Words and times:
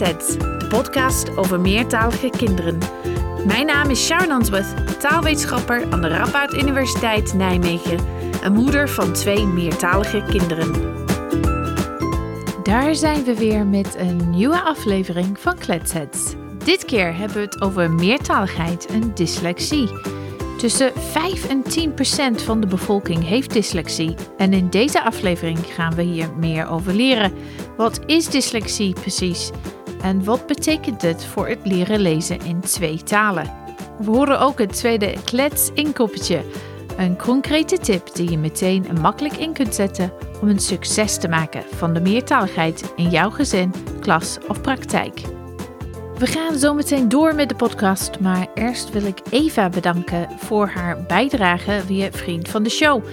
De 0.00 0.66
podcast 0.68 1.36
over 1.36 1.60
meertalige 1.60 2.30
kinderen. 2.30 2.78
Mijn 3.46 3.66
naam 3.66 3.90
is 3.90 4.06
Sharon 4.06 4.30
Answorth, 4.30 5.00
taalwetenschapper 5.00 5.92
aan 5.92 6.00
de 6.00 6.08
Radboud 6.08 6.54
Universiteit 6.54 7.34
Nijmegen 7.34 7.98
en 8.42 8.52
moeder 8.52 8.88
van 8.88 9.12
twee 9.12 9.46
meertalige 9.46 10.24
kinderen. 10.28 10.72
Daar 12.62 12.94
zijn 12.94 13.24
we 13.24 13.36
weer 13.36 13.66
met 13.66 13.96
een 13.98 14.30
nieuwe 14.30 14.60
aflevering 14.60 15.38
van 15.38 15.58
Kletsets. 15.58 16.34
Dit 16.64 16.84
keer 16.84 17.16
hebben 17.16 17.36
we 17.36 17.42
het 17.42 17.62
over 17.62 17.90
meertaligheid 17.90 18.86
en 18.86 19.14
dyslexie. 19.14 19.88
Tussen 20.58 20.92
5 20.94 21.48
en 21.48 21.62
10 21.62 21.94
procent 21.94 22.42
van 22.42 22.60
de 22.60 22.66
bevolking 22.66 23.24
heeft 23.24 23.52
dyslexie. 23.52 24.14
En 24.36 24.52
in 24.52 24.70
deze 24.70 25.02
aflevering 25.02 25.58
gaan 25.58 25.94
we 25.94 26.02
hier 26.02 26.28
meer 26.36 26.68
over 26.68 26.92
leren. 26.92 27.32
Wat 27.76 28.00
is 28.06 28.28
dyslexie 28.28 28.92
precies? 28.92 29.50
En 30.02 30.24
wat 30.24 30.46
betekent 30.46 31.02
het 31.02 31.24
voor 31.24 31.48
het 31.48 31.58
leren 31.62 32.00
lezen 32.00 32.40
in 32.44 32.60
twee 32.60 33.02
talen? 33.02 33.50
We 33.98 34.10
horen 34.10 34.40
ook 34.40 34.58
het 34.58 34.72
tweede 34.72 35.14
klets 35.24 35.70
inkoppertje. 35.74 36.44
Een 36.96 37.16
concrete 37.16 37.78
tip 37.78 38.14
die 38.14 38.30
je 38.30 38.38
meteen 38.38 38.88
en 38.88 39.00
makkelijk 39.00 39.36
in 39.36 39.52
kunt 39.52 39.74
zetten 39.74 40.12
om 40.40 40.48
een 40.48 40.58
succes 40.58 41.18
te 41.18 41.28
maken 41.28 41.62
van 41.74 41.94
de 41.94 42.00
meertaligheid 42.00 42.92
in 42.96 43.10
jouw 43.10 43.30
gezin, 43.30 43.72
klas 44.00 44.38
of 44.48 44.60
praktijk. 44.60 45.20
We 46.18 46.26
gaan 46.26 46.58
zo 46.58 46.74
meteen 46.74 47.08
door 47.08 47.34
met 47.34 47.48
de 47.48 47.54
podcast, 47.54 48.20
maar 48.20 48.46
eerst 48.54 48.90
wil 48.90 49.04
ik 49.04 49.20
Eva 49.30 49.68
bedanken 49.68 50.28
voor 50.38 50.68
haar 50.68 51.02
bijdrage 51.02 51.80
via 51.86 52.10
Vriend 52.10 52.48
van 52.48 52.62
de 52.62 52.70
Show. 52.70 53.04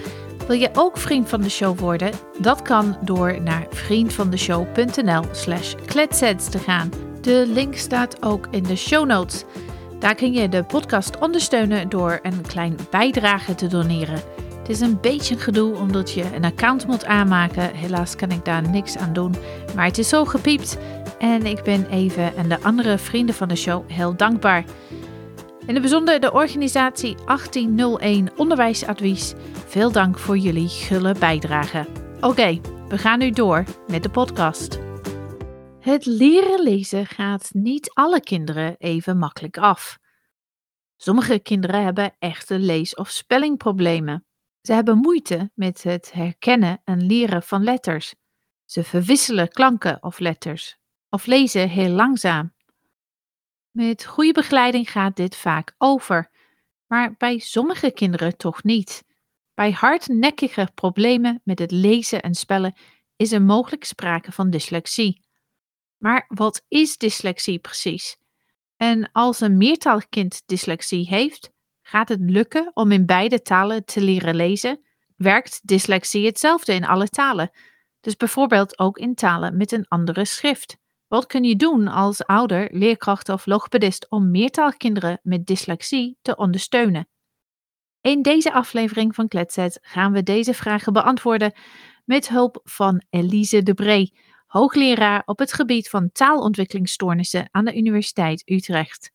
Wil 0.48 0.56
je 0.56 0.70
ook 0.72 0.96
vriend 0.96 1.28
van 1.28 1.40
de 1.40 1.48
show 1.48 1.78
worden? 1.78 2.10
Dat 2.38 2.62
kan 2.62 2.96
door 3.04 3.42
naar 3.42 3.66
vriendvandeshow.nl 3.70 5.24
slash 5.32 5.74
kletsets 5.86 6.48
te 6.48 6.58
gaan. 6.58 6.90
De 7.20 7.44
link 7.46 7.76
staat 7.76 8.22
ook 8.22 8.48
in 8.50 8.62
de 8.62 8.76
show 8.76 9.06
notes. 9.06 9.44
Daar 9.98 10.14
kun 10.14 10.32
je 10.32 10.48
de 10.48 10.64
podcast 10.64 11.18
ondersteunen 11.18 11.88
door 11.88 12.18
een 12.22 12.40
klein 12.46 12.76
bijdrage 12.90 13.54
te 13.54 13.66
doneren. 13.66 14.20
Het 14.58 14.68
is 14.68 14.80
een 14.80 15.00
beetje 15.00 15.34
een 15.34 15.40
gedoe 15.40 15.76
omdat 15.76 16.12
je 16.12 16.24
een 16.34 16.44
account 16.44 16.86
moet 16.86 17.04
aanmaken. 17.04 17.74
Helaas 17.74 18.16
kan 18.16 18.30
ik 18.30 18.44
daar 18.44 18.68
niks 18.68 18.96
aan 18.96 19.12
doen, 19.12 19.34
maar 19.74 19.86
het 19.86 19.98
is 19.98 20.08
zo 20.08 20.24
gepiept 20.24 20.78
en 21.18 21.46
ik 21.46 21.62
ben 21.62 21.86
even 21.90 22.36
en 22.36 22.48
de 22.48 22.62
andere 22.62 22.98
vrienden 22.98 23.34
van 23.34 23.48
de 23.48 23.56
show 23.56 23.90
heel 23.90 24.16
dankbaar. 24.16 24.64
In 25.68 25.74
het 25.74 25.82
bijzonder 25.82 26.20
de 26.20 26.32
organisatie 26.32 27.14
1801 27.14 28.38
Onderwijsadvies. 28.38 29.34
Veel 29.66 29.92
dank 29.92 30.18
voor 30.18 30.38
jullie 30.38 30.68
gulle 30.68 31.14
bijdrage. 31.18 31.86
Oké, 32.20 32.60
we 32.88 32.98
gaan 32.98 33.18
nu 33.18 33.30
door 33.30 33.64
met 33.88 34.02
de 34.02 34.10
podcast. 34.10 34.78
Het 35.80 36.06
leren 36.06 36.62
lezen 36.62 37.06
gaat 37.06 37.48
niet 37.52 37.90
alle 37.94 38.20
kinderen 38.20 38.76
even 38.78 39.18
makkelijk 39.18 39.58
af. 39.58 39.98
Sommige 40.96 41.38
kinderen 41.38 41.84
hebben 41.84 42.14
echte 42.18 42.58
lees- 42.58 42.94
of 42.94 43.10
spellingproblemen. 43.10 44.26
Ze 44.60 44.72
hebben 44.72 44.98
moeite 44.98 45.50
met 45.54 45.82
het 45.82 46.12
herkennen 46.12 46.80
en 46.84 47.06
leren 47.06 47.42
van 47.42 47.64
letters. 47.64 48.14
Ze 48.64 48.84
verwisselen 48.84 49.48
klanken 49.48 50.02
of 50.02 50.18
letters 50.18 50.78
of 51.08 51.26
lezen 51.26 51.68
heel 51.68 51.90
langzaam. 51.90 52.56
Met 53.70 54.04
goede 54.04 54.32
begeleiding 54.32 54.90
gaat 54.90 55.16
dit 55.16 55.36
vaak 55.36 55.74
over, 55.78 56.30
maar 56.86 57.14
bij 57.16 57.38
sommige 57.38 57.90
kinderen 57.90 58.36
toch 58.36 58.62
niet. 58.62 59.04
Bij 59.54 59.70
hardnekkige 59.70 60.70
problemen 60.74 61.40
met 61.44 61.58
het 61.58 61.70
lezen 61.70 62.22
en 62.22 62.34
spellen 62.34 62.76
is 63.16 63.32
er 63.32 63.42
mogelijk 63.42 63.84
sprake 63.84 64.32
van 64.32 64.50
dyslexie. 64.50 65.24
Maar 65.96 66.24
wat 66.28 66.64
is 66.68 66.96
dyslexie 66.96 67.58
precies? 67.58 68.16
En 68.76 69.12
als 69.12 69.40
een 69.40 69.56
meertalig 69.56 70.08
kind 70.08 70.42
dyslexie 70.46 71.06
heeft, 71.08 71.50
gaat 71.82 72.08
het 72.08 72.20
lukken 72.20 72.70
om 72.74 72.92
in 72.92 73.06
beide 73.06 73.42
talen 73.42 73.84
te 73.84 74.00
leren 74.00 74.34
lezen? 74.34 74.80
Werkt 75.16 75.60
dyslexie 75.62 76.26
hetzelfde 76.26 76.72
in 76.72 76.84
alle 76.84 77.08
talen? 77.08 77.50
Dus 78.00 78.16
bijvoorbeeld 78.16 78.78
ook 78.78 78.98
in 78.98 79.14
talen 79.14 79.56
met 79.56 79.72
een 79.72 79.88
andere 79.88 80.24
schrift. 80.24 80.76
Wat 81.08 81.26
kun 81.26 81.44
je 81.44 81.56
doen 81.56 81.88
als 81.88 82.24
ouder, 82.24 82.68
leerkracht 82.72 83.28
of 83.28 83.46
logopedist 83.46 84.10
om 84.10 84.30
meertaalkinderen 84.30 85.20
met 85.22 85.46
dyslexie 85.46 86.18
te 86.22 86.36
ondersteunen? 86.36 87.08
In 88.00 88.22
deze 88.22 88.52
aflevering 88.52 89.14
van 89.14 89.28
Kletset 89.28 89.78
gaan 89.82 90.12
we 90.12 90.22
deze 90.22 90.54
vragen 90.54 90.92
beantwoorden 90.92 91.52
met 92.04 92.28
hulp 92.28 92.60
van 92.64 93.02
Elise 93.10 93.62
de 93.62 93.74
Bree, 93.74 94.12
hoogleraar 94.46 95.22
op 95.24 95.38
het 95.38 95.52
gebied 95.52 95.88
van 95.88 96.12
taalontwikkelingsstoornissen 96.12 97.48
aan 97.50 97.64
de 97.64 97.76
Universiteit 97.76 98.50
Utrecht. 98.50 99.10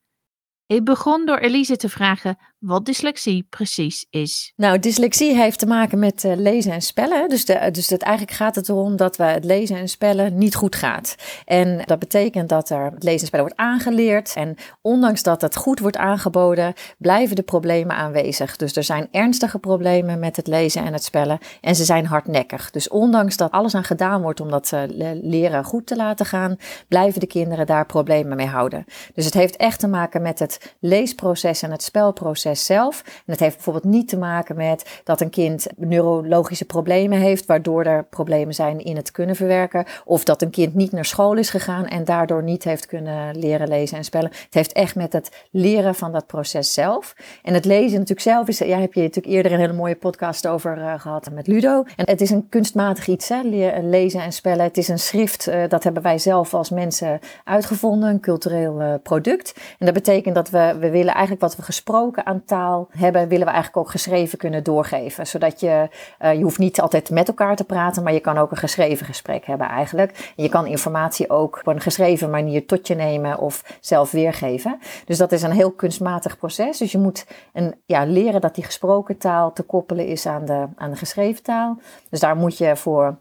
Ik 0.66 0.84
begon 0.84 1.26
door 1.26 1.38
Elise 1.38 1.76
te 1.76 1.90
vragen 1.90 2.38
wat 2.64 2.86
dyslexie 2.86 3.46
precies 3.50 4.06
is. 4.10 4.54
Nou, 4.56 4.80
dyslexie 4.80 5.36
heeft 5.36 5.60
te 5.60 5.66
maken 5.66 6.00
met 6.00 6.24
uh, 6.24 6.36
lezen 6.36 6.72
en 6.72 6.82
spellen. 6.82 7.30
Dus, 7.30 7.46
de, 7.46 7.70
dus 7.72 7.90
het, 7.90 8.02
eigenlijk 8.02 8.38
gaat 8.38 8.56
het 8.56 8.70
erom 8.70 8.96
dat 8.96 9.16
we 9.16 9.24
het 9.24 9.44
lezen 9.44 9.78
en 9.78 9.88
spellen 9.90 10.38
niet 10.38 10.56
goed 10.56 10.76
gaat. 10.76 11.16
En 11.46 11.82
dat 11.86 12.00
betekent 12.00 12.50
dat 12.50 12.70
er 12.70 12.84
het 12.84 13.04
lezen 13.04 13.20
en 13.20 13.28
spellen 13.28 13.46
wordt 13.46 13.62
aangeleerd. 13.62 14.34
En 14.36 14.56
ondanks 14.82 15.24
dat 15.24 15.42
het 15.42 15.56
goed 15.56 15.80
wordt 15.80 15.98
aangeboden, 15.98 16.74
blijven 16.98 17.36
de 17.36 17.42
problemen 17.42 17.96
aanwezig. 17.96 18.56
Dus 18.56 18.76
er 18.76 18.84
zijn 18.84 19.08
ernstige 19.12 19.60
problemen 19.60 20.20
met 20.20 20.36
het 20.36 20.48
lezen 20.48 20.84
en 20.84 20.94
het 20.94 21.04
spellen. 21.04 21.40
En 21.62 21.76
ze 21.76 21.86
zijn 21.86 22.06
hardnekkig. 22.06 22.72
Dus 22.72 22.88
ondanks 22.88 23.38
dat 23.38 23.52
alles 23.52 23.76
aan 23.76 23.84
gedaan 23.84 24.22
wordt 24.22 24.40
om 24.40 24.50
dat 24.50 24.72
uh, 24.74 24.82
leren 25.22 25.64
goed 25.64 25.86
te 25.86 25.96
laten 25.96 26.26
gaan, 26.26 26.58
blijven 26.88 27.20
de 27.20 27.28
kinderen 27.28 27.66
daar 27.66 27.86
problemen 27.86 28.38
mee 28.38 28.48
houden. 28.48 28.86
Dus 29.14 29.26
het 29.26 29.34
heeft 29.34 29.56
echt 29.56 29.80
te 29.80 29.88
maken 29.88 30.22
met 30.22 30.40
het 30.40 30.76
leesproces 30.80 31.62
en 31.62 31.72
het 31.72 31.84
spelproces 31.84 32.52
zelf. 32.56 33.02
En 33.06 33.32
het 33.32 33.40
heeft 33.40 33.56
bijvoorbeeld 33.56 33.94
niet 33.94 34.08
te 34.08 34.18
maken 34.18 34.56
met 34.56 35.02
dat 35.04 35.22
een 35.22 35.30
kind 35.30 35.68
neurologische 35.76 36.66
problemen 36.66 37.20
heeft, 37.20 37.46
waardoor 37.46 37.84
er 37.84 38.04
problemen 38.04 38.54
zijn 38.54 38.80
in 38.80 38.96
het 38.96 39.12
kunnen 39.12 39.36
verwerken. 39.36 39.86
Of 40.06 40.24
dat 40.24 40.42
een 40.42 40.50
kind 40.50 40.74
niet 40.74 40.92
naar 40.92 41.06
school 41.06 41.36
is 41.36 41.50
gegaan 41.50 41.88
en 41.88 42.04
daardoor 42.04 42.44
niet 42.44 42.64
heeft 42.64 42.86
kunnen 42.86 43.38
leren 43.40 43.68
lezen 43.68 43.98
en 43.98 44.04
spellen. 44.04 44.30
Het 44.30 44.54
heeft 44.54 44.72
echt 44.72 44.96
met 44.96 45.14
het 45.14 45.46
leren 45.52 45.96
van 45.96 46.12
dat 46.12 46.28
proces 46.28 46.74
zelf. 46.74 47.16
En 47.44 47.54
het 47.54 47.66
lezen 47.66 47.92
natuurlijk 47.92 48.20
zelf 48.20 48.48
is, 48.48 48.58
ja, 48.58 48.80
heb 48.80 48.94
je 48.94 49.02
natuurlijk 49.02 49.36
eerder 49.36 49.52
een 49.52 49.60
hele 49.60 49.74
mooie 49.74 49.96
podcast 49.96 50.48
over 50.48 50.78
uh, 50.78 50.94
gehad 50.98 51.30
met 51.32 51.48
Ludo. 51.48 51.84
En 51.96 52.10
het 52.10 52.22
is 52.22 52.30
een 52.30 52.50
kunstmatig 52.50 53.08
iets, 53.08 53.30
hè, 53.30 53.42
lezen 53.82 54.22
en 54.22 54.32
spellen. 54.32 54.64
Het 54.64 54.78
is 54.78 54.88
een 54.88 55.00
schrift, 55.00 55.48
uh, 55.48 55.64
dat 55.68 55.84
hebben 55.84 56.04
wij 56.04 56.18
zelf 56.18 56.54
als 56.54 56.70
mensen 56.70 57.20
uitgevonden, 57.44 58.10
een 58.10 58.20
cultureel 58.20 58.82
uh, 58.82 58.94
product. 59.04 59.54
En 59.80 59.86
dat 59.86 59.94
betekent 59.94 60.36
dat 60.36 60.50
we, 60.50 60.76
we 60.80 60.90
willen 60.90 61.14
eigenlijk 61.14 61.42
wat 61.42 61.56
we 61.56 61.62
gesproken 61.62 62.26
aan 62.26 62.43
taal 62.46 62.88
hebben, 62.92 63.28
willen 63.28 63.46
we 63.46 63.54
eigenlijk 63.54 63.86
ook 63.86 63.92
geschreven 63.92 64.38
kunnen 64.38 64.64
doorgeven. 64.64 65.28
Zodat 65.28 65.60
je, 65.60 65.90
uh, 66.22 66.34
je 66.34 66.44
hoeft 66.44 66.58
niet 66.58 66.82
altijd 66.82 67.10
met 67.10 67.28
elkaar 67.28 67.56
te 67.56 67.64
praten, 67.64 68.04
maar 68.04 68.14
je 68.14 68.20
kan 68.20 68.38
ook 68.38 68.52
een 68.52 68.58
geschreven 68.58 69.06
gesprek 69.06 69.46
hebben 69.46 69.68
eigenlijk. 69.68 70.34
En 70.36 70.44
je 70.44 70.50
kan 70.50 70.66
informatie 70.66 71.30
ook 71.30 71.58
op 71.60 71.68
een 71.68 71.82
geschreven 71.82 72.30
manier 72.30 72.66
tot 72.66 72.88
je 72.88 72.96
nemen 72.96 73.40
of 73.40 73.78
zelf 73.80 74.12
weergeven. 74.12 74.80
Dus 75.06 75.18
dat 75.18 75.32
is 75.32 75.42
een 75.42 75.52
heel 75.52 75.72
kunstmatig 75.72 76.38
proces. 76.38 76.78
Dus 76.78 76.92
je 76.92 76.98
moet 76.98 77.26
een, 77.54 77.76
ja, 77.86 78.06
leren 78.06 78.42
dat 78.42 78.56
die 78.56 78.64
gesproken 78.64 79.18
taal 79.18 79.54
te 79.54 79.64
koppelen 79.64 80.08
is 80.08 80.26
aan 80.26 80.46
de, 80.46 80.68
aan 80.76 80.90
de 80.90 80.98
geschreven 80.98 81.44
taal. 81.44 81.78
Dus 82.10 82.20
daar 82.20 82.36
moet 82.36 82.58
je 82.58 82.76
voor 82.76 83.18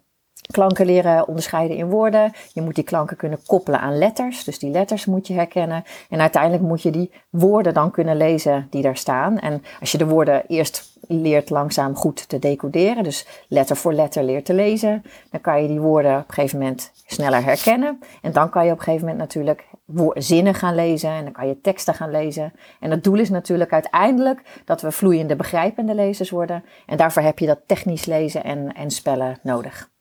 klanken 0.50 0.86
leren 0.86 1.28
onderscheiden 1.28 1.76
in 1.76 1.90
woorden. 1.90 2.32
Je 2.52 2.62
moet 2.62 2.74
die 2.74 2.84
klanken 2.84 3.16
kunnen 3.16 3.38
koppelen 3.46 3.80
aan 3.80 3.98
letters. 3.98 4.44
Dus 4.44 4.58
die 4.58 4.70
letters 4.70 5.06
moet 5.06 5.26
je 5.26 5.34
herkennen. 5.34 5.84
En 6.08 6.20
uiteindelijk 6.20 6.62
moet 6.62 6.82
je 6.82 6.90
die 6.90 7.12
woorden 7.30 7.74
dan 7.74 7.90
kunnen 7.90 8.16
lezen 8.16 8.66
die 8.70 8.82
daar 8.82 8.96
staan. 8.96 9.38
En 9.38 9.64
als 9.80 9.92
je 9.92 9.98
de 9.98 10.06
woorden 10.06 10.42
eerst 10.46 10.90
leert 11.08 11.50
langzaam 11.50 11.94
goed 11.94 12.28
te 12.28 12.38
decoderen, 12.38 13.04
dus 13.04 13.26
letter 13.48 13.76
voor 13.76 13.92
letter 13.92 14.24
leert 14.24 14.44
te 14.44 14.54
lezen, 14.54 15.02
dan 15.30 15.40
kan 15.40 15.62
je 15.62 15.68
die 15.68 15.80
woorden 15.80 16.18
op 16.18 16.28
een 16.28 16.34
gegeven 16.34 16.58
moment 16.58 16.90
sneller 17.06 17.44
herkennen. 17.44 17.98
En 18.22 18.32
dan 18.32 18.50
kan 18.50 18.64
je 18.64 18.72
op 18.72 18.78
een 18.78 18.84
gegeven 18.84 19.06
moment 19.06 19.22
natuurlijk 19.22 19.66
zinnen 20.14 20.54
gaan 20.54 20.74
lezen 20.74 21.10
en 21.10 21.24
dan 21.24 21.32
kan 21.32 21.48
je 21.48 21.60
teksten 21.60 21.94
gaan 21.94 22.10
lezen. 22.10 22.52
En 22.80 22.90
het 22.90 23.04
doel 23.04 23.18
is 23.18 23.30
natuurlijk 23.30 23.72
uiteindelijk 23.72 24.42
dat 24.64 24.80
we 24.80 24.92
vloeiende 24.92 25.36
begrijpende 25.36 25.94
lezers 25.94 26.30
worden. 26.30 26.64
En 26.86 26.96
daarvoor 26.96 27.22
heb 27.22 27.38
je 27.38 27.46
dat 27.46 27.60
technisch 27.66 28.04
lezen 28.04 28.44
en, 28.44 28.72
en 28.72 28.90
spellen 28.90 29.38
nodig. 29.42 29.91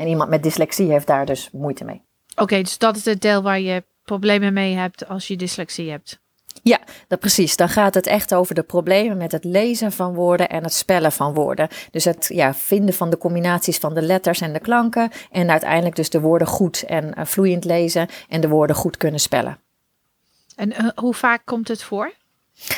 En 0.00 0.06
iemand 0.06 0.30
met 0.30 0.42
dyslexie 0.42 0.90
heeft 0.90 1.06
daar 1.06 1.26
dus 1.26 1.50
moeite 1.52 1.84
mee. 1.84 2.02
Oké, 2.36 2.62
dus 2.62 2.78
dat 2.78 2.96
is 2.96 3.04
het 3.04 3.20
deel 3.20 3.42
waar 3.42 3.60
je 3.60 3.84
problemen 4.04 4.52
mee 4.52 4.74
hebt 4.74 5.08
als 5.08 5.28
je 5.28 5.36
dyslexie 5.36 5.90
hebt. 5.90 6.20
Ja, 6.62 6.78
dat 7.08 7.18
precies. 7.18 7.56
Dan 7.56 7.68
gaat 7.68 7.94
het 7.94 8.06
echt 8.06 8.34
over 8.34 8.54
de 8.54 8.62
problemen 8.62 9.16
met 9.16 9.32
het 9.32 9.44
lezen 9.44 9.92
van 9.92 10.14
woorden 10.14 10.48
en 10.48 10.62
het 10.62 10.74
spellen 10.74 11.12
van 11.12 11.34
woorden. 11.34 11.68
Dus 11.90 12.04
het 12.04 12.30
ja, 12.32 12.54
vinden 12.54 12.94
van 12.94 13.10
de 13.10 13.18
combinaties 13.18 13.78
van 13.78 13.94
de 13.94 14.02
letters 14.02 14.40
en 14.40 14.52
de 14.52 14.60
klanken. 14.60 15.10
En 15.30 15.50
uiteindelijk 15.50 15.96
dus 15.96 16.10
de 16.10 16.20
woorden 16.20 16.48
goed 16.48 16.82
en 16.82 17.04
uh, 17.18 17.24
vloeiend 17.24 17.64
lezen 17.64 18.08
en 18.28 18.40
de 18.40 18.48
woorden 18.48 18.76
goed 18.76 18.96
kunnen 18.96 19.20
spellen. 19.20 19.58
En 20.56 20.70
uh, 20.70 20.88
hoe 20.94 21.14
vaak 21.14 21.42
komt 21.44 21.68
het 21.68 21.82
voor? 21.82 22.12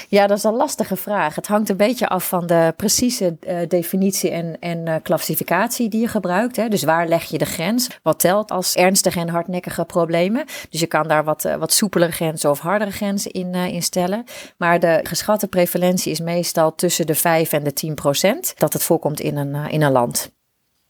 Ja, 0.09 0.27
dat 0.27 0.37
is 0.39 0.45
een 0.45 0.55
lastige 0.55 0.97
vraag. 0.97 1.35
Het 1.35 1.47
hangt 1.47 1.69
een 1.69 1.77
beetje 1.77 2.09
af 2.09 2.29
van 2.29 2.47
de 2.47 2.75
precieze 2.77 3.37
uh, 3.41 3.59
definitie 3.69 4.31
en, 4.31 4.57
en 4.61 4.87
uh, 4.87 4.97
klassificatie 5.03 5.89
die 5.89 6.01
je 6.01 6.09
gebruikt. 6.09 6.57
Hè. 6.57 6.69
Dus 6.69 6.83
waar 6.83 7.09
leg 7.09 7.25
je 7.25 7.39
de 7.39 7.45
grens? 7.45 7.89
Wat 8.03 8.21
telt 8.21 8.51
als 8.51 8.75
ernstige 8.75 9.21
en 9.21 9.29
hardnekkige 9.29 9.85
problemen? 9.85 10.45
Dus 10.71 10.81
je 10.81 10.87
kan 10.87 11.09
daar 11.09 11.25
wat, 11.25 11.45
uh, 11.45 11.55
wat 11.55 11.73
soepelere 11.73 12.13
grenzen 12.13 12.51
of 12.51 12.59
hardere 12.59 12.91
grenzen 12.91 13.31
in, 13.31 13.55
in 13.55 13.83
stellen. 13.83 14.25
Maar 14.57 14.81
de 14.81 15.01
geschatte 15.03 15.49
prevalentie 15.49 16.13
is 16.13 16.21
meestal 16.21 16.75
tussen 16.75 17.07
de 17.07 17.15
5 17.15 17.53
en 17.53 17.65
de 17.65 17.73
10 17.73 17.95
procent 17.95 18.53
dat 18.57 18.73
het 18.73 18.83
voorkomt 18.83 19.21
in 19.21 19.37
een, 19.37 19.55
in 19.55 19.83
een 19.83 19.93
land. 19.93 20.33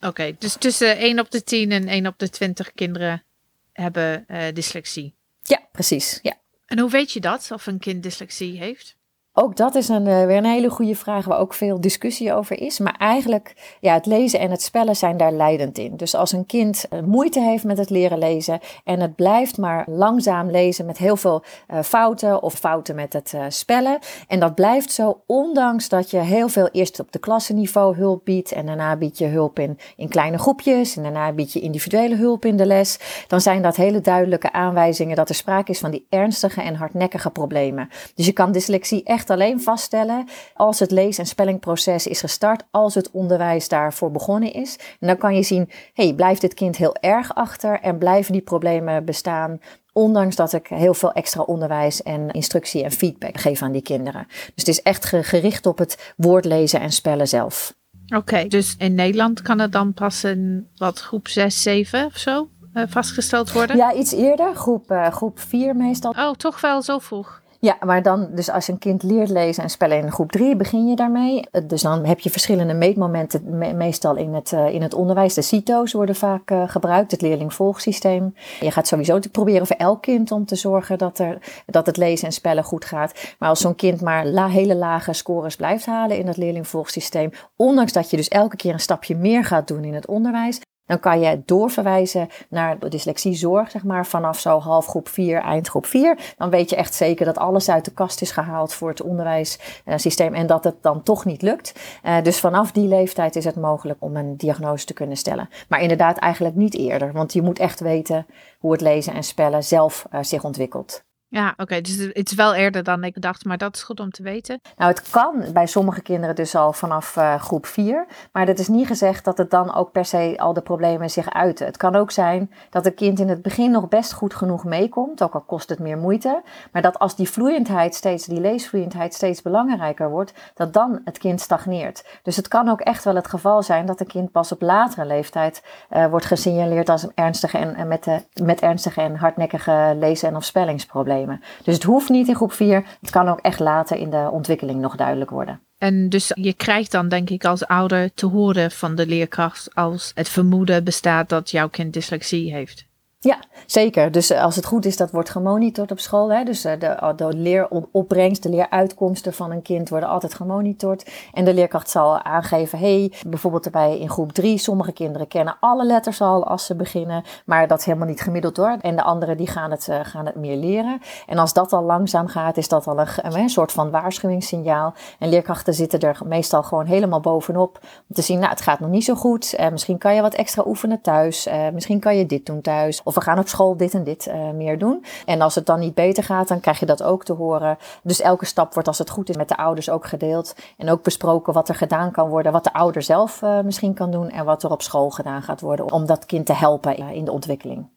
Oké, 0.00 0.33
dus 0.39 0.56
tussen 0.59 0.97
1 0.97 1.19
op 1.19 1.31
de 1.31 1.43
10 1.43 1.71
en 1.71 1.89
1 1.89 2.06
op 2.06 2.19
de 2.19 2.29
20 2.29 2.73
kinderen 2.73 3.25
hebben 3.73 4.27
dyslexie. 4.55 5.15
Ja, 5.43 5.61
precies. 5.73 6.19
Ja. 6.23 6.41
En 6.73 6.79
hoe 6.79 6.91
weet 6.91 7.13
je 7.13 7.21
dat, 7.21 7.51
of 7.51 7.67
een 7.67 7.79
kind 7.79 8.03
dyslexie 8.03 8.59
heeft? 8.59 8.97
Ook 9.34 9.56
dat 9.56 9.75
is 9.75 9.88
een, 9.88 10.06
uh, 10.06 10.25
weer 10.25 10.37
een 10.37 10.44
hele 10.44 10.70
goede 10.70 10.94
vraag 10.94 11.25
waar 11.25 11.38
ook 11.38 11.55
veel 11.55 11.81
discussie 11.81 12.34
over 12.34 12.61
is. 12.61 12.79
Maar 12.79 12.94
eigenlijk, 12.99 13.76
ja, 13.81 13.94
het 13.94 14.06
lezen 14.06 14.40
en 14.40 14.50
het 14.50 14.62
spellen 14.62 14.96
zijn 14.96 15.17
daar 15.17 15.32
leidend 15.32 15.79
in. 15.79 15.96
Dus 15.96 16.14
als 16.14 16.32
een 16.32 16.46
kind 16.46 16.84
uh, 16.90 17.00
moeite 17.00 17.40
heeft 17.40 17.64
met 17.64 17.79
het 17.79 17.90
leren 17.90 18.19
lezen 18.19 18.61
en 18.84 19.00
het 19.00 19.14
blijft 19.14 19.58
maar 19.58 19.84
langzaam 19.88 20.50
lezen 20.50 20.87
met 20.87 20.99
heel 20.99 21.17
veel 21.17 21.43
uh, 21.70 21.82
fouten 21.82 22.43
of 22.43 22.55
fouten 22.55 22.94
met 22.94 23.12
het 23.12 23.34
spellen. 23.49 23.99
En 24.29 24.40
dat 24.40 24.55
blijft 24.55 24.93
zo, 24.93 25.20
ondanks 25.26 25.88
dat 25.88 26.11
je 26.11 26.19
heel 26.19 26.49
veel 26.49 26.69
eerst 26.73 27.00
op 27.00 27.12
de 27.12 27.19
klassenniveau 27.19 27.96
hulp 27.96 28.25
biedt 28.25 28.52
en 28.52 28.67
daarna 28.67 28.96
bied 28.96 29.19
je 29.19 29.26
hulp 29.26 29.58
in, 29.58 29.79
in 29.96 30.08
kleine 30.08 30.38
groepjes 30.38 30.96
en 30.96 31.02
daarna 31.02 31.32
bied 31.32 31.52
je 31.52 31.61
individuele 31.61 32.17
hulp 32.17 32.44
in 32.44 32.56
de 32.56 32.67
les. 32.67 32.99
Dan 33.26 33.40
zijn 33.40 33.62
dat 33.62 33.76
hele 33.76 34.00
duidelijke 34.00 34.52
aanwijzingen 34.52 35.17
dat 35.17 35.29
er 35.29 35.34
sprake 35.34 35.70
is 35.70 35.79
van 35.79 35.90
die 35.90 36.06
ernstige 36.08 36.61
en 36.62 36.75
hardnekkige 36.75 37.31
problemen. 37.31 37.88
Dus 38.14 38.26
je 38.26 38.32
kan 38.32 38.52
dyslexie 38.52 39.02
echt 39.05 39.20
alleen 39.31 39.61
vaststellen 39.61 40.29
als 40.55 40.79
het 40.79 40.91
lees- 40.91 41.19
en 41.19 41.27
spellingproces 41.27 42.07
is 42.07 42.21
gestart, 42.21 42.63
als 42.71 42.95
het 42.95 43.11
onderwijs 43.11 43.69
daarvoor 43.69 44.11
begonnen 44.11 44.53
is. 44.53 44.77
En 45.01 45.07
dan 45.07 45.17
kan 45.17 45.35
je 45.35 45.43
zien, 45.43 45.71
hey, 45.95 46.15
blijft 46.15 46.41
dit 46.41 46.55
kind 46.55 46.77
heel 46.77 46.97
erg 47.01 47.35
achter 47.35 47.81
en 47.81 47.99
blijven 47.99 48.33
die 48.33 48.43
problemen 48.43 49.05
bestaan 49.05 49.61
Ondanks 49.93 50.37
dat 50.37 50.53
ik 50.53 50.67
heel 50.67 50.95
veel 50.95 51.13
extra 51.13 51.43
onderwijs 51.43 52.03
en 52.03 52.31
instructie 52.31 52.85
en 52.85 52.91
feedback 52.91 53.39
geef 53.41 53.63
aan 53.63 53.73
die 53.73 53.83
kinderen. 53.83 54.27
Dus 54.29 54.53
het 54.55 54.69
is 54.69 54.83
echt 54.83 55.07
gericht 55.07 55.67
op 55.67 55.79
het 55.79 56.13
woord 56.17 56.45
lezen 56.45 56.81
en 56.81 56.93
spellen 56.93 57.29
zelf. 57.29 57.75
Oké, 58.17 58.49
dus 58.49 58.75
in 58.79 58.95
Nederland 58.95 59.43
kan 59.43 59.59
het 59.59 59.73
dan 59.73 59.93
pas 59.95 60.25
in 60.25 60.69
wat 60.77 61.01
groep 61.01 61.29
6, 61.29 61.63
7 61.63 62.05
of 62.05 62.17
zo 62.17 62.49
uh, 62.75 62.83
vastgesteld 62.89 63.53
worden? 63.53 63.77
Ja, 63.77 63.95
iets 63.95 64.13
eerder, 64.13 64.55
groep, 64.55 64.91
uh, 64.91 65.09
groep 65.09 65.41
4 65.41 65.77
meestal. 65.77 66.11
Oh, 66.11 66.33
toch 66.33 66.61
wel 66.61 66.83
zo 66.83 66.99
vroeg? 66.99 67.42
Ja, 67.64 67.76
maar 67.81 68.03
dan, 68.03 68.29
dus 68.35 68.50
als 68.50 68.69
een 68.69 68.79
kind 68.79 69.03
leert 69.03 69.29
lezen 69.29 69.62
en 69.62 69.70
spellen 69.70 69.99
in 69.99 70.12
groep 70.12 70.32
3, 70.32 70.56
begin 70.56 70.88
je 70.88 70.97
daarmee. 70.97 71.47
Eh, 71.50 71.62
dus 71.67 71.82
dan 71.82 72.05
heb 72.05 72.20
je 72.20 72.31
verschillende 72.31 72.75
meetmomenten, 72.75 73.76
meestal 73.76 74.17
in 74.17 74.35
het, 74.35 74.53
uh, 74.53 74.75
in 74.75 74.82
het 74.82 74.94
onderwijs. 74.94 75.35
De 75.35 75.43
CITO's 75.43 75.93
worden 75.93 76.14
vaak 76.14 76.50
uh, 76.50 76.69
gebruikt, 76.69 77.11
het 77.11 77.20
leerlingvolgsysteem. 77.20 78.35
Je 78.61 78.70
gaat 78.70 78.87
sowieso 78.87 79.19
proberen 79.32 79.67
voor 79.67 79.76
elk 79.76 80.03
kind 80.03 80.32
om 80.32 80.44
te 80.44 80.56
zorgen 80.56 80.99
dat, 80.99 81.19
er, 81.19 81.38
dat 81.67 81.87
het 81.87 81.97
lezen 81.97 82.26
en 82.26 82.32
spellen 82.32 82.64
goed 82.64 82.85
gaat. 82.85 83.35
Maar 83.38 83.49
als 83.49 83.61
zo'n 83.61 83.75
kind 83.75 84.00
maar 84.00 84.26
la, 84.26 84.49
hele 84.49 84.75
lage 84.76 85.12
scores 85.12 85.56
blijft 85.56 85.87
halen 85.87 86.19
in 86.19 86.26
het 86.26 86.37
leerlingvolgsysteem, 86.37 87.31
ondanks 87.56 87.93
dat 87.93 88.11
je 88.11 88.17
dus 88.17 88.29
elke 88.29 88.56
keer 88.56 88.73
een 88.73 88.81
stapje 88.81 89.17
meer 89.17 89.44
gaat 89.44 89.69
doen 89.69 89.85
in 89.85 89.94
het 89.94 90.06
onderwijs, 90.06 90.61
dan 90.87 91.00
kan 91.00 91.20
je 91.20 91.43
doorverwijzen 91.44 92.29
naar 92.49 92.79
de 92.79 92.88
dyslexiezorg, 92.88 93.70
zeg 93.70 93.84
maar, 93.84 94.06
vanaf 94.06 94.38
zo 94.38 94.58
half 94.58 94.87
groep 94.87 95.08
4, 95.08 95.40
eindgroep 95.40 95.87
4. 95.87 96.19
Dan 96.37 96.50
weet 96.50 96.70
je 96.70 96.76
echt 96.76 96.94
zeker 96.94 97.25
dat 97.25 97.38
alles 97.38 97.69
uit 97.69 97.84
de 97.84 97.93
kast 97.93 98.20
is 98.20 98.31
gehaald 98.31 98.75
voor 98.75 98.88
het 98.88 99.02
onderwijssysteem 99.02 100.34
en 100.34 100.46
dat 100.46 100.64
het 100.64 100.82
dan 100.82 101.02
toch 101.02 101.25
niet 101.25 101.43
lukt. 101.43 101.73
Uh, 102.05 102.23
dus 102.23 102.40
vanaf 102.40 102.73
die 102.73 102.88
leeftijd 102.88 103.37
is 103.37 103.44
het 103.44 103.56
mogelijk 103.56 103.99
om 104.02 104.17
een 104.17 104.37
diagnose 104.37 104.87
te 104.87 104.94
kunnen 104.94 105.17
stellen. 105.17 105.49
Maar 105.69 105.81
inderdaad 105.81 106.19
eigenlijk 106.19 106.55
niet 106.55 106.75
eerder, 106.75 107.12
want 107.12 107.32
je 107.32 107.43
moet 107.43 107.58
echt 107.58 107.81
weten 107.81 108.26
hoe 108.58 108.73
het 108.73 108.81
lezen 108.81 109.14
en 109.14 109.23
spellen 109.23 109.64
zelf 109.64 110.06
uh, 110.12 110.23
zich 110.23 110.44
ontwikkelt. 110.44 111.05
Ja, 111.32 111.55
oké. 111.56 111.81
Dus 111.81 111.96
het 111.96 112.31
is 112.31 112.34
wel 112.34 112.55
eerder 112.55 112.82
dan 112.82 113.05
ik 113.05 113.20
dacht, 113.20 113.44
maar 113.44 113.58
dat 113.58 113.76
is 113.76 113.82
goed 113.82 114.00
om 114.00 114.11
te 114.11 114.23
weten. 114.23 114.61
Nou, 114.76 114.90
het 114.90 115.11
kan 115.11 115.44
bij 115.52 115.67
sommige 115.67 116.02
kinderen 116.02 116.34
dus 116.34 116.55
al 116.55 116.73
vanaf 116.73 117.17
uh, 117.17 117.34
groep 117.34 117.67
4. 117.67 118.06
Maar 118.32 118.46
dat 118.46 118.58
is 118.58 118.69
niet 118.69 118.87
gezegd 118.87 119.25
dat 119.25 119.38
het 119.38 119.50
dan 119.50 119.75
ook 119.75 119.93
per 119.93 120.05
se 120.05 120.34
al 120.37 120.52
de 120.52 120.61
problemen 120.61 121.11
zich 121.11 121.31
uiten. 121.31 121.67
Het 121.67 121.76
kan 121.76 121.96
ook 121.96 122.11
zijn 122.11 122.52
dat 122.70 122.87
een 122.87 122.94
kind 122.94 123.19
in 123.20 123.29
het 123.29 123.43
begin 123.43 123.70
nog 123.70 123.88
best 123.88 124.12
goed 124.12 124.34
genoeg 124.34 124.64
meekomt, 124.64 125.23
ook 125.23 125.34
al 125.34 125.40
kost 125.40 125.69
het 125.69 125.79
meer 125.79 125.99
moeite. 125.99 126.43
Maar 126.73 126.82
dat 126.82 126.99
als 126.99 127.17
die 127.17 127.31
vloeiendheid 127.31 127.94
steeds, 127.94 128.26
die 128.26 128.40
leesvloeiendheid 128.40 129.14
steeds 129.14 129.43
belangrijker 129.43 130.11
wordt, 130.11 130.32
dat 130.55 130.73
dan 130.73 131.00
het 131.05 131.19
kind 131.19 131.40
stagneert. 131.40 132.05
Dus 132.23 132.37
het 132.37 132.49
kan 132.49 132.69
ook 132.69 132.81
echt 132.81 133.05
wel 133.05 133.14
het 133.14 133.29
geval 133.29 133.62
zijn 133.62 133.87
dat 133.87 134.00
een 134.00 134.06
kind 134.06 134.32
pas 134.32 134.52
op 134.52 134.62
latere 134.62 135.06
leeftijd 135.06 135.62
uh, 135.90 136.06
wordt 136.06 136.26
gesignaleerd 136.26 136.88
als 136.88 137.02
een 137.02 137.12
ernstige 137.14 137.58
en, 137.58 137.75
en 137.75 137.88
met, 137.88 138.05
de, 138.05 138.23
met 138.43 138.61
ernstige 138.61 139.00
en 139.00 139.17
hardnekkige 139.17 139.96
lezen- 139.99 140.29
en 140.29 140.37
of 140.37 140.44
spellingsproblemen. 140.44 141.20
Dus 141.65 141.75
het 141.75 141.83
hoeft 141.83 142.09
niet 142.09 142.29
in 142.29 142.35
groep 142.35 142.53
4. 142.53 142.85
Het 143.01 143.11
kan 143.11 143.29
ook 143.29 143.41
echt 143.41 143.61
later 143.61 143.97
in 143.97 144.11
de 144.11 144.29
ontwikkeling 144.33 144.81
nog 144.81 144.97
duidelijk 144.97 145.31
worden. 145.31 145.61
En 145.79 146.09
dus 146.09 146.33
je 146.35 146.53
krijgt 146.53 146.91
dan 146.91 147.09
denk 147.09 147.31
ik 147.31 147.45
als 147.45 147.67
ouder 147.67 148.15
te 148.15 148.27
horen 148.27 148.71
van 148.71 148.95
de 148.95 149.07
leerkracht 149.07 149.75
als 149.75 150.13
het 150.15 150.29
vermoeden 150.29 150.85
bestaat 150.85 151.29
dat 151.29 151.51
jouw 151.51 151.69
kind 151.69 151.93
dyslexie 151.93 152.53
heeft. 152.53 152.87
Ja, 153.25 153.39
zeker. 153.67 154.13
Dus 154.13 154.31
eh, 154.31 154.43
als 154.43 154.57
het 154.57 154.67
goed 154.67 154.85
is, 154.85 154.97
dat 154.97 155.11
wordt 155.11 155.31
gemonitord 155.31 155.91
op 155.91 155.99
school. 155.99 156.33
Hè? 156.33 156.45
Dus 156.45 156.65
eh, 156.65 156.81
de, 156.81 157.13
de 157.17 157.33
leeropbrengst, 157.37 158.43
de 158.43 158.49
leeruitkomsten 158.49 159.33
van 159.33 159.51
een 159.51 159.63
kind 159.63 159.89
worden 159.89 160.09
altijd 160.09 160.35
gemonitord. 160.35 161.11
En 161.33 161.45
de 161.45 161.55
leerkracht 161.55 161.91
zal 161.91 162.23
aangeven, 162.23 162.79
hey, 162.79 163.13
bijvoorbeeld 163.27 163.65
erbij 163.65 163.99
in 163.99 164.11
groep 164.11 164.33
3, 164.33 164.59
sommige 164.59 164.93
kinderen 164.93 165.29
kennen 165.29 165.57
alle 165.61 165.85
letters 165.85 166.21
al 166.21 166.47
als 166.47 166.67
ze 166.67 166.75
beginnen, 166.77 167.25
maar 167.45 167.69
dat 167.69 167.79
is 167.79 167.85
helemaal 167.85 168.09
niet 168.09 168.21
gemiddeld 168.21 168.57
hoor. 168.57 168.77
En 168.81 168.97
de 168.97 169.03
anderen 169.03 169.37
die 169.37 169.47
gaan 169.47 169.71
het, 169.71 169.87
uh, 169.91 170.01
gaan 170.03 170.27
het 170.27 170.35
meer 170.35 170.57
leren. 170.57 171.01
En 171.27 171.39
als 171.39 171.53
dat 171.53 171.73
al 171.73 171.83
langzaam 171.83 172.27
gaat, 172.27 172.57
is 172.57 172.69
dat 172.69 172.87
al 172.87 172.99
een, 172.99 173.09
een, 173.37 173.49
soort 173.49 173.73
van 173.73 173.91
waarschuwingssignaal. 173.91 174.95
En 175.19 175.29
leerkrachten 175.29 175.75
zitten 175.75 176.01
er 176.01 176.19
meestal 176.25 176.63
gewoon 176.63 176.87
helemaal 176.87 177.21
bovenop 177.21 177.79
om 177.83 178.15
te 178.15 178.23
zien, 178.23 178.39
nou 178.39 178.51
het 178.51 178.61
gaat 178.61 178.81
nog 178.81 178.91
niet 178.91 179.05
zo 179.05 179.15
goed. 179.15 179.57
Misschien 179.71 179.99
kan 179.99 180.15
je 180.15 180.23
wat 180.23 180.35
extra 180.35 180.63
oefenen 180.67 181.01
thuis. 181.01 181.49
Misschien 181.73 182.01
kan 182.01 182.17
je 182.17 182.27
dit 182.27 182.47
doen 182.47 182.61
thuis. 182.61 183.03
Of 183.12 183.19
we 183.19 183.31
gaan 183.31 183.38
op 183.38 183.49
school 183.49 183.76
dit 183.76 183.94
en 183.94 184.05
dit 184.05 184.26
uh, 184.26 184.50
meer 184.50 184.79
doen. 184.79 185.05
En 185.25 185.41
als 185.41 185.55
het 185.55 185.67
dan 185.67 185.79
niet 185.79 185.94
beter 185.94 186.25
gaat, 186.25 186.48
dan 186.48 186.60
krijg 186.60 186.81
je 186.81 186.87
dat 186.87 187.03
ook 187.03 187.25
te 187.25 187.32
horen. 187.32 187.79
Dus 188.03 188.20
elke 188.20 188.44
stap 188.44 188.72
wordt, 188.72 188.89
als 188.89 188.98
het 188.98 189.10
goed 189.10 189.29
is, 189.29 189.37
met 189.37 189.48
de 189.48 189.56
ouders 189.56 189.91
ook 189.91 190.06
gedeeld. 190.06 190.55
En 190.77 190.91
ook 190.91 191.03
besproken 191.03 191.53
wat 191.53 191.69
er 191.69 191.75
gedaan 191.75 192.10
kan 192.10 192.29
worden, 192.29 192.53
wat 192.53 192.65
de 192.65 192.72
ouder 192.72 193.03
zelf 193.03 193.43
uh, 193.43 193.60
misschien 193.60 193.94
kan 193.94 194.10
doen 194.10 194.31
en 194.31 194.44
wat 194.44 194.63
er 194.63 194.70
op 194.70 194.82
school 194.82 195.10
gedaan 195.10 195.43
gaat 195.43 195.60
worden 195.60 195.93
om 195.93 196.06
dat 196.06 196.27
kind 196.27 196.46
te 196.46 196.53
helpen 196.53 196.96
in 196.96 197.25
de 197.25 197.32
ontwikkeling. 197.32 197.91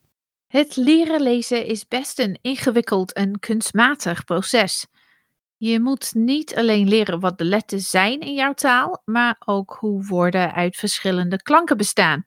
Het 0.47 0.75
leren 0.75 1.21
lezen 1.21 1.65
is 1.65 1.87
best 1.87 2.19
een 2.19 2.37
ingewikkeld 2.41 3.13
en 3.13 3.39
kunstmatig 3.39 4.23
proces. 4.23 4.87
Je 5.57 5.79
moet 5.79 6.13
niet 6.13 6.55
alleen 6.55 6.87
leren 6.87 7.19
wat 7.19 7.37
de 7.37 7.45
letters 7.45 7.89
zijn 7.89 8.19
in 8.19 8.33
jouw 8.33 8.53
taal, 8.53 9.01
maar 9.05 9.35
ook 9.45 9.77
hoe 9.79 10.05
woorden 10.05 10.53
uit 10.53 10.75
verschillende 10.75 11.41
klanken 11.41 11.77
bestaan 11.77 12.25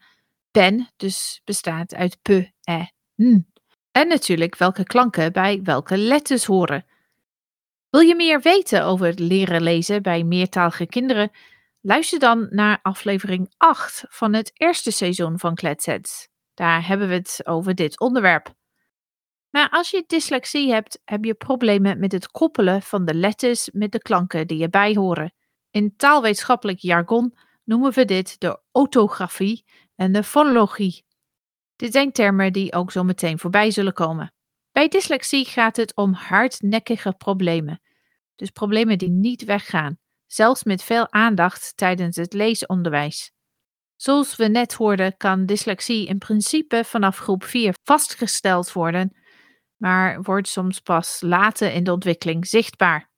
pen 0.50 0.88
dus 0.96 1.40
bestaat 1.44 1.94
uit 1.94 2.18
p, 2.22 2.28
e, 2.68 2.84
n. 3.22 3.46
En 3.92 4.08
natuurlijk 4.08 4.56
welke 4.56 4.84
klanken 4.84 5.32
bij 5.32 5.60
welke 5.62 5.96
letters 5.96 6.44
horen. 6.44 6.84
Wil 7.90 8.00
je 8.00 8.14
meer 8.14 8.40
weten 8.40 8.84
over 8.84 9.06
het 9.06 9.18
leren 9.18 9.62
lezen 9.62 10.02
bij 10.02 10.24
meertalige 10.24 10.86
kinderen? 10.86 11.30
Luister 11.80 12.18
dan 12.18 12.46
naar 12.50 12.78
aflevering 12.82 13.54
8 13.56 14.04
van 14.08 14.34
het 14.34 14.50
eerste 14.54 14.90
seizoen 14.90 15.38
van 15.38 15.54
Kletsets. 15.54 16.28
Daar 16.54 16.86
hebben 16.86 17.08
we 17.08 17.14
het 17.14 17.40
over 17.44 17.74
dit 17.74 18.00
onderwerp. 18.00 18.54
Maar 19.50 19.68
als 19.70 19.90
je 19.90 20.04
dyslexie 20.06 20.72
hebt, 20.72 21.00
heb 21.04 21.24
je 21.24 21.34
problemen 21.34 21.98
met 21.98 22.12
het 22.12 22.30
koppelen 22.30 22.82
van 22.82 23.04
de 23.04 23.14
letters 23.14 23.70
met 23.72 23.92
de 23.92 23.98
klanken 23.98 24.46
die 24.46 24.62
erbij 24.62 24.94
horen. 24.94 25.32
In 25.70 25.96
taalwetenschappelijk 25.96 26.78
jargon 26.78 27.34
noemen 27.64 27.92
we 27.92 28.04
dit 28.04 28.40
de 28.40 28.60
orthografie 28.72 29.64
en 29.96 30.12
de 30.12 30.22
fonologie. 30.22 31.04
Dit 31.78 31.92
zijn 31.92 32.12
termen 32.12 32.52
die 32.52 32.72
ook 32.72 32.92
zo 32.92 33.04
meteen 33.04 33.38
voorbij 33.38 33.70
zullen 33.70 33.92
komen. 33.92 34.32
Bij 34.72 34.88
dyslexie 34.88 35.44
gaat 35.44 35.76
het 35.76 35.96
om 35.96 36.12
hardnekkige 36.12 37.12
problemen, 37.12 37.80
dus 38.34 38.50
problemen 38.50 38.98
die 38.98 39.10
niet 39.10 39.44
weggaan, 39.44 39.98
zelfs 40.26 40.64
met 40.64 40.82
veel 40.82 41.12
aandacht 41.12 41.76
tijdens 41.76 42.16
het 42.16 42.32
leesonderwijs. 42.32 43.32
Zoals 43.96 44.36
we 44.36 44.48
net 44.48 44.74
hoorden, 44.74 45.16
kan 45.16 45.46
dyslexie 45.46 46.06
in 46.06 46.18
principe 46.18 46.84
vanaf 46.84 47.18
groep 47.18 47.44
4 47.44 47.74
vastgesteld 47.82 48.72
worden, 48.72 49.16
maar 49.76 50.22
wordt 50.22 50.48
soms 50.48 50.80
pas 50.80 51.20
later 51.20 51.72
in 51.72 51.84
de 51.84 51.92
ontwikkeling 51.92 52.46
zichtbaar. 52.46 53.10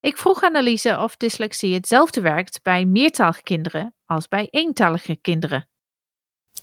Ik 0.00 0.16
vroeg 0.16 0.42
Anneliese 0.42 0.98
of 0.98 1.16
dyslexie 1.16 1.74
hetzelfde 1.74 2.20
werkt 2.20 2.62
bij 2.62 2.84
meertalige 2.84 3.42
kinderen 3.42 3.94
als 4.04 4.28
bij 4.28 4.48
eentalige 4.50 5.16
kinderen. 5.16 5.68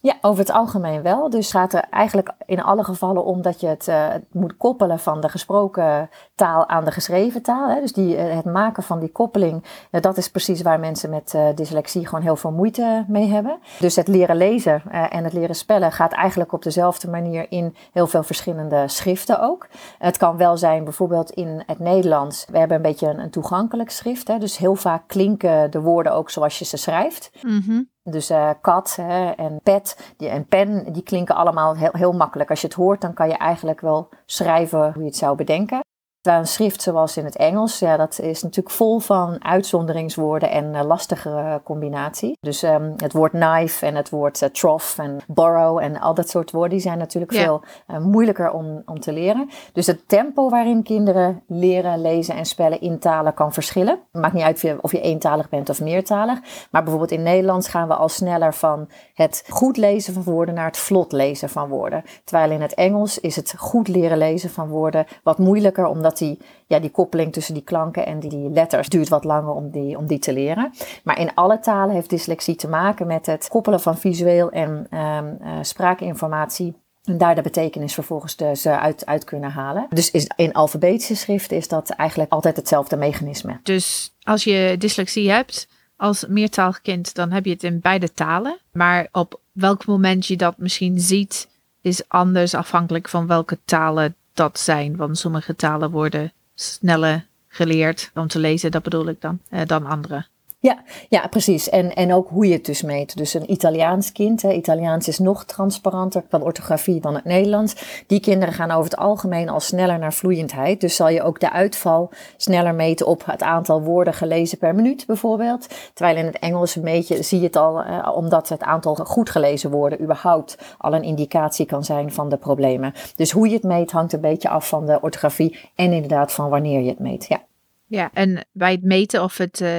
Ja, 0.05 0.17
over 0.21 0.39
het 0.39 0.51
algemeen 0.51 1.01
wel. 1.01 1.29
Dus 1.29 1.51
gaat 1.51 1.74
er 1.74 1.85
eigenlijk 1.89 2.31
in 2.45 2.63
alle 2.63 2.83
gevallen 2.83 3.25
om 3.25 3.41
dat 3.41 3.59
je 3.59 3.67
het, 3.67 3.88
uh, 3.88 4.07
moet 4.31 4.57
koppelen 4.57 5.00
van 5.00 5.21
de 5.21 5.29
gesproken 5.29 6.09
taal 6.35 6.67
aan 6.67 6.85
de 6.85 6.91
geschreven 6.91 7.41
taal. 7.41 7.69
Hè. 7.69 7.81
Dus 7.81 7.93
die, 7.93 8.17
uh, 8.17 8.35
het 8.35 8.45
maken 8.45 8.83
van 8.83 9.00
die 9.00 9.12
koppeling, 9.12 9.63
uh, 9.91 10.01
dat 10.01 10.17
is 10.17 10.29
precies 10.29 10.62
waar 10.62 10.79
mensen 10.79 11.09
met 11.09 11.38
dyslexie 11.55 12.07
gewoon 12.07 12.24
heel 12.24 12.35
veel 12.35 12.51
moeite 12.51 13.05
mee 13.07 13.27
hebben. 13.27 13.59
Dus 13.79 13.95
het 13.95 14.07
leren 14.07 14.35
lezen 14.35 14.81
en 14.91 15.24
het 15.24 15.33
leren 15.33 15.55
spellen 15.55 15.91
gaat 15.91 16.13
eigenlijk 16.13 16.53
op 16.53 16.63
dezelfde 16.63 17.09
manier 17.09 17.51
in 17.51 17.75
heel 17.91 18.07
veel 18.07 18.24
verschillende 18.24 18.88
schriften 18.88 19.41
ook. 19.41 19.67
Het 19.97 20.17
kan 20.17 20.38
wel 20.38 20.57
zijn 20.57 20.83
bijvoorbeeld 20.83 21.31
in 21.31 21.63
het 21.65 21.79
Nederlands. 21.79 22.45
We 22.51 22.57
hebben 22.57 22.77
een 22.77 22.83
beetje 22.83 23.07
een, 23.07 23.19
een 23.19 23.29
toegankelijk 23.29 23.89
schrift. 23.89 24.27
Hè. 24.27 24.38
Dus 24.38 24.57
heel 24.57 24.75
vaak 24.75 25.07
klinken 25.07 25.71
de 25.71 25.81
woorden 25.81 26.13
ook 26.13 26.29
zoals 26.29 26.59
je 26.59 26.65
ze 26.65 26.77
schrijft. 26.77 27.31
Mm 27.41 27.93
dus 28.09 28.31
uh, 28.31 28.50
kat 28.62 28.95
hè, 28.95 29.31
en 29.31 29.59
pet 29.63 30.13
die, 30.17 30.29
en 30.29 30.45
pen, 30.45 30.93
die 30.93 31.03
klinken 31.03 31.35
allemaal 31.35 31.75
heel, 31.75 31.91
heel 31.91 32.12
makkelijk. 32.12 32.50
Als 32.50 32.62
je 32.62 32.67
het 32.67 32.75
hoort, 32.75 33.01
dan 33.01 33.13
kan 33.13 33.27
je 33.27 33.38
eigenlijk 33.38 33.81
wel 33.81 34.09
schrijven 34.25 34.93
hoe 34.93 35.01
je 35.01 35.07
het 35.07 35.15
zou 35.15 35.35
bedenken. 35.35 35.79
Terwijl 36.25 36.46
een 36.46 36.51
schrift 36.51 36.82
zoals 36.82 37.17
in 37.17 37.25
het 37.25 37.36
Engels, 37.36 37.79
ja, 37.79 37.98
dat 37.98 38.20
is 38.20 38.44
natuurlijk 38.44 38.75
vol 38.75 39.00
van 39.00 39.44
uitzonderingswoorden 39.44 40.50
en 40.50 40.74
uh, 40.74 40.84
lastigere 40.84 41.62
combinatie. 41.63 42.38
Dus 42.41 42.63
um, 42.63 42.94
het 42.98 43.13
woord 43.13 43.32
knife 43.32 43.86
en 43.86 43.96
het 43.96 44.10
woord 44.10 44.41
uh, 44.41 44.50
trough 44.50 45.00
en 45.00 45.17
borrow 45.27 45.77
en 45.77 46.00
al 46.00 46.13
dat 46.13 46.29
soort 46.29 46.51
woorden, 46.51 46.72
die 46.72 46.79
zijn 46.79 46.98
natuurlijk 46.98 47.34
veel 47.34 47.62
uh, 47.88 47.98
moeilijker 47.98 48.51
om, 48.51 48.82
om 48.86 49.00
te 49.00 49.13
leren. 49.13 49.50
Dus 49.74 49.88
het 49.88 50.08
tempo 50.08 50.50
waarin 50.50 50.84
kinderen 50.84 51.44
leren, 51.48 52.01
lezen 52.01 52.36
en 52.36 52.46
spellen 52.46 52.82
in 52.82 53.00
talen 53.00 53.34
kan 53.34 53.53
verschillen. 53.53 54.00
Het 54.12 54.22
maakt 54.22 54.34
niet 54.34 54.44
uit 54.44 54.75
of 54.82 54.91
je 54.91 55.01
eentalig 55.01 55.50
bent 55.50 55.70
of 55.70 55.82
meertalig. 55.82 56.39
Maar 56.72 56.82
bijvoorbeeld 56.82 57.12
in 57.12 57.24
Nederlands 57.24 57.67
gaan 57.67 57.88
we 57.88 57.96
al 57.96 58.10
sneller 58.10 58.53
van 58.53 58.89
het 59.13 59.44
goed 59.50 59.77
lezen 59.77 60.13
van 60.13 60.24
woorden 60.24 60.55
naar 60.55 60.65
het 60.65 60.77
vlot 60.77 61.12
lezen 61.12 61.50
van 61.50 61.70
woorden. 61.70 62.03
Terwijl 62.24 62.51
in 62.51 62.62
het 62.62 62.74
Engels 62.74 63.20
is 63.20 63.36
het 63.36 63.53
goed 63.58 63.88
leren 63.88 64.17
lezen 64.17 64.50
van 64.50 64.67
woorden 64.67 65.05
wat 65.24 65.38
moeilijker, 65.38 65.86
omdat 65.86 66.13
die, 66.17 66.38
ja, 66.67 66.79
die 66.79 66.89
koppeling 66.89 67.34
tussen 67.34 67.53
die 67.53 67.63
klanken 67.63 68.05
en 68.05 68.19
die, 68.19 68.50
letters 68.50 68.89
duurt 68.89 69.10
wat 69.10 69.24
langer 69.24 69.53
om 69.53 69.69
die, 69.69 69.98
om 69.98 70.07
die 70.07 70.19
te 70.19 70.34
leren. 70.34 70.72
Maar 71.03 71.19
in 71.19 71.34
alle 71.34 71.60
talen 71.60 71.95
heeft 71.95 72.10
dyslexie 72.10 72.55
te 72.55 72.67
maken 72.67 73.07
met 73.07 73.25
het 73.25 73.48
koppelen 73.48 73.81
van 73.81 73.98
visueel 73.98 74.50
en 74.50 74.69
um, 74.69 75.38
uh, 75.41 75.57
spraakinformatie. 75.62 76.74
En 77.03 77.17
daar 77.17 77.36
de 77.36 77.41
betekenis 77.41 77.93
vervolgens 77.93 78.63
uit, 78.63 79.05
uit 79.05 79.24
kunnen 79.24 79.51
halen. 79.51 79.88
Dus 79.89 80.12
is, 80.12 80.29
in 80.36 80.53
alfabetische 80.53 81.15
schrift 81.15 81.51
is 81.51 81.67
dat 81.67 81.89
eigenlijk 81.89 82.31
altijd 82.31 82.55
hetzelfde 82.55 82.98
mechanisme. 82.98 83.60
Dus 83.63 84.13
als 84.24 84.43
je 84.43 84.75
dyslexie 84.77 85.31
hebt 85.31 85.67
als 85.98 86.25
meertalig 86.27 86.81
kind, 86.81 87.15
dan 87.15 87.31
heb 87.31 87.45
je 87.45 87.51
het 87.51 87.63
in 87.63 87.79
beide 87.79 88.13
talen. 88.13 88.57
Maar 88.72 89.07
op 89.12 89.39
welk 89.51 89.86
moment 89.86 90.25
je 90.25 90.38
dat 90.38 90.57
misschien 90.57 91.00
ziet, 91.00 91.48
is 91.81 92.10
anders 92.10 92.53
afhankelijk 92.53 93.10
van 93.10 93.27
welke 93.27 93.57
talen 93.65 94.15
dat 94.36 94.60
zijn. 94.60 94.96
Want 94.96 95.18
sommige 95.18 95.56
talen 95.56 95.92
worden 95.92 96.34
sneller 96.54 97.25
geleerd 97.48 98.12
om 98.13 98.27
te 98.27 98.39
lezen, 98.39 98.72
dat 98.72 98.84
bedoel 98.84 99.08
ik 99.08 99.22
dan, 99.22 99.39
eh, 99.50 99.65
dan 99.65 99.86
andere. 99.86 100.25
Ja, 100.65 100.84
ja, 101.10 101.27
precies. 101.27 101.69
En, 101.69 101.93
en 101.93 102.13
ook 102.13 102.29
hoe 102.29 102.48
je 102.48 102.53
het 102.53 102.65
dus 102.65 102.81
meet. 102.81 103.17
Dus 103.17 103.34
een 103.34 103.51
Italiaans 103.51 104.12
kind, 104.12 104.41
hè, 104.41 104.51
Italiaans 104.51 105.07
is 105.07 105.19
nog 105.19 105.45
transparanter 105.45 106.24
van 106.29 106.41
orthografie 106.41 107.01
dan 107.01 107.15
het 107.15 107.24
Nederlands. 107.24 108.03
Die 108.07 108.19
kinderen 108.19 108.53
gaan 108.53 108.72
over 108.72 108.84
het 108.84 108.98
algemeen 108.98 109.50
al 109.50 109.60
sneller 109.60 110.00
naar 110.00 110.13
vloeiendheid. 110.13 110.81
Dus 110.81 110.95
zal 110.95 111.10
je 111.10 111.24
ook 111.24 111.39
de 111.39 111.51
uitval 111.51 112.12
sneller 112.38 112.75
meten 112.75 113.07
op 113.07 113.25
het 113.25 113.43
aantal 113.43 113.81
woorden 113.81 114.13
gelezen 114.13 114.57
per 114.57 114.75
minuut 114.75 115.05
bijvoorbeeld. 115.05 115.67
Terwijl 115.93 116.17
in 116.17 116.25
het 116.25 116.39
Engels 116.39 116.75
meet 116.75 117.07
je, 117.07 117.24
zie 117.24 117.39
je 117.39 117.45
het 117.45 117.55
al, 117.55 117.81
eh, 117.81 118.12
omdat 118.15 118.50
het 118.50 118.62
aantal 118.62 118.95
goed 118.95 119.29
gelezen 119.29 119.72
woorden 119.72 120.01
überhaupt 120.01 120.57
al 120.77 120.93
een 120.93 121.03
indicatie 121.03 121.65
kan 121.65 121.84
zijn 121.84 122.13
van 122.13 122.29
de 122.29 122.38
problemen. 122.38 122.93
Dus 123.15 123.31
hoe 123.31 123.48
je 123.48 123.53
het 123.53 123.63
meet 123.63 123.91
hangt 123.91 124.13
een 124.13 124.22
beetje 124.22 124.50
af 124.50 124.67
van 124.67 124.86
de 124.86 125.01
orthografie 125.01 125.60
en 125.75 125.91
inderdaad 125.91 126.31
van 126.31 126.50
wanneer 126.50 126.81
je 126.81 126.89
het 126.89 127.00
meet. 127.00 127.25
Ja, 127.27 127.43
ja 127.86 128.10
en 128.13 128.45
bij 128.51 128.72
het 128.72 128.84
meten 128.84 129.24
of 129.24 129.38
het... 129.38 129.60
Uh 129.60 129.69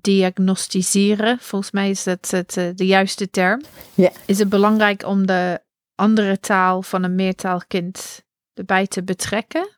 diagnosticeren. 0.00 1.38
Volgens 1.40 1.70
mij 1.70 1.90
is 1.90 2.02
dat 2.02 2.30
het, 2.30 2.56
eh, 2.56 2.64
de 2.74 2.86
juiste 2.86 3.30
term. 3.30 3.62
Ja. 3.94 4.10
Is 4.26 4.38
het 4.38 4.48
belangrijk 4.48 5.06
om 5.06 5.26
de 5.26 5.60
andere 5.94 6.40
taal 6.40 6.82
van 6.82 7.02
een 7.02 7.14
meertaalkind 7.14 8.22
erbij 8.54 8.86
te 8.86 9.02
betrekken? 9.02 9.68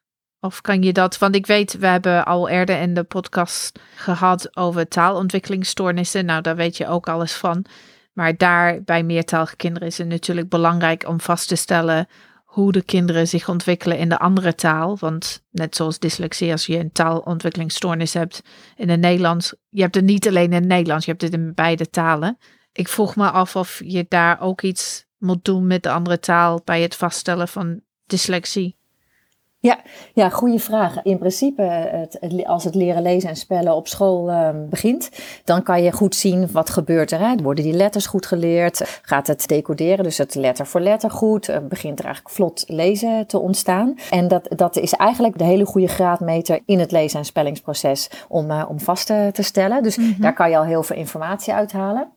Of 0.40 0.60
kan 0.60 0.82
je 0.82 0.92
dat, 0.92 1.18
want 1.18 1.34
ik 1.34 1.46
weet, 1.46 1.78
we 1.78 1.86
hebben 1.86 2.24
al 2.24 2.48
eerder 2.48 2.80
in 2.80 2.94
de 2.94 3.02
podcast 3.02 3.78
gehad 3.94 4.56
over 4.56 4.88
taalontwikkelingsstoornissen. 4.88 6.24
Nou, 6.24 6.42
daar 6.42 6.56
weet 6.56 6.76
je 6.76 6.86
ook 6.86 7.08
alles 7.08 7.32
van. 7.32 7.64
Maar 8.12 8.36
daar 8.36 8.82
bij 8.82 9.02
meertalige 9.02 9.56
kinderen 9.56 9.88
is 9.88 9.98
het 9.98 10.08
natuurlijk 10.08 10.48
belangrijk 10.48 11.08
om 11.08 11.20
vast 11.20 11.48
te 11.48 11.56
stellen 11.56 12.08
hoe 12.56 12.72
de 12.72 12.82
kinderen 12.82 13.28
zich 13.28 13.48
ontwikkelen 13.48 13.98
in 13.98 14.08
de 14.08 14.18
andere 14.18 14.54
taal. 14.54 14.98
Want 14.98 15.44
net 15.50 15.76
zoals 15.76 15.98
dyslexie, 15.98 16.52
als 16.52 16.66
je 16.66 16.78
een 16.78 16.92
taalontwikkelingsstoornis 16.92 18.14
hebt 18.14 18.42
in 18.76 18.88
het 18.88 19.00
Nederlands, 19.00 19.54
je 19.68 19.80
hebt 19.80 19.94
het 19.94 20.04
niet 20.04 20.28
alleen 20.28 20.44
in 20.44 20.52
het 20.52 20.64
Nederlands, 20.64 21.04
je 21.04 21.10
hebt 21.10 21.22
het 21.22 21.32
in 21.32 21.54
beide 21.54 21.90
talen. 21.90 22.38
Ik 22.72 22.88
vroeg 22.88 23.16
me 23.16 23.30
af 23.30 23.56
of 23.56 23.80
je 23.84 24.06
daar 24.08 24.40
ook 24.40 24.62
iets 24.62 25.04
moet 25.16 25.44
doen 25.44 25.66
met 25.66 25.82
de 25.82 25.90
andere 25.90 26.18
taal 26.18 26.60
bij 26.64 26.82
het 26.82 26.94
vaststellen 26.94 27.48
van 27.48 27.80
dyslexie. 28.04 28.75
Ja, 29.58 29.78
ja, 30.14 30.28
goede 30.28 30.58
vraag. 30.58 31.02
In 31.02 31.18
principe, 31.18 31.62
het, 31.62 32.44
als 32.46 32.64
het 32.64 32.74
leren 32.74 33.02
lezen 33.02 33.28
en 33.28 33.36
spellen 33.36 33.74
op 33.74 33.88
school 33.88 34.30
uh, 34.30 34.48
begint, 34.70 35.10
dan 35.44 35.62
kan 35.62 35.82
je 35.82 35.92
goed 35.92 36.14
zien 36.14 36.52
wat 36.52 36.70
gebeurt 36.70 37.10
er. 37.10 37.20
Hè. 37.20 37.36
Worden 37.42 37.64
die 37.64 37.72
letters 37.72 38.06
goed 38.06 38.26
geleerd? 38.26 39.00
Gaat 39.02 39.26
het 39.26 39.48
decoderen, 39.48 40.04
dus 40.04 40.18
het 40.18 40.34
letter 40.34 40.66
voor 40.66 40.80
letter 40.80 41.10
goed? 41.10 41.48
Uh, 41.48 41.56
begint 41.68 41.98
er 41.98 42.04
eigenlijk 42.04 42.34
vlot 42.34 42.64
lezen 42.66 43.26
te 43.26 43.38
ontstaan? 43.38 43.94
En 44.10 44.28
dat, 44.28 44.48
dat 44.56 44.76
is 44.76 44.92
eigenlijk 44.92 45.38
de 45.38 45.44
hele 45.44 45.66
goede 45.66 45.88
graadmeter 45.88 46.60
in 46.66 46.78
het 46.78 46.92
lezen- 46.92 47.18
en 47.18 47.24
spellingsproces 47.24 48.10
om, 48.28 48.50
uh, 48.50 48.64
om 48.68 48.80
vast 48.80 49.06
te, 49.06 49.30
te 49.32 49.42
stellen. 49.42 49.82
Dus 49.82 49.96
mm 49.96 50.04
-hmm. 50.04 50.20
daar 50.20 50.34
kan 50.34 50.50
je 50.50 50.56
al 50.56 50.64
heel 50.64 50.82
veel 50.82 50.96
informatie 50.96 51.52
uithalen. 51.52 52.15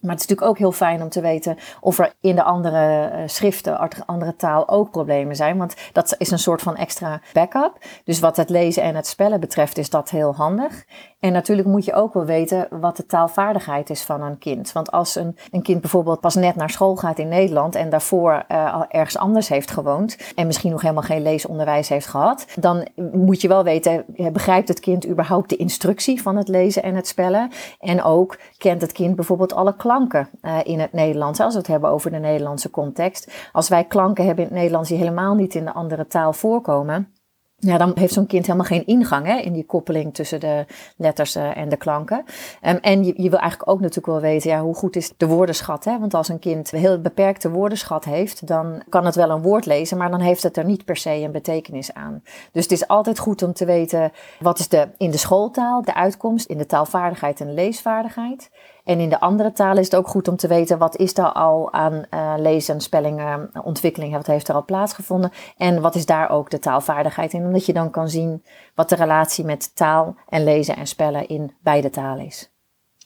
Maar 0.00 0.10
het 0.10 0.20
is 0.20 0.26
natuurlijk 0.26 0.50
ook 0.50 0.58
heel 0.58 0.72
fijn 0.72 1.02
om 1.02 1.08
te 1.08 1.20
weten 1.20 1.56
of 1.80 1.98
er 1.98 2.12
in 2.20 2.34
de 2.34 2.42
andere 2.42 3.10
uh, 3.12 3.22
schriften, 3.26 3.78
andere 4.06 4.36
taal 4.36 4.68
ook 4.68 4.90
problemen 4.90 5.36
zijn. 5.36 5.58
Want 5.58 5.74
dat 5.92 6.14
is 6.18 6.30
een 6.30 6.38
soort 6.38 6.62
van 6.62 6.76
extra 6.76 7.20
backup. 7.32 7.78
Dus 8.04 8.20
wat 8.20 8.36
het 8.36 8.50
lezen 8.50 8.82
en 8.82 8.94
het 8.94 9.06
spellen 9.06 9.40
betreft 9.40 9.78
is 9.78 9.90
dat 9.90 10.10
heel 10.10 10.34
handig. 10.34 10.84
En 11.20 11.32
natuurlijk 11.32 11.68
moet 11.68 11.84
je 11.84 11.94
ook 11.94 12.14
wel 12.14 12.24
weten 12.24 12.68
wat 12.70 12.96
de 12.96 13.06
taalvaardigheid 13.06 13.90
is 13.90 14.02
van 14.02 14.22
een 14.22 14.38
kind. 14.38 14.72
Want 14.72 14.90
als 14.90 15.14
een, 15.14 15.36
een 15.50 15.62
kind 15.62 15.80
bijvoorbeeld 15.80 16.20
pas 16.20 16.34
net 16.34 16.54
naar 16.54 16.70
school 16.70 16.96
gaat 16.96 17.18
in 17.18 17.28
Nederland 17.28 17.74
en 17.74 17.90
daarvoor 17.90 18.44
uh, 18.48 18.74
al 18.74 18.86
ergens 18.88 19.18
anders 19.18 19.48
heeft 19.48 19.70
gewoond 19.70 20.16
en 20.34 20.46
misschien 20.46 20.70
nog 20.70 20.82
helemaal 20.82 21.02
geen 21.02 21.22
leesonderwijs 21.22 21.88
heeft 21.88 22.06
gehad, 22.06 22.46
dan 22.60 22.88
moet 23.12 23.40
je 23.40 23.48
wel 23.48 23.64
weten, 23.64 24.04
begrijpt 24.32 24.68
het 24.68 24.80
kind 24.80 25.08
überhaupt 25.08 25.48
de 25.48 25.56
instructie 25.56 26.22
van 26.22 26.36
het 26.36 26.48
lezen 26.48 26.82
en 26.82 26.94
het 26.94 27.06
spellen? 27.06 27.50
En 27.80 28.02
ook 28.02 28.38
kent 28.58 28.80
het 28.80 28.92
kind 28.92 29.16
bijvoorbeeld 29.16 29.52
alle 29.54 29.76
klanken 29.76 30.28
uh, 30.42 30.58
in 30.62 30.80
het 30.80 30.92
Nederlands, 30.92 31.40
als 31.40 31.52
we 31.52 31.58
het 31.58 31.68
hebben 31.68 31.90
over 31.90 32.10
de 32.10 32.18
Nederlandse 32.18 32.70
context. 32.70 33.32
Als 33.52 33.68
wij 33.68 33.84
klanken 33.84 34.24
hebben 34.24 34.44
in 34.44 34.50
het 34.50 34.58
Nederlands 34.58 34.88
die 34.88 34.98
helemaal 34.98 35.34
niet 35.34 35.54
in 35.54 35.64
de 35.64 35.72
andere 35.72 36.06
taal 36.06 36.32
voorkomen, 36.32 37.12
ja, 37.60 37.78
dan 37.78 37.92
heeft 37.94 38.12
zo'n 38.12 38.26
kind 38.26 38.46
helemaal 38.46 38.66
geen 38.66 38.86
ingang 38.86 39.26
hè, 39.26 39.36
in 39.36 39.52
die 39.52 39.64
koppeling 39.64 40.14
tussen 40.14 40.40
de 40.40 40.66
letters 40.96 41.36
uh, 41.36 41.56
en 41.56 41.68
de 41.68 41.76
klanken. 41.76 42.24
Um, 42.62 42.76
en 42.76 43.04
je, 43.04 43.12
je, 43.16 43.30
wil 43.30 43.38
eigenlijk 43.38 43.70
ook 43.70 43.80
natuurlijk 43.80 44.06
wel 44.06 44.20
weten, 44.20 44.50
ja, 44.50 44.60
hoe 44.60 44.74
goed 44.74 44.96
is 44.96 45.12
de 45.16 45.26
woordenschat? 45.26 45.84
Hè? 45.84 45.98
Want 45.98 46.14
als 46.14 46.28
een 46.28 46.38
kind 46.38 46.72
een 46.72 46.78
heel 46.78 47.00
beperkte 47.00 47.50
woordenschat 47.50 48.04
heeft, 48.04 48.46
dan 48.46 48.82
kan 48.88 49.04
het 49.04 49.14
wel 49.14 49.30
een 49.30 49.42
woord 49.42 49.66
lezen, 49.66 49.96
maar 49.96 50.10
dan 50.10 50.20
heeft 50.20 50.42
het 50.42 50.56
er 50.56 50.64
niet 50.64 50.84
per 50.84 50.96
se 50.96 51.10
een 51.10 51.32
betekenis 51.32 51.94
aan. 51.94 52.22
Dus 52.52 52.62
het 52.62 52.72
is 52.72 52.88
altijd 52.88 53.18
goed 53.18 53.42
om 53.42 53.52
te 53.52 53.64
weten, 53.64 54.12
wat 54.40 54.58
is 54.58 54.68
de, 54.68 54.88
in 54.96 55.10
de 55.10 55.18
schooltaal 55.18 55.82
de 55.82 55.94
uitkomst, 55.94 56.46
in 56.46 56.58
de 56.58 56.66
taalvaardigheid 56.66 57.40
en 57.40 57.54
leesvaardigheid. 57.54 58.50
En 58.88 59.00
in 59.00 59.08
de 59.08 59.20
andere 59.20 59.52
talen 59.52 59.78
is 59.78 59.84
het 59.84 59.96
ook 59.96 60.08
goed 60.08 60.28
om 60.28 60.36
te 60.36 60.48
weten 60.48 60.78
wat 60.78 60.96
is 60.96 61.18
er 61.18 61.32
al 61.32 61.72
aan 61.72 62.04
uh, 62.10 62.34
lezen, 62.36 62.74
en 62.74 62.80
spellingen, 62.80 63.50
ontwikkeling, 63.64 64.12
wat 64.12 64.26
heeft 64.26 64.48
er 64.48 64.54
al 64.54 64.64
plaatsgevonden 64.64 65.30
en 65.56 65.80
wat 65.80 65.94
is 65.94 66.06
daar 66.06 66.30
ook 66.30 66.50
de 66.50 66.58
taalvaardigheid 66.58 67.32
in, 67.32 67.44
omdat 67.44 67.66
je 67.66 67.72
dan 67.72 67.90
kan 67.90 68.08
zien 68.08 68.44
wat 68.74 68.88
de 68.88 68.94
relatie 68.94 69.44
met 69.44 69.76
taal 69.76 70.16
en 70.28 70.44
lezen 70.44 70.76
en 70.76 70.86
spellen 70.86 71.28
in 71.28 71.54
beide 71.62 71.90
talen 71.90 72.26
is. 72.26 72.50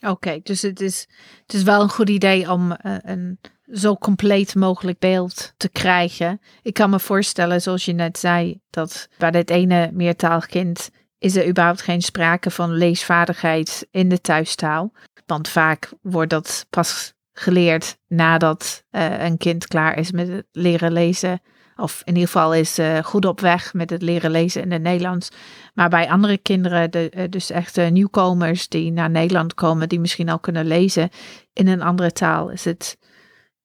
Oké, 0.06 0.40
dus 0.42 0.62
het 0.62 0.80
is, 0.80 1.08
het 1.42 1.54
is 1.54 1.62
wel 1.62 1.82
een 1.82 1.90
goed 1.90 2.08
idee 2.08 2.50
om 2.50 2.70
uh, 2.70 2.96
een 3.00 3.38
zo 3.72 3.96
compleet 3.96 4.54
mogelijk 4.54 4.98
beeld 4.98 5.52
te 5.56 5.68
krijgen. 5.68 6.40
Ik 6.62 6.74
kan 6.74 6.90
me 6.90 7.00
voorstellen, 7.00 7.62
zoals 7.62 7.84
je 7.84 7.92
net 7.92 8.18
zei, 8.18 8.60
dat 8.70 9.08
bij 9.18 9.30
dit 9.30 9.50
ene 9.50 9.90
meertalig 9.92 10.46
kind 10.46 10.90
is 11.22 11.36
er 11.36 11.48
überhaupt 11.48 11.82
geen 11.82 12.02
sprake 12.02 12.50
van 12.50 12.72
leesvaardigheid 12.72 13.86
in 13.90 14.08
de 14.08 14.20
thuistaal. 14.20 14.92
Want 15.26 15.48
vaak 15.48 15.92
wordt 16.00 16.30
dat 16.30 16.66
pas 16.70 17.12
geleerd 17.32 17.98
nadat 18.08 18.84
uh, 18.90 19.24
een 19.24 19.36
kind 19.36 19.66
klaar 19.66 19.98
is 19.98 20.10
met 20.10 20.28
het 20.28 20.46
leren 20.52 20.92
lezen. 20.92 21.40
Of 21.76 22.02
in 22.04 22.14
ieder 22.14 22.30
geval 22.30 22.54
is 22.54 22.78
uh, 22.78 22.98
goed 22.98 23.24
op 23.24 23.40
weg 23.40 23.74
met 23.74 23.90
het 23.90 24.02
leren 24.02 24.30
lezen 24.30 24.62
in 24.62 24.72
het 24.72 24.82
Nederlands. 24.82 25.28
Maar 25.74 25.88
bij 25.88 26.10
andere 26.10 26.38
kinderen, 26.38 26.90
de, 26.90 27.12
uh, 27.16 27.24
dus 27.28 27.50
echt 27.50 27.90
nieuwkomers 27.90 28.68
die 28.68 28.92
naar 28.92 29.10
Nederland 29.10 29.54
komen, 29.54 29.88
die 29.88 30.00
misschien 30.00 30.28
al 30.28 30.38
kunnen 30.38 30.66
lezen 30.66 31.08
in 31.52 31.68
een 31.68 31.82
andere 31.82 32.12
taal, 32.12 32.50
is 32.50 32.64
het 32.64 32.98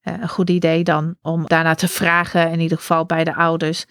een 0.02 0.30
goed 0.30 0.50
idee 0.50 0.84
dan 0.84 1.16
om 1.22 1.48
daarna 1.48 1.76
te 1.76 1.88
vragen, 1.88 2.52
in 2.52 2.60
ieder 2.60 2.78
geval 2.78 3.06
bij 3.06 3.24
de 3.24 3.36
ouders, 3.36 3.86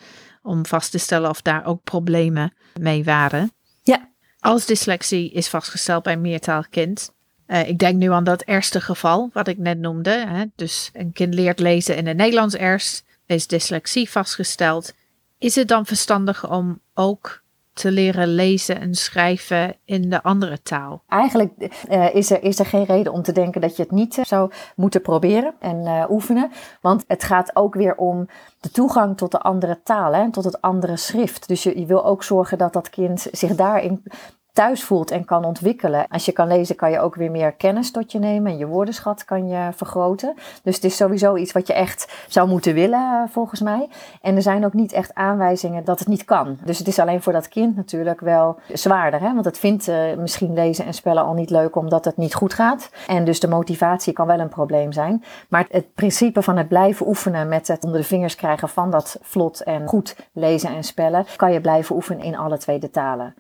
om 0.47 0.67
vast 0.67 0.91
te 0.91 0.99
stellen 0.99 1.31
of 1.31 1.43
daar 1.43 1.67
ook 1.67 1.83
problemen 1.83 2.55
mee 2.81 3.05
waren. 3.05 3.53
Ja. 3.83 4.11
Als 4.39 4.67
dyslexie 4.67 5.31
is 5.31 5.49
vastgesteld 5.49 6.03
bij 6.03 6.13
een 6.13 6.21
meertalig 6.21 6.69
kind, 6.69 7.15
uh, 7.47 7.69
ik 7.69 7.79
denk 7.79 7.97
nu 7.97 8.11
aan 8.11 8.25
dat 8.25 8.47
eerste 8.47 8.81
geval 8.81 9.31
wat 9.33 9.49
ik 9.49 9.59
net 9.59 9.79
noemde. 9.79 10.11
Hè? 10.11 10.45
Dus 10.55 10.91
een 10.93 11.13
kind 11.13 11.35
leert 11.35 11.59
lezen 11.59 11.97
in 11.97 12.07
het 12.07 12.17
Nederlands 12.17 12.55
eerst, 12.55 13.05
is 13.27 13.47
dyslexie 13.47 14.11
vastgesteld. 14.11 14.93
Is 15.39 15.55
het 15.55 15.69
dan 15.69 15.87
verstandig 15.87 16.51
om 16.51 16.81
ook 16.95 17.43
te 17.77 17.91
leren 17.91 18.29
lezen 18.29 18.81
en 18.81 18.95
schrijven 18.95 19.77
in 19.85 20.11
de 20.11 20.23
andere 20.23 20.63
taal? 20.63 21.03
Eigenlijk 21.09 21.53
uh, 21.91 22.15
is, 22.15 22.31
er, 22.31 22.43
is 22.43 22.59
er 22.59 22.67
geen 22.67 22.85
reden 22.85 23.13
om 23.13 23.23
te 23.23 23.33
denken 23.33 23.61
dat 23.61 23.77
je 23.77 23.83
het 23.83 23.91
niet 23.91 24.19
zou 24.23 24.51
moeten 24.77 25.03
proberen 25.03 25.55
en 25.61 25.77
uh, 25.77 26.05
oefenen. 26.11 26.51
Want 26.81 27.05
het 27.07 27.25
gaat 27.25 27.51
ook 27.57 27.75
weer 27.75 27.97
om 27.97 28.29
de 28.61 28.71
toegang 28.71 29.17
tot 29.17 29.31
de 29.31 29.41
andere 29.41 29.81
taal 29.83 30.13
en 30.13 30.31
tot 30.31 30.45
het 30.45 30.61
andere 30.61 30.97
schrift. 30.97 31.49
Dus 31.49 31.63
je, 31.63 31.79
je 31.79 31.87
wil 31.87 32.05
ook 32.05 32.23
zorgen 32.23 32.59
dat 32.59 32.73
dat 32.73 32.91
kind 32.91 33.27
zich 33.33 33.55
daarin 33.55 34.03
thuis 34.57 34.85
voelt 34.85 35.11
en 35.11 35.25
kan 35.25 35.45
ontwikkelen. 35.45 36.07
Als 36.09 36.25
je 36.25 36.33
kan 36.33 36.47
lezen, 36.47 36.77
kan 36.77 36.91
je 36.91 37.01
ook 37.01 37.15
weer 37.15 37.31
meer 37.31 37.53
kennis 37.53 37.91
tot 37.91 38.13
je 38.13 38.19
nemen 38.19 38.53
en 38.53 38.59
je 38.59 38.67
woordenschat 38.67 39.25
kan 39.25 39.49
je 39.49 39.69
vergroten. 39.75 40.35
Dus 40.63 40.75
het 40.75 40.85
is 40.85 40.97
sowieso 40.97 41.37
iets 41.37 41.53
wat 41.53 41.67
je 41.67 41.73
echt 41.73 42.25
zou 42.29 42.49
moeten 42.49 42.75
willen, 42.75 43.01
eh, 43.01 43.33
volgens 43.33 43.61
mij. 43.61 43.89
En 44.21 44.37
er 44.37 44.43
zijn 44.43 44.65
ook 44.65 44.73
niet 44.73 44.93
echt 44.93 45.15
aanwijzingen 45.15 45.85
dat 45.85 45.99
het 45.99 46.09
niet 46.09 46.25
kan. 46.25 46.59
Dus 46.65 46.79
het 46.79 46.89
is 46.89 46.99
alleen 46.99 47.23
voor 47.23 47.33
dat 47.33 47.49
kind 47.49 47.77
natuurlijk 47.77 48.21
wel 48.21 48.59
zwaarder. 48.73 49.21
Hè? 49.21 49.33
Want 49.33 49.45
het 49.45 49.59
vindt 49.59 49.89
uh, 49.89 50.15
misschien 50.19 50.55
lezen 50.55 50.85
en 50.85 50.95
spellen 50.95 51.25
al 51.25 51.35
niet 51.35 51.51
leuk 51.51 51.77
omdat 51.77 52.05
het 52.05 52.17
niet 52.17 52.35
goed 52.35 52.55
gaat. 52.55 52.91
En 53.07 53.25
dus 53.25 53.41
de 53.41 53.49
motivatie 53.49 54.13
kan 54.13 54.27
wel 54.27 54.41
een 54.41 54.49
probleem 54.49 54.93
zijn. 54.93 55.25
Maar 55.49 55.67
het 55.71 55.95
principe 55.95 56.43
van 56.43 56.57
het 56.57 56.69
blijven 56.69 57.07
oefenen 57.07 57.49
met 57.49 57.69
het 57.69 57.85
onder 57.85 58.01
de 58.01 58.07
vingers 58.07 58.35
krijgen 58.35 58.69
van 58.69 58.91
dat 58.91 59.19
vlot 59.23 59.61
en 59.61 59.87
goed 59.87 60.17
lezen 60.33 60.71
en 60.71 60.85
spellen, 60.85 61.27
kan 61.37 61.53
je 61.53 61.61
blijven 61.61 61.97
oefenen 61.97 62.25
in 62.25 62.37
alle 62.37 62.59
twee 62.59 62.79
de 62.79 62.91
talen. 62.91 63.35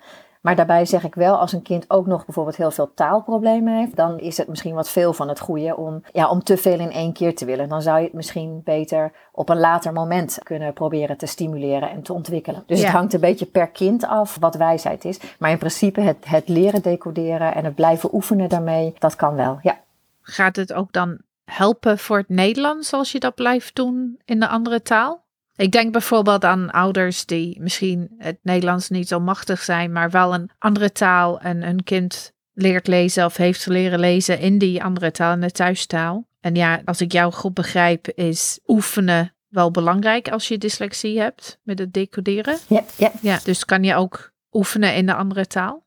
Maar 0.46 0.56
daarbij 0.56 0.84
zeg 0.84 1.04
ik 1.04 1.14
wel, 1.14 1.36
als 1.36 1.52
een 1.52 1.62
kind 1.62 1.90
ook 1.90 2.06
nog 2.06 2.24
bijvoorbeeld 2.24 2.56
heel 2.56 2.70
veel 2.70 2.90
taalproblemen 2.94 3.76
heeft, 3.76 3.96
dan 3.96 4.18
is 4.18 4.36
het 4.36 4.48
misschien 4.48 4.74
wat 4.74 4.88
veel 4.88 5.12
van 5.12 5.28
het 5.28 5.40
goede 5.40 5.76
om, 5.76 6.02
ja, 6.12 6.28
om 6.28 6.42
te 6.42 6.56
veel 6.56 6.78
in 6.78 6.90
één 6.90 7.12
keer 7.12 7.34
te 7.34 7.44
willen. 7.44 7.68
Dan 7.68 7.82
zou 7.82 7.98
je 7.98 8.04
het 8.04 8.12
misschien 8.12 8.60
beter 8.64 9.12
op 9.32 9.48
een 9.48 9.58
later 9.58 9.92
moment 9.92 10.38
kunnen 10.42 10.72
proberen 10.72 11.16
te 11.16 11.26
stimuleren 11.26 11.90
en 11.90 12.02
te 12.02 12.12
ontwikkelen. 12.12 12.62
Dus 12.66 12.82
het 12.82 12.92
hangt 12.92 13.12
een 13.14 13.20
beetje 13.20 13.46
per 13.46 13.68
kind 13.68 14.04
af 14.04 14.36
wat 14.40 14.54
wijsheid 14.54 15.04
is. 15.04 15.20
Maar 15.38 15.50
in 15.50 15.58
principe 15.58 16.00
het, 16.00 16.16
het 16.20 16.48
leren 16.48 16.82
decoderen 16.82 17.54
en 17.54 17.64
het 17.64 17.74
blijven 17.74 18.14
oefenen 18.14 18.48
daarmee, 18.48 18.94
dat 18.98 19.16
kan 19.16 19.34
wel, 19.34 19.58
ja. 19.62 19.80
Gaat 20.20 20.56
het 20.56 20.72
ook 20.72 20.92
dan 20.92 21.18
helpen 21.44 21.98
voor 21.98 22.18
het 22.18 22.28
Nederlands 22.28 22.92
als 22.92 23.12
je 23.12 23.20
dat 23.20 23.34
blijft 23.34 23.74
doen 23.74 24.20
in 24.24 24.40
de 24.40 24.48
andere 24.48 24.82
taal? 24.82 25.24
Ik 25.56 25.72
denk 25.72 25.92
bijvoorbeeld 25.92 26.44
aan 26.44 26.70
ouders 26.70 27.26
die 27.26 27.60
misschien 27.60 28.14
het 28.18 28.38
Nederlands 28.42 28.88
niet 28.88 29.08
zo 29.08 29.20
machtig 29.20 29.62
zijn, 29.62 29.92
maar 29.92 30.10
wel 30.10 30.34
een 30.34 30.50
andere 30.58 30.92
taal 30.92 31.40
en 31.40 31.62
hun 31.62 31.84
kind 31.84 32.32
leert 32.52 32.86
lezen 32.86 33.24
of 33.24 33.36
heeft 33.36 33.66
leren 33.66 33.98
lezen 33.98 34.38
in 34.38 34.58
die 34.58 34.82
andere 34.82 35.10
taal, 35.10 35.32
in 35.32 35.40
de 35.40 35.50
thuistaal. 35.50 36.28
En 36.40 36.54
ja, 36.54 36.80
als 36.84 37.00
ik 37.00 37.12
jou 37.12 37.32
goed 37.32 37.54
begrijp, 37.54 38.08
is 38.08 38.60
oefenen 38.66 39.34
wel 39.48 39.70
belangrijk 39.70 40.28
als 40.28 40.48
je 40.48 40.58
dyslexie 40.58 41.20
hebt 41.20 41.58
met 41.62 41.78
het 41.78 41.92
decoderen. 41.92 42.58
Ja, 42.66 42.84
ja. 42.96 43.12
ja 43.20 43.40
dus 43.44 43.64
kan 43.64 43.84
je 43.84 43.94
ook 43.94 44.32
oefenen 44.52 44.94
in 44.94 45.06
de 45.06 45.14
andere 45.14 45.46
taal? 45.46 45.85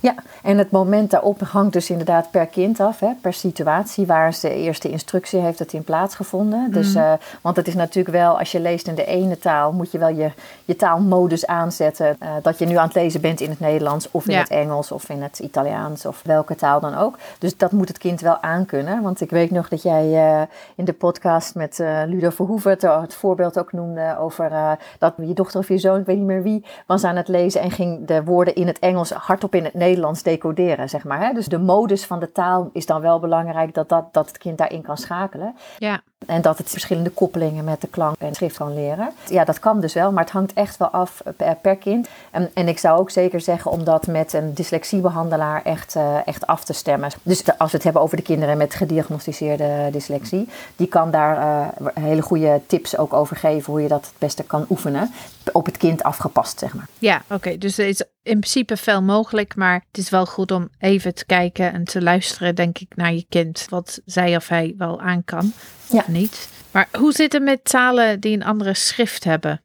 Ja, 0.00 0.14
en 0.42 0.58
het 0.58 0.70
moment 0.70 1.10
daarop 1.10 1.40
hangt 1.40 1.72
dus 1.72 1.90
inderdaad 1.90 2.30
per 2.30 2.46
kind 2.46 2.80
af, 2.80 3.00
hè, 3.00 3.08
per 3.20 3.32
situatie. 3.32 4.06
Waar 4.06 4.34
ze 4.34 4.48
de 4.48 4.54
eerste 4.54 4.90
instructie 4.90 5.40
heeft 5.40 5.58
het 5.58 5.72
in 5.72 5.84
plaatsgevonden. 5.84 6.72
Dus, 6.72 6.94
uh, 6.94 7.12
want 7.40 7.56
het 7.56 7.68
is 7.68 7.74
natuurlijk 7.74 8.16
wel, 8.16 8.38
als 8.38 8.52
je 8.52 8.60
leest 8.60 8.86
in 8.86 8.94
de 8.94 9.04
ene 9.04 9.38
taal, 9.38 9.72
moet 9.72 9.92
je 9.92 9.98
wel 9.98 10.08
je, 10.08 10.30
je 10.64 10.76
taalmodus 10.76 11.46
aanzetten. 11.46 12.16
Uh, 12.22 12.28
dat 12.42 12.58
je 12.58 12.66
nu 12.66 12.76
aan 12.76 12.86
het 12.86 12.94
lezen 12.94 13.20
bent 13.20 13.40
in 13.40 13.50
het 13.50 13.60
Nederlands 13.60 14.08
of 14.10 14.28
in 14.28 14.38
het 14.38 14.48
Engels 14.48 14.92
of 14.92 15.08
in 15.08 15.22
het 15.22 15.38
Italiaans 15.38 16.06
of 16.06 16.22
welke 16.24 16.54
taal 16.54 16.80
dan 16.80 16.96
ook. 16.96 17.18
Dus 17.38 17.56
dat 17.56 17.72
moet 17.72 17.88
het 17.88 17.98
kind 17.98 18.20
wel 18.20 18.42
aankunnen. 18.42 19.02
Want 19.02 19.20
ik 19.20 19.30
weet 19.30 19.50
nog 19.50 19.68
dat 19.68 19.82
jij 19.82 20.06
uh, 20.06 20.42
in 20.74 20.84
de 20.84 20.92
podcast 20.92 21.54
met 21.54 21.78
Ludo 22.06 22.30
Verhoeven 22.30 22.70
het, 22.70 22.82
het, 22.82 23.14
voorbeeld 23.14 23.58
ook 23.58 23.72
noemde 23.72 24.16
over 24.18 24.78
dat 24.98 25.14
je 25.16 25.34
dochter 25.34 25.60
of 25.60 25.68
je 25.68 25.78
zoon, 25.78 26.00
ik 26.00 26.06
weet 26.06 26.16
niet 26.16 26.26
meer 26.26 26.42
wie, 26.42 26.64
was 26.86 27.04
aan 27.04 27.16
het 27.16 27.28
lezen 27.28 27.60
en 27.60 27.70
ging 27.70 28.06
de 28.06 28.24
woorden 28.24 28.54
in 28.54 28.66
het 28.66 28.78
Engels 28.78 29.10
hardop 29.10 29.54
in 29.54 29.69
Nederlands 29.72 30.22
decoderen, 30.22 30.88
zeg 30.88 31.04
maar. 31.04 31.20
Hè? 31.20 31.32
Dus 31.32 31.46
de 31.46 31.58
modus 31.58 32.04
van 32.04 32.20
de 32.20 32.32
taal 32.32 32.70
is 32.72 32.86
dan 32.86 33.00
wel 33.00 33.20
belangrijk 33.20 33.74
dat, 33.74 33.88
dat, 33.88 34.12
dat 34.12 34.26
het 34.26 34.38
kind 34.38 34.58
daarin 34.58 34.82
kan 34.82 34.96
schakelen. 34.96 35.54
Ja. 35.78 36.02
En 36.26 36.42
dat 36.42 36.58
het 36.58 36.70
verschillende 36.70 37.10
koppelingen 37.10 37.64
met 37.64 37.80
de 37.80 37.88
klank 37.88 38.16
en 38.18 38.34
schrift 38.34 38.56
kan 38.56 38.74
leren. 38.74 39.12
Ja, 39.28 39.44
dat 39.44 39.58
kan 39.58 39.80
dus 39.80 39.94
wel, 39.94 40.12
maar 40.12 40.24
het 40.24 40.32
hangt 40.32 40.52
echt 40.52 40.76
wel 40.76 40.88
af 40.88 41.22
per, 41.62 41.76
kind. 41.76 42.08
En, 42.30 42.50
en 42.54 42.68
ik 42.68 42.78
zou 42.78 42.98
ook 42.98 43.10
zeker 43.10 43.40
zeggen 43.40 43.70
om 43.70 43.84
dat 43.84 44.06
met 44.06 44.32
een 44.32 44.54
dyslexiebehandelaar 44.54 45.62
echt, 45.62 45.94
uh, 45.94 46.26
echt 46.26 46.46
af 46.46 46.64
te 46.64 46.72
stemmen. 46.72 47.10
Dus 47.22 47.58
als 47.58 47.70
we 47.70 47.76
het 47.76 47.84
hebben 47.84 48.02
over 48.02 48.16
de 48.16 48.22
kinderen 48.22 48.56
met 48.56 48.74
gediagnosticeerde 48.74 49.88
dyslexie, 49.92 50.48
die 50.76 50.86
kan 50.86 51.10
daar 51.10 51.36
uh, 51.36 51.86
hele 51.94 52.22
goede 52.22 52.60
tips 52.66 52.96
ook 52.96 53.12
over 53.12 53.36
geven 53.36 53.72
hoe 53.72 53.82
je 53.82 53.88
dat 53.88 54.04
het 54.04 54.14
beste 54.18 54.42
kan 54.42 54.66
oefenen. 54.70 55.12
Op 55.52 55.66
het 55.66 55.76
kind 55.76 56.02
afgepast, 56.02 56.58
zeg 56.58 56.74
maar. 56.74 56.86
Ja, 56.98 57.22
oké. 57.30 57.58
Dus 57.58 57.78
er 57.78 57.86
is 57.86 58.00
in 58.22 58.38
principe 58.38 58.76
veel 58.76 59.02
mogelijk, 59.02 59.56
maar 59.56 59.84
het 59.88 59.98
is 59.98 60.10
wel 60.10 60.26
goed 60.26 60.50
om 60.50 60.68
even 60.78 61.14
te 61.14 61.26
kijken 61.26 61.72
en 61.72 61.84
te 61.84 62.02
luisteren, 62.02 62.54
denk 62.54 62.78
ik, 62.78 62.96
naar 62.96 63.12
je 63.12 63.26
kind. 63.28 63.66
Wat 63.68 64.00
zij 64.04 64.36
of 64.36 64.48
hij 64.48 64.74
wel 64.78 65.00
aan 65.00 65.24
kan 65.24 65.52
ja. 65.92 66.04
niet. 66.06 66.48
Maar 66.70 66.88
hoe 66.98 67.12
zit 67.12 67.32
het 67.32 67.42
met 67.42 67.64
talen 67.64 68.20
die 68.20 68.36
een 68.36 68.44
andere 68.44 68.74
schrift 68.74 69.24
hebben? 69.24 69.62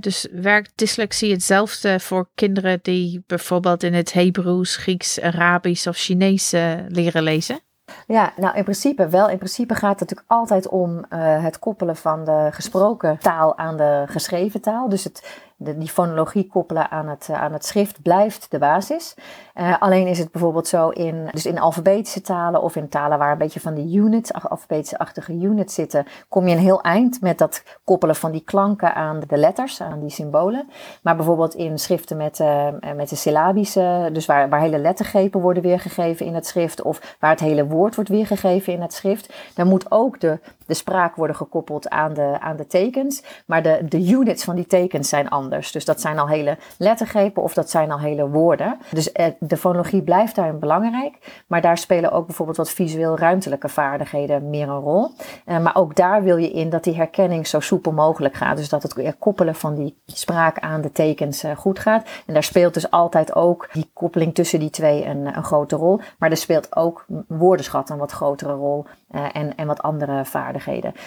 dus 0.00 0.26
werkt 0.32 0.72
dyslexie 0.74 1.32
hetzelfde 1.32 2.00
voor 2.00 2.28
kinderen 2.34 2.78
die 2.82 3.22
bijvoorbeeld 3.26 3.82
in 3.82 3.94
het 3.94 4.12
Hebreeuws, 4.12 4.76
Grieks, 4.76 5.20
Arabisch 5.20 5.86
of 5.86 5.96
Chinees 5.96 6.50
leren 6.88 7.22
lezen? 7.22 7.60
Ja, 8.06 8.32
nou 8.36 8.56
in 8.56 8.62
principe 8.62 9.08
wel. 9.08 9.28
In 9.28 9.36
principe 9.36 9.74
gaat 9.74 10.00
het 10.00 10.00
natuurlijk 10.00 10.30
altijd 10.30 10.68
om 10.68 10.96
uh, 10.96 11.42
het 11.42 11.58
koppelen 11.58 11.96
van 11.96 12.24
de 12.24 12.48
gesproken 12.52 13.18
taal 13.18 13.58
aan 13.58 13.76
de 13.76 14.04
geschreven 14.06 14.60
taal. 14.60 14.88
Dus 14.88 15.04
het, 15.04 15.40
de, 15.60 15.78
die 15.78 15.88
fonologie 15.88 16.46
koppelen 16.46 16.90
aan 16.90 17.08
het, 17.08 17.28
aan 17.32 17.52
het 17.52 17.64
schrift 17.64 18.02
blijft 18.02 18.50
de 18.50 18.58
basis. 18.58 19.14
Uh, 19.54 19.74
alleen 19.78 20.06
is 20.06 20.18
het 20.18 20.32
bijvoorbeeld 20.32 20.68
zo 20.68 20.88
in, 20.88 21.28
dus 21.32 21.46
in 21.46 21.58
alfabetische 21.58 22.20
talen 22.20 22.62
of 22.62 22.76
in 22.76 22.88
talen 22.88 23.18
waar 23.18 23.32
een 23.32 23.38
beetje 23.38 23.60
van 23.60 23.74
die 23.74 23.96
units, 23.96 24.32
alfabetische-achtige 24.32 25.32
units 25.32 25.74
zitten, 25.74 26.06
kom 26.28 26.48
je 26.48 26.54
een 26.54 26.62
heel 26.62 26.80
eind 26.80 27.20
met 27.20 27.38
dat 27.38 27.62
koppelen 27.84 28.16
van 28.16 28.32
die 28.32 28.42
klanken 28.44 28.94
aan 28.94 29.20
de 29.26 29.36
letters, 29.36 29.80
aan 29.80 30.00
die 30.00 30.10
symbolen. 30.10 30.68
Maar 31.02 31.16
bijvoorbeeld 31.16 31.54
in 31.54 31.78
schriften 31.78 32.16
met, 32.16 32.38
uh, 32.38 32.66
met 32.96 33.08
de 33.08 33.16
syllabische, 33.16 34.10
dus 34.12 34.26
waar, 34.26 34.48
waar 34.48 34.60
hele 34.60 34.78
lettergrepen 34.78 35.40
worden 35.40 35.62
weergegeven 35.62 36.26
in 36.26 36.34
het 36.34 36.46
schrift 36.46 36.82
of 36.82 37.16
waar 37.20 37.30
het 37.30 37.40
hele 37.40 37.66
woord 37.66 37.94
wordt 37.94 38.10
weergegeven 38.10 38.72
in 38.72 38.80
het 38.80 38.92
schrift, 38.92 39.32
dan 39.54 39.68
moet 39.68 39.90
ook 39.90 40.20
de, 40.20 40.38
de 40.68 40.74
spraak 40.74 41.16
worden 41.16 41.36
gekoppeld 41.36 41.88
aan 41.88 42.14
de, 42.14 42.36
aan 42.40 42.56
de 42.56 42.66
tekens. 42.66 43.22
Maar 43.46 43.62
de, 43.62 43.80
de 43.88 44.08
units 44.08 44.44
van 44.44 44.56
die 44.56 44.66
tekens 44.66 45.08
zijn 45.08 45.28
anders. 45.28 45.72
Dus 45.72 45.84
dat 45.84 46.00
zijn 46.00 46.18
al 46.18 46.28
hele 46.28 46.56
lettergrepen 46.78 47.42
of 47.42 47.54
dat 47.54 47.70
zijn 47.70 47.90
al 47.90 47.98
hele 47.98 48.28
woorden. 48.28 48.78
Dus 48.90 49.12
eh, 49.12 49.26
de 49.38 49.56
fonologie 49.56 50.02
blijft 50.02 50.34
daarin 50.34 50.58
belangrijk. 50.58 51.42
Maar 51.46 51.60
daar 51.60 51.78
spelen 51.78 52.12
ook 52.12 52.26
bijvoorbeeld 52.26 52.56
wat 52.56 52.70
visueel-ruimtelijke 52.70 53.68
vaardigheden 53.68 54.50
meer 54.50 54.68
een 54.68 54.80
rol. 54.80 55.10
Uh, 55.46 55.58
maar 55.58 55.76
ook 55.76 55.96
daar 55.96 56.22
wil 56.22 56.36
je 56.36 56.50
in 56.50 56.70
dat 56.70 56.84
die 56.84 56.96
herkenning 56.96 57.46
zo 57.46 57.60
soepel 57.60 57.92
mogelijk 57.92 58.34
gaat. 58.34 58.56
Dus 58.56 58.68
dat 58.68 58.82
het 58.82 59.16
koppelen 59.18 59.54
van 59.54 59.74
die 59.74 59.96
spraak 60.06 60.58
aan 60.58 60.80
de 60.80 60.92
tekens 60.92 61.44
uh, 61.44 61.56
goed 61.56 61.78
gaat. 61.78 62.08
En 62.26 62.34
daar 62.34 62.42
speelt 62.42 62.74
dus 62.74 62.90
altijd 62.90 63.34
ook 63.34 63.68
die 63.72 63.90
koppeling 63.92 64.34
tussen 64.34 64.60
die 64.60 64.70
twee 64.70 65.04
een, 65.04 65.36
een 65.36 65.44
grote 65.44 65.76
rol. 65.76 66.00
Maar 66.18 66.30
er 66.30 66.36
speelt 66.36 66.76
ook 66.76 67.04
woordenschat 67.28 67.90
een 67.90 67.98
wat 67.98 68.12
grotere 68.12 68.52
rol. 68.52 68.84
en, 69.10 69.56
en 69.56 69.66
wat 69.66 69.82
andere 69.82 70.24
vaardigheden. 70.24 70.57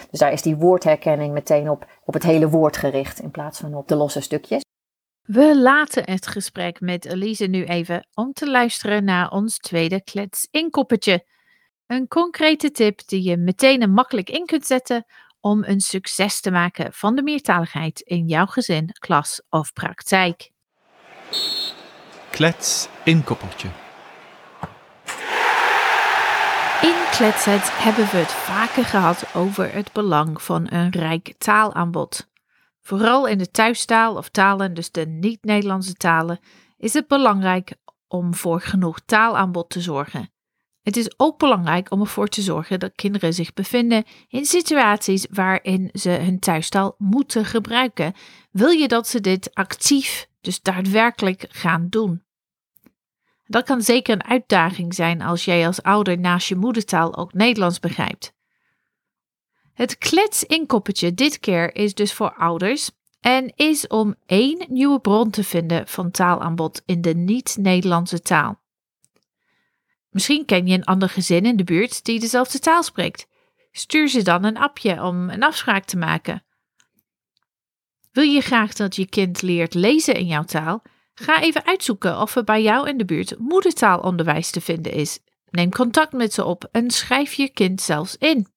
Dus 0.09 0.19
daar 0.19 0.31
is 0.31 0.41
die 0.41 0.55
woordherkenning 0.55 1.33
meteen 1.33 1.69
op, 1.69 1.85
op 2.05 2.13
het 2.13 2.23
hele 2.23 2.49
woord 2.49 2.77
gericht 2.77 3.19
in 3.19 3.31
plaats 3.31 3.59
van 3.59 3.75
op 3.75 3.87
de 3.87 3.95
losse 3.95 4.21
stukjes. 4.21 4.61
We 5.21 5.59
laten 5.59 6.03
het 6.11 6.27
gesprek 6.27 6.79
met 6.79 7.05
Elise 7.05 7.45
nu 7.45 7.65
even 7.65 8.07
om 8.13 8.33
te 8.33 8.49
luisteren 8.49 9.03
naar 9.03 9.31
ons 9.31 9.57
tweede 9.57 10.03
klets 10.03 10.47
inkoppertje. 10.51 11.25
Een 11.87 12.07
concrete 12.07 12.71
tip 12.71 13.07
die 13.07 13.23
je 13.23 13.37
meteen 13.37 13.81
en 13.81 13.91
makkelijk 13.91 14.29
in 14.29 14.45
kunt 14.45 14.65
zetten 14.65 15.05
om 15.39 15.63
een 15.63 15.79
succes 15.79 16.41
te 16.41 16.51
maken 16.51 16.93
van 16.93 17.15
de 17.15 17.23
meertaligheid 17.23 17.99
in 17.99 18.27
jouw 18.27 18.45
gezin, 18.45 18.89
klas 18.99 19.41
of 19.49 19.73
praktijk. 19.73 20.51
Klets 22.29 22.87
Kletset 27.11 27.77
hebben 27.83 28.05
we 28.05 28.17
het 28.17 28.31
vaker 28.31 28.85
gehad 28.85 29.35
over 29.35 29.73
het 29.73 29.91
belang 29.91 30.41
van 30.41 30.71
een 30.71 30.89
rijk 30.89 31.33
taalaanbod. 31.37 32.29
Vooral 32.81 33.27
in 33.27 33.37
de 33.37 33.51
thuistaal 33.51 34.15
of 34.15 34.29
talen, 34.29 34.73
dus 34.73 34.91
de 34.91 35.05
niet-Nederlandse 35.05 35.93
talen, 35.93 36.39
is 36.77 36.93
het 36.93 37.07
belangrijk 37.07 37.75
om 38.07 38.35
voor 38.35 38.61
genoeg 38.61 38.99
taalaanbod 39.05 39.69
te 39.69 39.81
zorgen. 39.81 40.31
Het 40.81 40.97
is 40.97 41.13
ook 41.17 41.37
belangrijk 41.37 41.91
om 41.91 41.99
ervoor 41.99 42.27
te 42.27 42.41
zorgen 42.41 42.79
dat 42.79 42.95
kinderen 42.95 43.33
zich 43.33 43.53
bevinden 43.53 44.03
in 44.27 44.45
situaties 44.45 45.27
waarin 45.29 45.89
ze 45.93 46.09
hun 46.09 46.39
thuistaal 46.39 46.95
moeten 46.97 47.45
gebruiken. 47.45 48.13
Wil 48.51 48.69
je 48.69 48.87
dat 48.87 49.07
ze 49.07 49.21
dit 49.21 49.53
actief, 49.53 50.27
dus 50.41 50.61
daadwerkelijk 50.61 51.45
gaan 51.49 51.87
doen? 51.89 52.23
Dat 53.51 53.65
kan 53.65 53.81
zeker 53.81 54.13
een 54.13 54.23
uitdaging 54.23 54.93
zijn 54.93 55.21
als 55.21 55.45
jij 55.45 55.67
als 55.67 55.83
ouder 55.83 56.19
naast 56.19 56.47
je 56.47 56.55
moedertaal 56.55 57.15
ook 57.17 57.33
Nederlands 57.33 57.79
begrijpt. 57.79 58.33
Het 59.73 59.97
klets-inkoppertje 59.97 61.13
dit 61.13 61.39
keer 61.39 61.75
is 61.75 61.93
dus 61.93 62.13
voor 62.13 62.33
ouders 62.33 62.91
en 63.19 63.53
is 63.55 63.87
om 63.87 64.15
één 64.25 64.65
nieuwe 64.69 64.99
bron 64.99 65.29
te 65.29 65.43
vinden 65.43 65.87
van 65.87 66.11
taalaanbod 66.11 66.81
in 66.85 67.01
de 67.01 67.15
niet-Nederlandse 67.15 68.21
taal. 68.21 68.61
Misschien 70.09 70.45
ken 70.45 70.67
je 70.67 70.73
een 70.73 70.83
ander 70.83 71.09
gezin 71.09 71.45
in 71.45 71.55
de 71.55 71.63
buurt 71.63 72.05
die 72.05 72.19
dezelfde 72.19 72.59
taal 72.59 72.83
spreekt. 72.83 73.27
Stuur 73.71 74.07
ze 74.07 74.21
dan 74.21 74.43
een 74.43 74.57
appje 74.57 75.03
om 75.03 75.29
een 75.29 75.43
afspraak 75.43 75.85
te 75.85 75.97
maken. 75.97 76.43
Wil 78.11 78.23
je 78.23 78.41
graag 78.41 78.73
dat 78.73 78.95
je 78.95 79.05
kind 79.05 79.41
leert 79.41 79.73
lezen 79.73 80.15
in 80.15 80.27
jouw 80.27 80.43
taal? 80.43 80.81
Ga 81.21 81.41
even 81.41 81.65
uitzoeken 81.65 82.21
of 82.21 82.35
er 82.35 82.43
bij 82.43 82.61
jou 82.61 82.89
in 82.89 82.97
de 82.97 83.05
buurt 83.05 83.39
moedertaalonderwijs 83.39 84.51
te 84.51 84.61
vinden 84.61 84.91
is. 84.91 85.19
Neem 85.49 85.71
contact 85.71 86.11
met 86.11 86.33
ze 86.33 86.45
op 86.45 86.67
en 86.71 86.91
schrijf 86.91 87.33
je 87.33 87.49
kind 87.49 87.81
zelfs 87.81 88.17
in. 88.17 88.47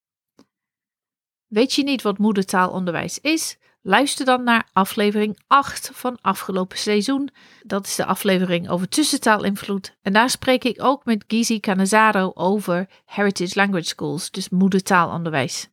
Weet 1.47 1.73
je 1.73 1.83
niet 1.83 2.03
wat 2.03 2.19
moedertaalonderwijs 2.19 3.19
is? 3.21 3.57
Luister 3.83 4.25
dan 4.25 4.45
naar 4.45 4.69
aflevering 4.73 5.39
8 5.47 5.91
van 5.93 6.19
afgelopen 6.21 6.79
seizoen. 6.79 7.31
Dat 7.63 7.87
is 7.87 7.95
de 7.95 8.05
aflevering 8.05 8.69
over 8.69 8.89
tussentaalinvloed. 8.89 9.97
En 10.03 10.13
daar 10.13 10.31
spreek 10.31 10.65
ik 10.65 10.83
ook 10.83 11.05
met 11.05 11.25
Gizi 11.27 11.61
Canazaro 11.61 12.31
over 12.35 12.89
Heritage 13.05 13.53
Language 13.55 13.87
Schools, 13.87 14.31
dus 14.31 14.49
moedertaalonderwijs. 14.49 15.69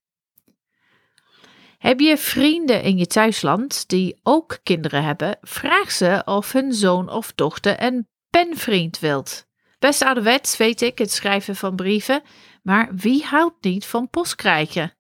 Heb 1.82 2.00
je 2.00 2.18
vrienden 2.18 2.84
in 2.84 2.98
je 2.98 3.08
thuisland 3.08 3.90
die 3.90 4.20
ook 4.24 4.60
kinderen 4.64 5.04
hebben? 5.04 5.38
Vraag 5.42 5.92
ze 5.92 6.22
of 6.26 6.52
hun 6.52 6.74
zoon 6.74 7.10
of 7.10 7.34
dochter 7.34 7.84
een 7.84 8.08
penvriend 8.30 9.00
wilt. 9.00 9.48
Best 9.80 10.02
ouderwets 10.04 10.58
weet 10.58 10.82
ik, 10.82 10.98
het 10.98 11.12
schrijven 11.12 11.56
van 11.56 11.76
brieven, 11.76 12.22
maar 12.64 12.96
wie 12.96 13.24
houdt 13.24 13.64
niet 13.64 13.86
van 13.86 14.10
post 14.10 14.36
krijgen? 14.36 14.94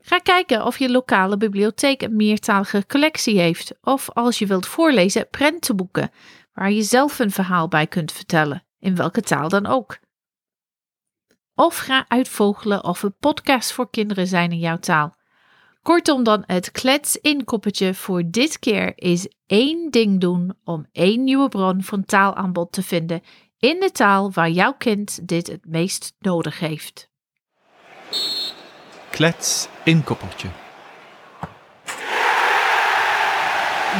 Ga 0.00 0.18
kijken 0.18 0.64
of 0.64 0.78
je 0.78 0.90
lokale 0.90 1.36
bibliotheek 1.36 2.02
een 2.02 2.16
meertalige 2.16 2.86
collectie 2.86 3.38
heeft, 3.40 3.74
of 3.80 4.10
als 4.10 4.38
je 4.38 4.46
wilt 4.46 4.66
voorlezen, 4.66 5.28
prentenboeken, 5.28 6.10
waar 6.52 6.70
je 6.70 6.82
zelf 6.82 7.18
een 7.18 7.30
verhaal 7.30 7.68
bij 7.68 7.86
kunt 7.86 8.12
vertellen, 8.12 8.64
in 8.78 8.96
welke 8.96 9.20
taal 9.20 9.48
dan 9.48 9.66
ook. 9.66 9.98
Of 11.54 11.76
ga 11.76 12.04
uitvogelen 12.08 12.84
of 12.84 13.02
er 13.02 13.10
podcasts 13.10 13.72
voor 13.72 13.90
kinderen 13.90 14.26
zijn 14.26 14.52
in 14.52 14.58
jouw 14.58 14.78
taal. 14.78 15.17
Kortom 15.88 16.22
dan, 16.22 16.42
het 16.46 16.70
klets-inkoppertje 16.70 17.94
voor 17.94 18.22
dit 18.26 18.58
keer 18.58 18.92
is 18.94 19.28
één 19.46 19.90
ding 19.90 20.20
doen 20.20 20.54
om 20.64 20.86
één 20.92 21.24
nieuwe 21.24 21.48
bron 21.48 21.82
van 21.82 22.04
taalaanbod 22.04 22.72
te 22.72 22.82
vinden 22.82 23.22
in 23.58 23.80
de 23.80 23.90
taal 23.90 24.32
waar 24.32 24.50
jouw 24.50 24.74
kind 24.74 25.28
dit 25.28 25.46
het 25.46 25.64
meest 25.66 26.14
nodig 26.18 26.58
heeft. 26.58 27.10
Klets 29.10 29.68
inkoppertje. 29.84 30.48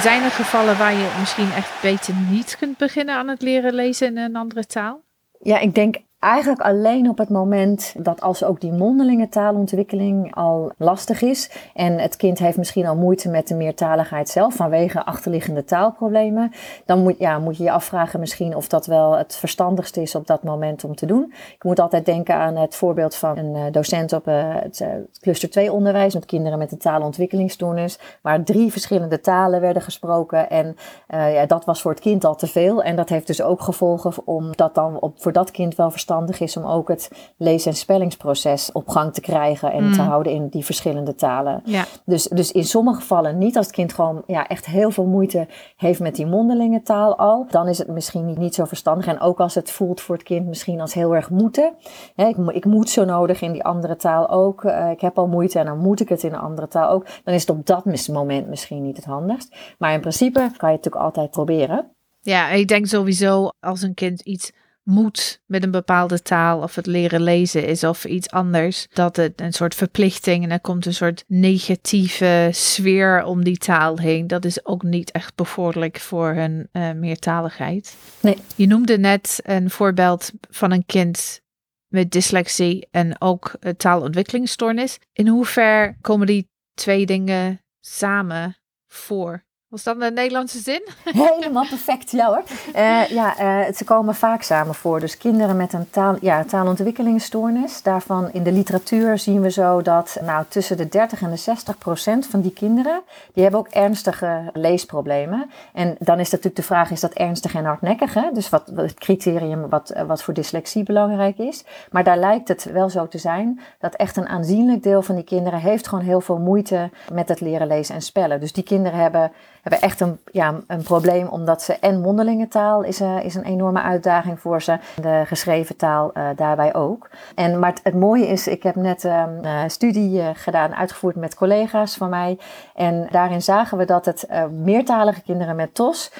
Zijn 0.00 0.22
er 0.22 0.30
gevallen 0.30 0.78
waar 0.78 0.94
je 0.94 1.16
misschien 1.18 1.50
echt 1.50 1.82
beter 1.82 2.14
niet 2.14 2.56
kunt 2.58 2.78
beginnen 2.78 3.14
aan 3.14 3.28
het 3.28 3.42
leren 3.42 3.74
lezen 3.74 4.08
in 4.08 4.18
een 4.18 4.36
andere 4.36 4.66
taal? 4.66 5.04
Ja, 5.40 5.58
ik 5.58 5.74
denk 5.74 5.96
Eigenlijk 6.18 6.60
alleen 6.60 7.08
op 7.08 7.18
het 7.18 7.28
moment 7.28 7.94
dat 7.98 8.20
als 8.20 8.44
ook 8.44 8.60
die 8.60 8.72
mondelinge 8.72 9.28
taalontwikkeling 9.28 10.34
al 10.34 10.72
lastig 10.76 11.22
is 11.22 11.50
en 11.74 11.98
het 11.98 12.16
kind 12.16 12.38
heeft 12.38 12.56
misschien 12.56 12.86
al 12.86 12.96
moeite 12.96 13.28
met 13.28 13.48
de 13.48 13.54
meertaligheid 13.54 14.28
zelf 14.28 14.54
vanwege 14.54 15.04
achterliggende 15.04 15.64
taalproblemen, 15.64 16.52
dan 16.84 17.02
moet, 17.02 17.18
ja, 17.18 17.38
moet 17.38 17.56
je 17.56 17.62
je 17.62 17.70
afvragen 17.70 18.20
misschien 18.20 18.56
of 18.56 18.68
dat 18.68 18.86
wel 18.86 19.16
het 19.16 19.36
verstandigste 19.36 20.02
is 20.02 20.14
op 20.14 20.26
dat 20.26 20.42
moment 20.42 20.84
om 20.84 20.94
te 20.94 21.06
doen. 21.06 21.32
Ik 21.54 21.64
moet 21.64 21.80
altijd 21.80 22.06
denken 22.06 22.34
aan 22.34 22.56
het 22.56 22.74
voorbeeld 22.74 23.14
van 23.14 23.38
een 23.38 23.54
eh, 23.54 23.72
docent 23.72 24.12
op 24.12 24.28
uh, 24.28 24.54
het 24.54 24.80
uh, 24.80 24.88
cluster 25.20 25.50
2 25.50 25.72
onderwijs 25.72 26.14
met 26.14 26.26
kinderen 26.26 26.58
met 26.58 26.72
een 26.72 26.78
taalontwikkelingsstoornis, 26.78 27.98
waar 28.22 28.44
drie 28.44 28.72
verschillende 28.72 29.20
talen 29.20 29.60
werden 29.60 29.82
gesproken 29.82 30.50
en 30.50 30.76
ja, 31.08 31.46
dat 31.46 31.64
was 31.64 31.82
voor 31.82 31.90
het 31.90 32.00
kind 32.00 32.24
al 32.24 32.36
te 32.36 32.46
veel 32.46 32.82
en 32.82 32.96
dat 32.96 33.08
heeft 33.08 33.26
dus 33.26 33.42
ook 33.42 33.62
gevolgen 33.62 34.12
om 34.24 34.56
dat 34.56 34.74
dan 34.74 35.00
op, 35.00 35.22
voor 35.22 35.32
dat 35.32 35.50
kind 35.50 35.74
wel 35.74 35.90
verstandig 35.90 36.06
verstandig 36.08 36.40
is 36.40 36.56
om 36.56 36.64
ook 36.64 36.88
het 36.88 37.10
lees- 37.36 37.66
en 37.66 37.74
spellingsproces 37.74 38.72
op 38.72 38.88
gang 38.88 39.12
te 39.12 39.20
krijgen 39.20 39.72
en 39.72 39.92
te 39.92 40.00
mm. 40.00 40.06
houden 40.06 40.32
in 40.32 40.48
die 40.48 40.64
verschillende 40.64 41.14
talen. 41.14 41.62
Ja. 41.64 41.84
Dus, 42.04 42.24
dus 42.24 42.52
in 42.52 42.64
sommige 42.64 43.00
gevallen 43.00 43.38
niet 43.38 43.56
als 43.56 43.66
het 43.66 43.74
kind 43.74 43.92
gewoon 43.92 44.22
ja, 44.26 44.46
echt 44.46 44.66
heel 44.66 44.90
veel 44.90 45.06
moeite 45.06 45.46
heeft 45.76 46.00
met 46.00 46.16
die 46.16 46.26
mondelinge 46.26 46.82
taal 46.82 47.18
al, 47.18 47.46
dan 47.50 47.68
is 47.68 47.78
het 47.78 47.88
misschien 47.88 48.26
niet, 48.26 48.38
niet 48.38 48.54
zo 48.54 48.64
verstandig. 48.64 49.06
En 49.06 49.20
ook 49.20 49.40
als 49.40 49.54
het 49.54 49.70
voelt 49.70 50.00
voor 50.00 50.14
het 50.14 50.24
kind 50.24 50.46
misschien 50.46 50.80
als 50.80 50.94
heel 50.94 51.14
erg 51.14 51.30
moeten. 51.30 51.74
ik, 52.16 52.36
ik 52.36 52.64
moet 52.64 52.90
zo 52.90 53.04
nodig 53.04 53.40
in 53.40 53.52
die 53.52 53.64
andere 53.64 53.96
taal 53.96 54.28
ook. 54.28 54.64
Uh, 54.64 54.90
ik 54.90 55.00
heb 55.00 55.18
al 55.18 55.26
moeite 55.26 55.58
en 55.58 55.66
dan 55.66 55.78
moet 55.78 56.00
ik 56.00 56.08
het 56.08 56.22
in 56.22 56.32
een 56.32 56.38
andere 56.38 56.68
taal 56.68 56.90
ook. 56.90 57.06
Dan 57.24 57.34
is 57.34 57.40
het 57.40 57.50
op 57.50 57.66
dat 57.66 57.84
moment 58.08 58.48
misschien 58.48 58.82
niet 58.82 58.96
het 58.96 59.06
handigst. 59.06 59.56
Maar 59.78 59.92
in 59.92 60.00
principe 60.00 60.32
kan 60.32 60.48
je 60.48 60.50
het 60.50 60.84
natuurlijk 60.84 61.04
altijd 61.04 61.30
proberen. 61.30 61.96
Ja, 62.20 62.50
ik 62.50 62.68
denk 62.68 62.86
sowieso 62.86 63.48
als 63.60 63.82
een 63.82 63.94
kind 63.94 64.20
iets 64.20 64.52
moet 64.88 65.40
met 65.46 65.62
een 65.62 65.70
bepaalde 65.70 66.22
taal 66.22 66.62
of 66.62 66.74
het 66.74 66.86
leren 66.86 67.22
lezen 67.22 67.66
is 67.66 67.84
of 67.84 68.04
iets 68.04 68.30
anders. 68.30 68.86
Dat 68.92 69.16
het 69.16 69.40
een 69.40 69.52
soort 69.52 69.74
verplichting 69.74 70.44
en 70.44 70.50
er 70.50 70.60
komt 70.60 70.86
een 70.86 70.94
soort 70.94 71.24
negatieve 71.26 72.48
sfeer 72.52 73.24
om 73.24 73.44
die 73.44 73.56
taal 73.56 73.98
heen. 73.98 74.26
Dat 74.26 74.44
is 74.44 74.66
ook 74.66 74.82
niet 74.82 75.10
echt 75.10 75.34
bevorderlijk 75.34 75.98
voor 76.00 76.34
hun 76.34 76.68
uh, 76.72 76.92
meertaligheid. 76.92 77.96
Nee. 78.20 78.36
Je 78.54 78.66
noemde 78.66 78.98
net 78.98 79.40
een 79.42 79.70
voorbeeld 79.70 80.30
van 80.50 80.72
een 80.72 80.86
kind 80.86 81.40
met 81.88 82.10
dyslexie 82.10 82.88
en 82.90 83.20
ook 83.20 83.58
taalontwikkelingsstoornis. 83.76 84.98
In 85.12 85.28
hoever 85.28 85.96
komen 86.00 86.26
die 86.26 86.48
twee 86.74 87.06
dingen 87.06 87.60
samen 87.80 88.56
voor? 88.86 89.46
Was 89.68 89.82
dat 89.82 90.00
een 90.00 90.14
Nederlandse 90.14 90.58
zin? 90.58 90.82
Helemaal 91.04 91.66
perfect, 91.68 92.10
ja 92.10 92.26
hoor. 92.26 92.42
Uh, 92.76 93.06
ja, 93.06 93.40
uh, 93.40 93.74
ze 93.74 93.84
komen 93.84 94.14
vaak 94.14 94.42
samen 94.42 94.74
voor. 94.74 95.00
Dus 95.00 95.16
kinderen 95.16 95.56
met 95.56 95.72
een 95.72 95.90
taal, 95.90 96.16
ja, 96.20 96.44
taalontwikkelingsstoornis. 96.44 97.82
Daarvan 97.82 98.32
in 98.32 98.42
de 98.42 98.52
literatuur 98.52 99.18
zien 99.18 99.40
we 99.40 99.50
zo 99.50 99.82
dat 99.82 100.18
nou, 100.22 100.44
tussen 100.48 100.76
de 100.76 100.88
30 100.88 101.22
en 101.22 101.30
de 101.30 101.36
60 101.36 101.78
procent 101.78 102.26
van 102.26 102.40
die 102.40 102.52
kinderen... 102.52 103.02
die 103.32 103.42
hebben 103.42 103.60
ook 103.60 103.68
ernstige 103.68 104.50
leesproblemen. 104.52 105.50
En 105.72 105.96
dan 105.98 106.18
is 106.18 106.30
natuurlijk 106.30 106.56
de 106.56 106.62
vraag, 106.62 106.90
is 106.90 107.00
dat 107.00 107.12
ernstig 107.12 107.54
en 107.54 107.64
hardnekkig? 107.64 108.14
Hè? 108.14 108.30
Dus 108.32 108.48
wat, 108.48 108.70
wat, 108.74 108.84
het 108.84 108.98
criterium 108.98 109.68
wat, 109.68 109.92
wat 110.06 110.22
voor 110.22 110.34
dyslexie 110.34 110.82
belangrijk 110.82 111.38
is. 111.38 111.64
Maar 111.90 112.04
daar 112.04 112.18
lijkt 112.18 112.48
het 112.48 112.64
wel 112.64 112.90
zo 112.90 113.08
te 113.08 113.18
zijn 113.18 113.60
dat 113.78 113.94
echt 113.94 114.16
een 114.16 114.28
aanzienlijk 114.28 114.82
deel 114.82 115.02
van 115.02 115.14
die 115.14 115.24
kinderen... 115.24 115.58
heeft 115.58 115.88
gewoon 115.88 116.04
heel 116.04 116.20
veel 116.20 116.38
moeite 116.38 116.90
met 117.12 117.28
het 117.28 117.40
leren 117.40 117.66
lezen 117.66 117.94
en 117.94 118.02
spellen. 118.02 118.40
Dus 118.40 118.52
die 118.52 118.64
kinderen 118.64 118.98
hebben 118.98 119.32
hebben 119.62 119.80
echt 119.80 120.00
een, 120.00 120.18
ja, 120.32 120.54
een 120.66 120.82
probleem 120.82 121.26
omdat 121.26 121.62
ze 121.62 121.72
en 121.72 122.00
mondelinge 122.00 122.48
taal 122.48 122.82
is, 122.82 123.00
uh, 123.00 123.24
is 123.24 123.34
een 123.34 123.44
enorme 123.44 123.82
uitdaging 123.82 124.40
voor 124.40 124.62
ze. 124.62 124.78
De 125.00 125.22
geschreven 125.26 125.76
taal 125.76 126.10
uh, 126.14 126.28
daarbij 126.36 126.74
ook. 126.74 127.10
En, 127.34 127.58
maar 127.58 127.70
het, 127.70 127.80
het, 127.82 127.94
mooie 127.94 128.26
is, 128.26 128.46
ik 128.46 128.62
heb 128.62 128.74
net 128.74 129.04
ehm, 129.04 129.44
een 129.44 129.70
studie 129.70 130.22
gedaan, 130.34 130.74
uitgevoerd 130.74 131.16
met 131.16 131.34
collega's 131.34 131.96
van 131.96 132.08
mij. 132.08 132.38
En 132.74 133.08
daarin 133.10 133.42
zagen 133.42 133.78
we 133.78 133.84
dat 133.84 134.04
het 134.04 134.28
meertalige 134.50 135.22
kinderen 135.22 135.56
met 135.56 135.74
TOS, 135.74 136.12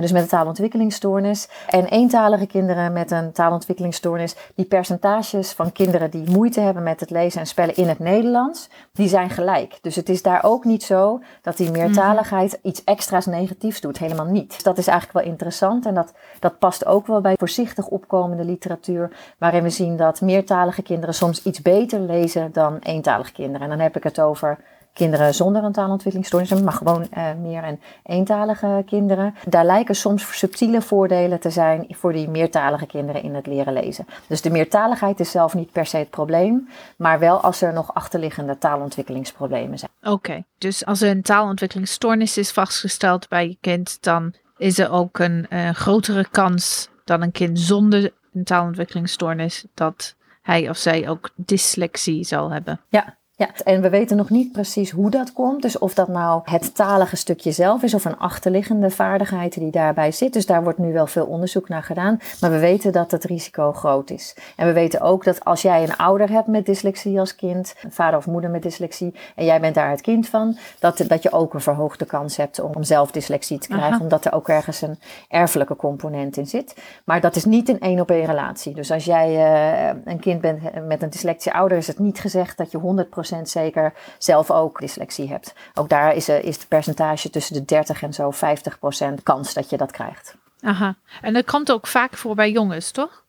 dus 0.00 0.12
met 0.12 0.22
een 0.22 0.28
taalontwikkelingsstoornis, 0.28 1.48
en 1.68 1.84
eentalige 1.84 2.46
kinderen 2.46 2.92
met 2.92 3.10
een 3.10 3.32
taalontwikkelingsstoornis, 3.32 4.36
die 4.54 4.64
percentages 4.64 5.52
van 5.52 5.72
kinderen 5.72 6.10
die 6.10 6.30
moeite 6.30 6.60
hebben 6.60 6.82
met 6.82 7.00
het 7.00 7.10
lezen 7.10 7.40
en 7.40 7.46
spellen 7.46 7.76
in 7.76 7.88
het 7.88 7.98
Nederlands, 7.98 8.68
die 8.92 9.08
zijn 9.08 9.30
gelijk. 9.30 9.78
Dus 9.80 9.96
het 9.96 10.08
is 10.08 10.22
daar 10.22 10.44
ook 10.44 10.64
niet 10.64 10.82
zo 10.82 11.22
dat 11.42 11.56
die 11.56 11.70
meertaligheid 11.70 12.58
iets 12.62 12.84
extra's 12.86 13.26
negatiefs 13.26 13.80
doet. 13.80 13.98
Helemaal 13.98 14.26
niet. 14.26 14.64
Dat 14.64 14.78
is 14.78 14.86
eigenlijk 14.86 15.18
wel 15.18 15.32
interessant 15.32 15.86
en 15.86 15.94
dat, 15.94 16.12
dat 16.40 16.58
past 16.58 16.86
ook 16.86 17.06
wel 17.06 17.20
bij 17.20 17.34
voorzichtig 17.38 17.86
opkomende 17.86 18.44
literatuur, 18.44 19.16
waarin 19.38 19.62
we 19.62 19.70
zien 19.70 19.96
dat 19.96 20.20
meertalige 20.20 20.82
kinderen 20.82 21.14
soms 21.14 21.42
iets 21.42 21.62
beter 21.62 22.00
lezen 22.00 22.52
dan 22.52 22.78
eentalige 22.78 23.32
kinderen. 23.32 23.62
En 23.62 23.68
dan 23.68 23.78
heb 23.78 23.96
ik 23.96 24.02
het 24.02 24.20
over 24.20 24.58
kinderen 24.96 25.34
zonder 25.34 25.64
een 25.64 25.72
taalontwikkelingsstoornis, 25.72 26.62
maar 26.62 26.72
gewoon 26.72 27.08
uh, 27.16 27.24
meer- 27.42 27.62
en 27.62 27.80
eentalige 28.02 28.82
kinderen. 28.86 29.34
Daar 29.48 29.64
lijken 29.64 29.94
soms 29.94 30.38
subtiele 30.38 30.82
voordelen 30.82 31.40
te 31.40 31.50
zijn 31.50 31.86
voor 31.90 32.12
die 32.12 32.28
meertalige 32.28 32.86
kinderen 32.86 33.22
in 33.22 33.34
het 33.34 33.46
leren 33.46 33.72
lezen. 33.72 34.06
Dus 34.26 34.40
de 34.42 34.50
meertaligheid 34.50 35.20
is 35.20 35.30
zelf 35.30 35.54
niet 35.54 35.72
per 35.72 35.86
se 35.86 35.96
het 35.96 36.10
probleem, 36.10 36.68
maar 36.96 37.18
wel 37.18 37.40
als 37.40 37.62
er 37.62 37.72
nog 37.72 37.94
achterliggende 37.94 38.58
taalontwikkelingsproblemen 38.58 39.78
zijn. 39.78 39.90
Oké, 40.02 40.44
dus 40.58 40.84
als 40.86 41.00
er 41.00 41.10
een 41.10 41.22
taalontwikkelingsstoornis 41.22 42.38
is 42.38 42.50
vastgesteld 42.50 43.28
bij 43.28 43.48
je 43.48 43.56
kind, 43.60 43.98
dan 44.02 44.34
is 44.56 44.78
er 44.78 44.90
ook 44.90 45.18
een 45.18 45.46
uh, 45.50 45.70
grotere 45.70 46.26
kans 46.30 46.88
dan 47.04 47.22
een 47.22 47.32
kind 47.32 47.58
zonder 47.58 48.12
een 48.34 48.44
taalontwikkelingsstoornis, 48.44 49.64
dat 49.74 50.14
hij 50.42 50.68
of 50.68 50.76
zij 50.76 51.08
ook 51.08 51.30
dyslexie 51.34 52.24
zal 52.24 52.50
hebben. 52.50 52.80
Ja, 52.88 53.15
ja, 53.38 53.48
en 53.64 53.80
we 53.80 53.88
weten 53.88 54.16
nog 54.16 54.30
niet 54.30 54.52
precies 54.52 54.90
hoe 54.90 55.10
dat 55.10 55.32
komt. 55.32 55.62
Dus 55.62 55.78
of 55.78 55.94
dat 55.94 56.08
nou 56.08 56.40
het 56.44 56.74
talige 56.74 57.16
stukje 57.16 57.52
zelf 57.52 57.82
is 57.82 57.94
of 57.94 58.04
een 58.04 58.18
achterliggende 58.18 58.90
vaardigheid 58.90 59.54
die 59.54 59.70
daarbij 59.70 60.12
zit. 60.12 60.32
Dus 60.32 60.46
daar 60.46 60.62
wordt 60.62 60.78
nu 60.78 60.92
wel 60.92 61.06
veel 61.06 61.26
onderzoek 61.26 61.68
naar 61.68 61.82
gedaan. 61.82 62.20
Maar 62.40 62.50
we 62.50 62.58
weten 62.58 62.92
dat 62.92 63.10
het 63.10 63.24
risico 63.24 63.72
groot 63.72 64.10
is. 64.10 64.36
En 64.56 64.66
we 64.66 64.72
weten 64.72 65.00
ook 65.00 65.24
dat 65.24 65.44
als 65.44 65.62
jij 65.62 65.82
een 65.82 65.96
ouder 65.96 66.30
hebt 66.30 66.46
met 66.46 66.66
dyslexie 66.66 67.18
als 67.18 67.36
kind, 67.36 67.74
een 67.82 67.92
vader 67.92 68.18
of 68.18 68.26
moeder 68.26 68.50
met 68.50 68.62
dyslexie, 68.62 69.14
en 69.34 69.44
jij 69.44 69.60
bent 69.60 69.74
daar 69.74 69.90
het 69.90 70.00
kind 70.00 70.28
van, 70.28 70.56
dat, 70.78 71.04
dat 71.08 71.22
je 71.22 71.32
ook 71.32 71.54
een 71.54 71.60
verhoogde 71.60 72.04
kans 72.04 72.36
hebt 72.36 72.60
om, 72.60 72.82
zelf 72.82 73.10
dyslexie 73.10 73.58
te 73.58 73.68
krijgen. 73.68 74.00
Omdat 74.00 74.24
er 74.24 74.32
ook 74.32 74.48
ergens 74.48 74.82
een 74.82 74.98
erfelijke 75.28 75.76
component 75.76 76.36
in 76.36 76.46
zit. 76.46 76.76
Maar 77.04 77.20
dat 77.20 77.36
is 77.36 77.44
niet 77.44 77.68
een 77.68 77.80
één 77.80 78.00
op 78.00 78.10
één 78.10 78.26
relatie. 78.26 78.74
Dus 78.74 78.90
als 78.90 79.04
jij 79.04 79.30
uh, 79.30 80.00
een 80.04 80.20
kind 80.20 80.40
bent 80.40 80.86
met 80.86 81.02
een 81.02 81.10
dyslexie 81.10 81.52
ouder, 81.52 81.78
is 81.78 81.86
het 81.86 81.98
niet 81.98 82.18
gezegd 82.18 82.56
dat 82.56 82.70
je 82.70 82.78
100% 82.78 83.25
zeker 83.42 83.92
zelf 84.18 84.50
ook 84.50 84.80
dyslexie 84.80 85.28
hebt. 85.28 85.54
Ook 85.74 85.88
daar 85.88 86.14
is, 86.14 86.28
is 86.28 86.56
het 86.56 86.68
percentage 86.68 87.30
tussen 87.30 87.54
de 87.54 87.64
30 87.64 88.02
en 88.02 88.12
zo 88.12 88.32
50% 88.32 89.22
kans 89.22 89.54
dat 89.54 89.70
je 89.70 89.76
dat 89.76 89.90
krijgt. 89.90 90.36
Aha, 90.60 90.94
en 91.22 91.32
dat 91.32 91.44
komt 91.44 91.72
ook 91.72 91.86
vaak 91.86 92.16
voor 92.16 92.34
bij 92.34 92.50
jongens, 92.50 92.90
toch? 92.90 93.24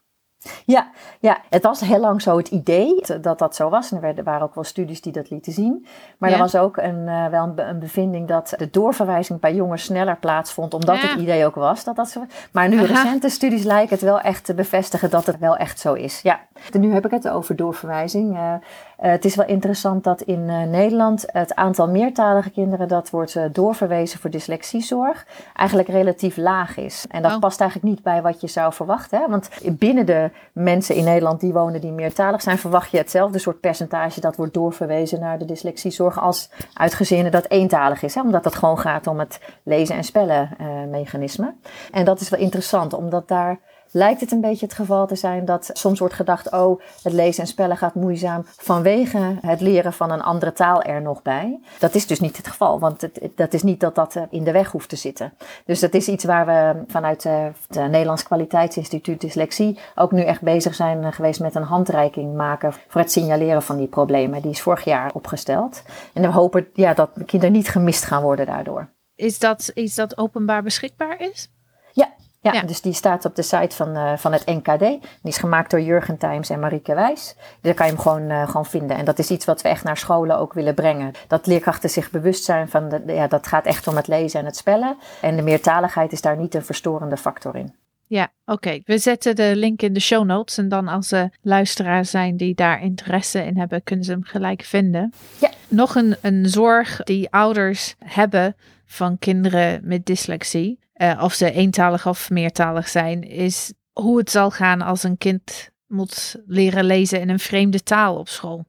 Ja, 0.65 0.87
ja, 1.19 1.37
het 1.49 1.63
was 1.63 1.79
heel 1.79 1.99
lang 1.99 2.21
zo 2.21 2.37
het 2.37 2.47
idee 2.47 3.03
dat 3.21 3.39
dat 3.39 3.55
zo 3.55 3.69
was. 3.69 3.91
En 3.91 4.03
er 4.03 4.23
waren 4.23 4.41
ook 4.41 4.55
wel 4.55 4.63
studies 4.63 5.01
die 5.01 5.11
dat 5.11 5.29
lieten 5.29 5.53
zien. 5.53 5.85
Maar 6.17 6.31
er 6.31 6.37
was 6.37 6.55
ook 6.55 6.77
een, 6.77 7.07
uh, 7.07 7.27
wel 7.27 7.53
een, 7.55 7.79
bevinding 7.79 8.27
dat 8.27 8.53
de 8.57 8.69
doorverwijzing 8.69 9.39
bij 9.39 9.55
jongens 9.55 9.83
sneller 9.83 10.17
plaatsvond. 10.17 10.73
Omdat 10.73 10.99
het 10.99 11.19
idee 11.19 11.45
ook 11.45 11.55
was 11.55 11.83
dat 11.83 11.95
dat 11.95 12.09
zo 12.09 12.25
Maar 12.51 12.69
nu 12.69 12.81
recente 12.81 13.29
studies 13.29 13.63
lijken 13.63 13.89
het 13.89 14.01
wel 14.01 14.19
echt 14.19 14.45
te 14.45 14.53
bevestigen 14.53 15.09
dat 15.09 15.25
het 15.25 15.39
wel 15.39 15.57
echt 15.57 15.79
zo 15.79 15.93
is. 15.93 16.21
Ja, 16.21 16.39
en 16.73 16.81
nu 16.81 16.93
heb 16.93 17.05
ik 17.05 17.11
het 17.11 17.29
over 17.29 17.55
doorverwijzing. 17.55 18.35
Uh, 18.35 18.39
uh, 18.39 18.53
het 18.97 19.25
is 19.25 19.35
wel 19.35 19.45
interessant 19.45 20.03
dat 20.03 20.21
in 20.21 20.45
Nederland 20.69 21.25
het 21.27 21.55
aantal 21.55 21.87
meertalige 21.87 22.49
kinderen 22.49 22.87
dat 22.87 23.09
wordt 23.09 23.37
doorverwezen 23.51 24.19
voor 24.19 24.29
dyslexiezorg 24.29 25.25
eigenlijk 25.53 25.87
relatief 25.87 26.37
laag 26.37 26.77
is. 26.77 27.05
En 27.09 27.21
dat 27.21 27.33
oh. 27.33 27.39
past 27.39 27.61
eigenlijk 27.61 27.91
niet 27.91 28.03
bij 28.03 28.21
wat 28.21 28.41
je 28.41 28.47
zou 28.47 28.73
verwachten. 28.73 29.19
Hè? 29.19 29.27
Want 29.29 29.49
binnen 29.71 30.05
de 30.05 30.29
mensen 30.53 30.95
in 30.95 31.03
Nederland 31.03 31.39
die 31.39 31.53
wonen 31.53 31.81
die 31.81 31.91
meertalig 31.91 32.41
zijn, 32.41 32.57
verwacht 32.57 32.91
je 32.91 32.97
hetzelfde 32.97 33.39
soort 33.39 33.59
percentage 33.59 34.21
dat 34.21 34.35
wordt 34.35 34.53
doorverwezen 34.53 35.19
naar 35.19 35.39
de 35.39 35.45
dyslexiezorg 35.45 36.19
als 36.19 36.49
uit 36.73 36.93
gezinnen 36.93 37.31
dat 37.31 37.49
eentalig 37.49 38.03
is. 38.03 38.15
Hè? 38.15 38.21
Omdat 38.21 38.43
het 38.43 38.55
gewoon 38.55 38.79
gaat 38.79 39.07
om 39.07 39.19
het 39.19 39.39
lezen 39.63 39.95
en 39.95 40.03
spellen 40.03 40.49
uh, 40.61 40.67
mechanisme. 40.89 41.55
En 41.91 42.05
dat 42.05 42.19
is 42.19 42.29
wel 42.29 42.39
interessant, 42.39 42.93
omdat 42.93 43.27
daar 43.27 43.59
lijkt 43.97 44.21
het 44.21 44.31
een 44.31 44.41
beetje 44.41 44.65
het 44.65 44.75
geval 44.75 45.07
te 45.07 45.15
zijn 45.15 45.45
dat 45.45 45.69
soms 45.73 45.99
wordt 45.99 46.13
gedacht: 46.13 46.51
oh, 46.51 46.81
het 47.01 47.13
lezen 47.13 47.41
en 47.41 47.47
spellen 47.47 47.77
gaat 47.77 47.95
moeizaam 47.95 48.45
vanwege 48.45 49.37
het 49.41 49.61
leren 49.61 49.93
van 49.93 50.11
een 50.11 50.21
andere 50.21 50.53
taal 50.53 50.81
er 50.81 51.01
nog 51.01 51.21
bij. 51.21 51.59
Dat 51.79 51.95
is 51.95 52.07
dus 52.07 52.19
niet 52.19 52.37
het 52.37 52.47
geval, 52.47 52.79
want 52.79 53.01
het, 53.01 53.19
dat 53.35 53.53
is 53.53 53.63
niet 53.63 53.79
dat 53.79 53.95
dat 53.95 54.15
eh, 54.15 54.23
in 54.29 54.43
de 54.43 54.51
weg 54.51 54.71
hoeft 54.71 54.89
te 54.89 54.95
zitten. 54.95 55.33
Dus 55.65 55.79
dat 55.79 55.93
is 55.93 56.07
iets 56.07 56.23
waar 56.23 56.45
we 56.45 56.83
vanuit 56.87 57.25
eh, 57.25 57.45
het 57.67 57.91
Nederlands 57.91 58.23
Kwaliteitsinstituut 58.23 59.21
Dyslexie 59.21 59.79
ook 59.95 60.11
nu 60.11 60.21
echt 60.21 60.41
bezig 60.41 60.75
zijn 60.75 61.03
eh, 61.03 61.11
geweest 61.11 61.39
met 61.39 61.55
een 61.55 61.63
handreiking 61.63 62.35
maken 62.35 62.73
voor 62.87 63.01
het 63.01 63.11
signaleren 63.11 63.63
van 63.63 63.77
die 63.77 63.87
problemen. 63.87 64.41
Die 64.41 64.51
is 64.51 64.61
vorig 64.61 64.83
jaar 64.83 65.11
opgesteld. 65.13 65.81
En 66.13 66.21
we 66.21 66.27
hopen 66.27 66.67
ja, 66.73 66.93
dat 66.93 67.09
kinderen 67.25 67.55
niet 67.55 67.69
gemist 67.69 68.03
gaan 68.03 68.21
worden 68.21 68.45
daardoor. 68.45 68.89
Is 69.15 69.39
dat 69.39 69.71
iets 69.73 69.95
dat 69.95 70.17
openbaar 70.17 70.63
beschikbaar 70.63 71.21
is? 71.21 71.51
Ja, 71.91 72.09
ja, 72.53 72.61
dus 72.61 72.81
die 72.81 72.93
staat 72.93 73.25
op 73.25 73.35
de 73.35 73.41
site 73.41 73.75
van, 73.75 73.97
uh, 73.97 74.17
van 74.17 74.33
het 74.33 74.45
NKD. 74.45 74.79
Die 74.79 75.01
is 75.21 75.37
gemaakt 75.37 75.71
door 75.71 75.81
Jurgen 75.81 76.17
Times 76.17 76.49
en 76.49 76.59
Marieke 76.59 76.95
Wijs. 76.95 77.35
Daar 77.61 77.73
kan 77.73 77.85
je 77.85 77.91
hem 77.91 78.01
gewoon, 78.01 78.29
uh, 78.29 78.47
gewoon 78.47 78.65
vinden. 78.65 78.97
En 78.97 79.05
dat 79.05 79.19
is 79.19 79.29
iets 79.29 79.45
wat 79.45 79.61
we 79.61 79.69
echt 79.69 79.83
naar 79.83 79.97
scholen 79.97 80.37
ook 80.37 80.53
willen 80.53 80.73
brengen. 80.73 81.11
Dat 81.27 81.47
leerkrachten 81.47 81.89
zich 81.89 82.11
bewust 82.11 82.43
zijn 82.43 82.69
van, 82.69 82.89
de, 82.89 83.03
ja, 83.05 83.27
dat 83.27 83.47
gaat 83.47 83.65
echt 83.65 83.87
om 83.87 83.95
het 83.95 84.07
lezen 84.07 84.39
en 84.39 84.45
het 84.45 84.57
spellen. 84.57 84.97
En 85.21 85.35
de 85.35 85.41
meertaligheid 85.41 86.11
is 86.11 86.21
daar 86.21 86.37
niet 86.37 86.55
een 86.55 86.65
verstorende 86.65 87.17
factor 87.17 87.55
in. 87.55 87.73
Ja, 88.07 88.31
oké. 88.45 88.79
We 88.85 88.97
zetten 88.97 89.35
de 89.35 89.51
link 89.55 89.81
in 89.81 89.93
de 89.93 89.99
show 89.99 90.25
notes. 90.25 90.57
En 90.57 90.69
dan 90.69 90.87
als 90.87 91.11
er 91.11 91.29
luisteraars 91.41 92.09
zijn 92.09 92.37
die 92.37 92.55
daar 92.55 92.81
interesse 92.81 93.45
in 93.45 93.57
hebben, 93.57 93.83
kunnen 93.83 94.05
ze 94.05 94.11
hem 94.11 94.23
gelijk 94.23 94.63
vinden. 94.63 95.13
Ja. 95.39 95.49
Nog 95.67 95.95
een, 95.95 96.15
een 96.21 96.49
zorg 96.49 97.03
die 97.03 97.31
ouders 97.31 97.95
hebben 98.05 98.55
van 98.85 99.19
kinderen 99.19 99.81
met 99.83 100.05
dyslexie 100.05 100.79
uh, 100.97 101.21
of 101.23 101.33
ze 101.33 101.51
eentalig 101.51 102.07
of 102.07 102.29
meertalig 102.29 102.87
zijn, 102.87 103.23
is 103.23 103.73
hoe 103.93 104.17
het 104.17 104.31
zal 104.31 104.51
gaan 104.51 104.81
als 104.81 105.03
een 105.03 105.17
kind 105.17 105.69
moet 105.87 106.35
leren 106.45 106.83
lezen 106.83 107.19
in 107.19 107.29
een 107.29 107.39
vreemde 107.39 107.83
taal 107.83 108.15
op 108.17 108.29
school. 108.29 108.65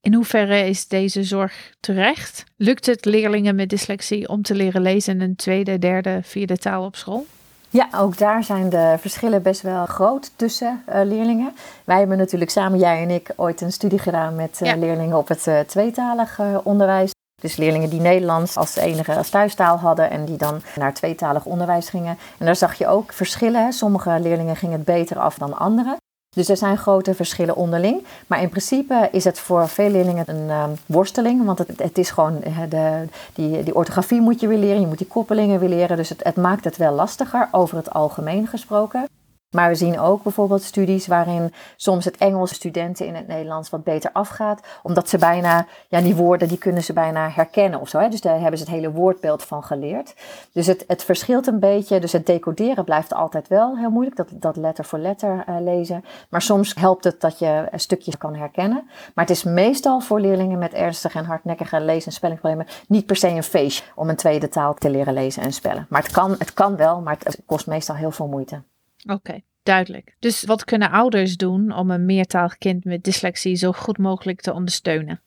In 0.00 0.14
hoeverre 0.14 0.68
is 0.68 0.88
deze 0.88 1.24
zorg 1.24 1.72
terecht? 1.80 2.44
Lukt 2.56 2.86
het 2.86 3.04
leerlingen 3.04 3.54
met 3.54 3.68
dyslexie 3.68 4.28
om 4.28 4.42
te 4.42 4.54
leren 4.54 4.82
lezen 4.82 5.14
in 5.14 5.20
een 5.20 5.36
tweede, 5.36 5.78
derde, 5.78 6.20
vierde 6.22 6.58
taal 6.58 6.84
op 6.84 6.96
school? 6.96 7.26
Ja, 7.70 7.88
ook 7.96 8.18
daar 8.18 8.44
zijn 8.44 8.68
de 8.68 8.96
verschillen 9.00 9.42
best 9.42 9.62
wel 9.62 9.86
groot 9.86 10.30
tussen 10.36 10.82
uh, 10.88 11.00
leerlingen. 11.04 11.52
Wij 11.84 11.98
hebben 11.98 12.18
natuurlijk 12.18 12.50
samen, 12.50 12.78
jij 12.78 13.02
en 13.02 13.10
ik, 13.10 13.30
ooit 13.36 13.60
een 13.60 13.72
studie 13.72 13.98
gedaan 13.98 14.34
met 14.34 14.60
uh, 14.62 14.76
leerlingen 14.76 15.16
op 15.16 15.28
het 15.28 15.46
uh, 15.46 15.60
tweetalig 15.60 16.40
onderwijs. 16.62 17.10
Dus 17.44 17.56
leerlingen 17.56 17.90
die 17.90 18.00
Nederlands 18.00 18.56
als 18.56 18.76
enige 18.76 19.14
als 19.16 19.28
thuistaal 19.28 19.76
hadden 19.76 20.10
en 20.10 20.24
die 20.24 20.36
dan 20.36 20.62
naar 20.76 20.94
tweetalig 20.94 21.44
onderwijs 21.44 21.88
gingen. 21.88 22.18
En 22.38 22.46
daar 22.46 22.56
zag 22.56 22.74
je 22.74 22.86
ook 22.86 23.12
verschillen. 23.12 23.72
Sommige 23.72 24.18
leerlingen 24.20 24.56
gingen 24.56 24.76
het 24.76 24.84
beter 24.84 25.18
af 25.18 25.38
dan 25.38 25.58
anderen. 25.58 25.96
Dus 26.36 26.48
er 26.48 26.56
zijn 26.56 26.78
grote 26.78 27.14
verschillen 27.14 27.56
onderling. 27.56 28.06
Maar 28.26 28.42
in 28.42 28.48
principe 28.48 29.08
is 29.12 29.24
het 29.24 29.38
voor 29.38 29.68
veel 29.68 29.90
leerlingen 29.90 30.24
een 30.26 30.48
uh, 30.48 30.64
worsteling. 30.86 31.44
Want 31.44 31.58
het, 31.58 31.68
het 31.76 31.98
is 31.98 32.10
gewoon, 32.10 32.40
de, 32.68 33.08
die, 33.34 33.62
die 33.62 33.74
orthografie 33.74 34.20
moet 34.20 34.40
je 34.40 34.46
weer 34.46 34.58
leren, 34.58 34.80
je 34.80 34.86
moet 34.86 34.98
die 34.98 35.06
koppelingen 35.06 35.60
weer 35.60 35.68
leren. 35.68 35.96
Dus 35.96 36.08
het, 36.08 36.24
het 36.24 36.36
maakt 36.36 36.64
het 36.64 36.76
wel 36.76 36.92
lastiger, 36.92 37.48
over 37.50 37.76
het 37.76 37.90
algemeen 37.90 38.46
gesproken. 38.46 39.08
Maar 39.54 39.68
we 39.68 39.74
zien 39.74 39.98
ook 39.98 40.22
bijvoorbeeld 40.22 40.62
studies 40.62 41.06
waarin 41.06 41.52
soms 41.76 42.04
het 42.04 42.16
Engels 42.16 42.54
studenten 42.54 43.06
in 43.06 43.14
het 43.14 43.26
Nederlands 43.26 43.70
wat 43.70 43.84
beter 43.84 44.10
afgaat. 44.12 44.60
Omdat 44.82 45.08
ze 45.08 45.18
bijna, 45.18 45.66
ja, 45.88 46.00
die 46.00 46.14
woorden 46.14 46.48
die 46.48 46.58
kunnen 46.58 46.82
ze 46.82 46.92
bijna 46.92 47.30
herkennen 47.30 47.80
of 47.80 47.88
zo. 47.88 47.98
Hè? 47.98 48.08
Dus 48.08 48.20
daar 48.20 48.40
hebben 48.40 48.58
ze 48.58 48.64
het 48.64 48.74
hele 48.74 48.90
woordbeeld 48.90 49.42
van 49.42 49.64
geleerd. 49.64 50.14
Dus 50.52 50.66
het, 50.66 50.84
het 50.86 51.04
verschilt 51.04 51.46
een 51.46 51.58
beetje. 51.58 52.00
Dus 52.00 52.12
het 52.12 52.26
decoderen 52.26 52.84
blijft 52.84 53.14
altijd 53.14 53.48
wel 53.48 53.78
heel 53.78 53.90
moeilijk. 53.90 54.16
Dat, 54.16 54.28
dat 54.32 54.56
letter 54.56 54.84
voor 54.84 54.98
letter 54.98 55.44
uh, 55.48 55.56
lezen. 55.60 56.04
Maar 56.28 56.42
soms 56.42 56.74
helpt 56.74 57.04
het 57.04 57.20
dat 57.20 57.38
je 57.38 57.66
een 57.70 57.80
stukje 57.80 58.16
kan 58.16 58.34
herkennen. 58.34 58.82
Maar 59.14 59.24
het 59.24 59.36
is 59.36 59.44
meestal 59.44 60.00
voor 60.00 60.20
leerlingen 60.20 60.58
met 60.58 60.72
ernstige 60.72 61.18
en 61.18 61.24
hardnekkige 61.24 61.80
lees- 61.80 62.06
en 62.06 62.12
spellingproblemen 62.12 62.66
niet 62.88 63.06
per 63.06 63.16
se 63.16 63.28
een 63.28 63.42
feestje 63.42 63.84
om 63.94 64.08
een 64.08 64.16
tweede 64.16 64.48
taal 64.48 64.74
te 64.74 64.90
leren 64.90 65.14
lezen 65.14 65.42
en 65.42 65.52
spellen. 65.52 65.86
Maar 65.88 66.02
het 66.02 66.12
kan, 66.12 66.30
het 66.38 66.54
kan 66.54 66.76
wel, 66.76 67.00
maar 67.00 67.16
het 67.22 67.42
kost 67.46 67.66
meestal 67.66 67.96
heel 67.96 68.10
veel 68.10 68.26
moeite. 68.26 68.62
Oké, 69.06 69.40
duidelijk. 69.62 70.16
Dus 70.18 70.44
wat 70.44 70.64
kunnen 70.64 70.90
ouders 70.90 71.36
doen 71.36 71.72
om 71.72 71.90
een 71.90 72.04
meertalig 72.04 72.58
kind 72.58 72.84
met 72.84 73.04
dyslexie 73.04 73.56
zo 73.56 73.72
goed 73.72 73.98
mogelijk 73.98 74.40
te 74.40 74.52
ondersteunen? 74.52 75.22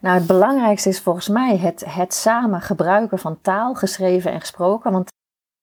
Nou, 0.00 0.18
het 0.18 0.26
belangrijkste 0.26 0.88
is 0.88 1.00
volgens 1.00 1.28
mij 1.28 1.56
het, 1.56 1.84
het 1.88 2.14
samen 2.14 2.60
gebruiken 2.60 3.18
van 3.18 3.40
taal, 3.40 3.74
geschreven 3.74 4.32
en 4.32 4.40
gesproken. 4.40 4.92
Want 4.92 5.12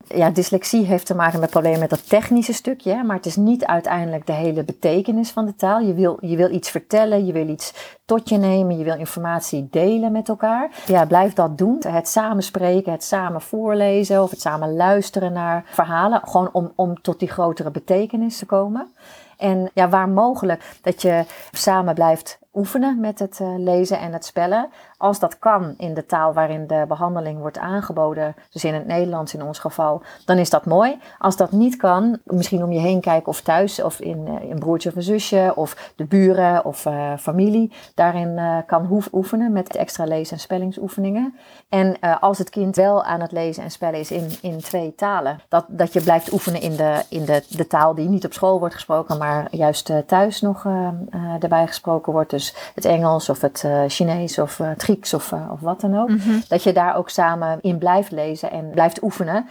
ja, 0.08 0.30
dyslexie 0.30 0.86
heeft 0.86 1.06
te 1.06 1.16
maken 1.16 1.40
met 1.40 1.50
problemen 1.50 1.80
met 1.80 1.90
dat 1.90 2.10
technische 2.10 2.54
stukje, 2.54 3.04
maar 3.04 3.16
het 3.16 3.26
is 3.26 3.36
niet 3.36 3.66
uiteindelijk 3.66 4.26
de 4.26 4.34
hele 4.34 4.64
betekenis 4.64 5.30
van 5.30 5.46
de 5.46 5.56
taal. 5.56 5.80
Je 5.80 5.94
wil, 5.94 6.18
je 6.22 6.36
wil 6.36 6.52
iets 6.52 6.70
vertellen, 6.70 7.26
je 7.26 7.34
wil 7.34 7.48
iets 7.48 7.98
tot 8.06 8.30
je 8.30 8.38
nemen, 8.38 8.78
je 8.78 8.84
wil 8.84 8.96
informatie 8.96 9.68
delen 9.72 10.12
met 10.12 10.30
elkaar. 10.30 10.72
Ja, 10.86 11.06
blijf 11.06 11.34
dat 11.34 11.58
doen. 11.58 11.82
Het 11.88 12.08
samen 12.08 12.44
spreken, 12.44 12.92
het 12.92 13.04
samen 13.04 13.42
voorlezen 13.42 14.24
of 14.24 14.30
het 14.30 14.42
samen 14.42 14.76
luisteren 14.76 15.34
naar 15.34 15.64
verhalen, 15.66 16.22
gewoon 16.24 16.50
om, 16.52 16.72
om 16.76 17.02
tot 17.02 17.20
die 17.20 17.30
grotere 17.30 17.72
betekenis 17.72 18.38
te 18.38 18.46
komen. 18.46 18.94
En 19.38 19.72
ja, 19.74 19.90
waar 19.90 20.10
mogelijk 20.10 20.78
dat 20.82 21.02
je 21.02 21.26
samen 21.52 21.94
blijft 21.94 22.40
oefenen 22.54 23.00
met 23.00 23.20
het 23.20 23.40
uh, 23.42 23.48
lezen 23.58 24.00
en 24.00 24.14
het 24.14 24.26
spellen. 24.26 24.70
Als 24.98 25.20
dat 25.20 25.40
kan 25.40 25.74
in 25.78 25.94
de 25.94 26.06
taal 26.06 26.34
waarin 26.34 26.68
de 26.68 26.86
behandeling 26.88 27.40
wordt 27.40 27.58
aangeboden, 27.58 28.36
dus 28.52 28.64
in 28.64 28.74
het 28.74 28.88
Nederlands 28.88 29.34
in 29.34 29.44
ons 29.44 29.60
geval, 29.60 30.02
dan 30.26 30.38
is 30.38 30.50
dat 30.50 30.66
mooi. 30.66 31.00
Als 31.18 31.38
dat 31.38 31.52
niet 31.52 31.76
kan, 31.76 32.20
misschien 32.24 32.64
om 32.64 32.72
je 32.72 32.80
heen 32.80 33.02
kijken 33.02 33.28
of 33.28 33.42
thuis 33.42 33.84
of 33.84 34.00
in 34.00 34.28
een 34.50 34.60
broertje 34.60 34.90
of 34.90 34.96
een 34.96 35.02
zusje 35.04 35.54
of 35.56 35.94
de 35.96 36.06
buren 36.06 36.66
of 36.66 36.86
uh, 36.86 37.18
familie 37.18 37.74
daarin 37.96 38.40
kan 38.66 39.02
oefenen 39.12 39.52
met 39.52 39.76
extra 39.76 40.04
lees- 40.04 40.32
en 40.32 40.40
spellingsoefeningen. 40.40 41.36
En 41.70 42.00
als 42.20 42.38
het 42.38 42.50
kind 42.50 42.76
wel 42.76 43.04
aan 43.04 43.22
het 43.22 43.32
lezen 43.32 43.64
en 43.64 43.72
spellen 43.72 44.00
is 44.00 44.12
in, 44.12 44.30
in 44.42 44.58
twee 44.58 44.96
talen, 44.96 45.40
dat, 45.50 45.66
dat 45.68 45.94
je 45.94 46.02
blijft 46.02 46.32
oefenen 46.32 46.62
in, 46.62 46.76
de, 46.76 47.04
in 47.10 47.26
de, 47.26 47.44
de 47.50 47.68
taal 47.68 47.96
die 47.96 48.10
niet 48.10 48.26
op 48.26 48.34
school 48.34 48.60
wordt 48.60 48.74
gesproken, 48.74 49.18
maar 49.18 49.48
juist 49.52 49.92
thuis 50.06 50.42
nog 50.42 50.66
erbij 51.40 51.68
gesproken 51.68 52.14
wordt. 52.14 52.30
Dus 52.30 52.41
dus 52.42 52.72
het 52.76 52.86
Engels 52.86 53.30
of 53.30 53.42
het 53.42 53.64
uh, 53.66 53.82
Chinees 53.88 54.40
of 54.40 54.60
uh, 54.60 54.68
het 54.68 54.84
Grieks 54.84 55.14
of, 55.14 55.34
of 55.52 55.60
wat 55.60 55.82
dan 55.82 56.00
ook. 56.00 56.10
Mhm. 56.10 56.40
Dat 56.48 56.64
je 56.64 56.74
daar 56.74 56.96
ook 56.96 57.10
samen 57.10 57.58
in 57.62 57.78
blijft 57.78 58.12
lezen 58.12 58.52
en 58.52 58.70
blijft 58.70 59.04
oefenen 59.04 59.48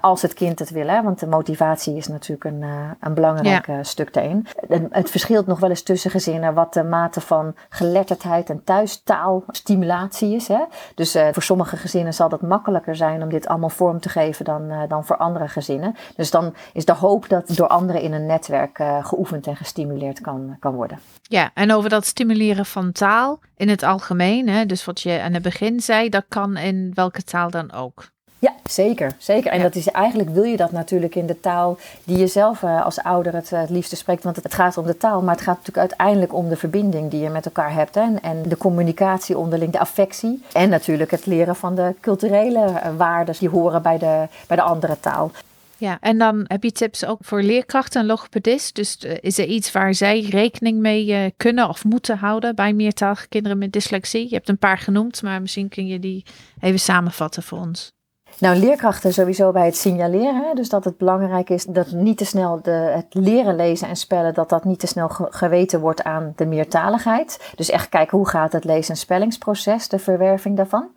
als 0.00 0.22
het 0.22 0.34
kind 0.34 0.58
het 0.58 0.70
wil. 0.70 0.88
Hè? 0.88 1.02
Want 1.02 1.20
de 1.20 1.26
motivatie 1.26 1.96
is 1.96 2.08
natuurlijk 2.08 2.44
een, 2.44 2.64
een 3.00 3.14
belangrijk 3.14 3.68
stuk 3.82 4.12
daarin. 4.12 4.46
Het, 4.68 4.82
het 4.90 5.10
verschilt 5.10 5.46
nog 5.46 5.60
wel 5.60 5.70
eens 5.70 5.82
tussen 5.82 6.10
gezinnen 6.10 6.54
wat 6.54 6.72
de 6.72 6.84
mate 6.84 7.20
van 7.20 7.54
geletterdheid 7.68 8.50
en 8.50 8.64
thuistaalstimulatie 8.64 10.34
is. 10.34 10.48
Hè? 10.48 10.60
Dus 10.94 11.16
voor 11.32 11.42
sommige 11.42 11.76
gezinnen 11.76 12.14
zal 12.14 12.30
het 12.30 12.42
makkelijker 12.42 12.96
zijn 12.96 13.22
om 13.22 13.28
dit 13.28 13.46
allemaal 13.46 13.68
vorm 13.68 14.00
te 14.00 14.08
geven 14.08 14.44
dan, 14.44 14.72
dan 14.88 15.04
voor 15.04 15.16
andere 15.16 15.48
gezinnen. 15.48 15.94
Dus 16.16 16.30
dan 16.30 16.54
is 16.72 16.84
de 16.84 16.94
hoop 16.94 17.28
dat 17.28 17.56
door 17.56 17.68
anderen 17.68 18.00
in 18.00 18.12
een 18.12 18.26
netwerk 18.26 18.82
geoefend 19.02 19.46
en 19.46 19.56
gestimuleerd 19.56 20.20
kan, 20.20 20.56
kan 20.60 20.74
worden. 20.74 20.98
Ja, 21.34 21.50
en 21.54 21.72
over 21.72 21.90
dat 21.90 22.06
stimuleren 22.06 22.66
van 22.66 22.92
taal 22.92 23.40
in 23.56 23.68
het 23.68 23.82
algemeen, 23.82 24.48
hè, 24.48 24.66
dus 24.66 24.84
wat 24.84 25.00
je 25.00 25.20
aan 25.20 25.32
het 25.32 25.42
begin 25.42 25.80
zei, 25.80 26.08
dat 26.08 26.24
kan 26.28 26.56
in 26.56 26.90
welke 26.94 27.22
taal 27.22 27.50
dan 27.50 27.72
ook. 27.72 28.12
Ja, 28.38 28.52
zeker. 28.64 29.12
zeker. 29.18 29.52
En 29.52 29.62
dat 29.62 29.74
is, 29.74 29.88
eigenlijk 29.88 30.30
wil 30.30 30.42
je 30.42 30.56
dat 30.56 30.72
natuurlijk 30.72 31.14
in 31.14 31.26
de 31.26 31.40
taal 31.40 31.78
die 32.04 32.18
je 32.18 32.26
zelf 32.26 32.62
uh, 32.62 32.84
als 32.84 33.02
ouder 33.02 33.34
het, 33.34 33.50
uh, 33.52 33.60
het 33.60 33.70
liefste 33.70 33.96
spreekt. 33.96 34.22
Want 34.22 34.36
het, 34.36 34.44
het, 34.44 34.54
gaat 34.54 34.78
om 34.78 34.86
de 34.86 34.96
taal, 34.96 35.22
maar 35.22 35.34
het 35.34 35.44
gaat 35.44 35.56
natuurlijk 35.56 35.88
uiteindelijk 35.88 36.34
om 36.34 36.48
de 36.48 36.56
verbinding 36.56 37.10
die 37.10 37.20
je 37.20 37.28
met 37.28 37.44
elkaar 37.44 37.72
hebt. 37.72 37.94
Hè? 37.94 38.00
En, 38.00 38.22
en 38.22 38.42
de 38.48 38.56
communicatie 38.56 39.38
onderling, 39.38 39.72
de 39.72 39.78
affectie. 39.78 40.42
En 40.52 40.68
natuurlijk 40.68 41.10
het 41.10 41.26
leren 41.26 41.56
van 41.56 41.74
de 41.74 41.94
culturele 42.00 42.64
uh, 42.64 42.96
waarden 42.96 43.34
die 43.38 43.48
horen 43.48 43.82
bij 43.82 43.98
de, 43.98 44.28
bij 44.46 44.56
de 44.56 44.62
andere 44.62 45.00
taal. 45.00 45.30
Ja, 45.78 45.98
en 46.00 46.18
dan 46.18 46.44
heb 46.46 46.62
je 46.62 46.72
tips 46.72 47.04
ook 47.04 47.18
voor 47.20 47.42
leerkrachten 47.42 48.00
en 48.00 48.06
logopedist. 48.06 48.74
Dus 48.74 48.98
uh, 49.04 49.12
is 49.20 49.38
er 49.38 49.46
iets 49.46 49.72
waar 49.72 49.94
zij 49.94 50.20
rekening 50.20 50.80
mee 50.80 51.06
uh, 51.06 51.30
kunnen 51.36 51.68
of 51.68 51.84
moeten 51.84 52.18
houden 52.18 52.54
bij 52.54 52.72
meertalige 52.72 53.28
kinderen 53.28 53.58
met 53.58 53.72
dyslexie? 53.72 54.28
Je 54.28 54.34
hebt 54.34 54.48
een 54.48 54.58
paar 54.58 54.78
genoemd, 54.78 55.22
maar 55.22 55.40
misschien 55.40 55.68
kun 55.68 55.86
je 55.86 55.98
die 55.98 56.24
even 56.60 56.80
samenvatten 56.80 57.42
voor 57.42 57.58
ons. 57.58 57.92
Nou, 58.38 58.56
leerkrachten 58.56 59.12
sowieso 59.12 59.52
bij 59.52 59.64
het 59.64 59.76
signaleren. 59.76 60.56
Dus 60.56 60.68
dat 60.68 60.84
het 60.84 60.96
belangrijk 60.96 61.50
is 61.50 61.64
dat 61.64 61.92
niet 61.92 62.18
te 62.18 62.24
snel 62.24 62.60
de, 62.62 62.70
het 62.70 63.06
leren 63.10 63.56
lezen 63.56 63.88
en 63.88 63.96
spellen, 63.96 64.34
dat 64.34 64.48
dat 64.48 64.64
niet 64.64 64.78
te 64.78 64.86
snel 64.86 65.08
geweten 65.08 65.80
wordt 65.80 66.02
aan 66.02 66.32
de 66.36 66.46
meertaligheid. 66.46 67.52
Dus 67.54 67.70
echt 67.70 67.88
kijken 67.88 68.18
hoe 68.18 68.28
gaat 68.28 68.52
het 68.52 68.64
lezen- 68.64 68.94
en 68.94 69.00
spellingsproces, 69.00 69.88
de 69.88 69.98
verwerving 69.98 70.56
daarvan. 70.56 70.88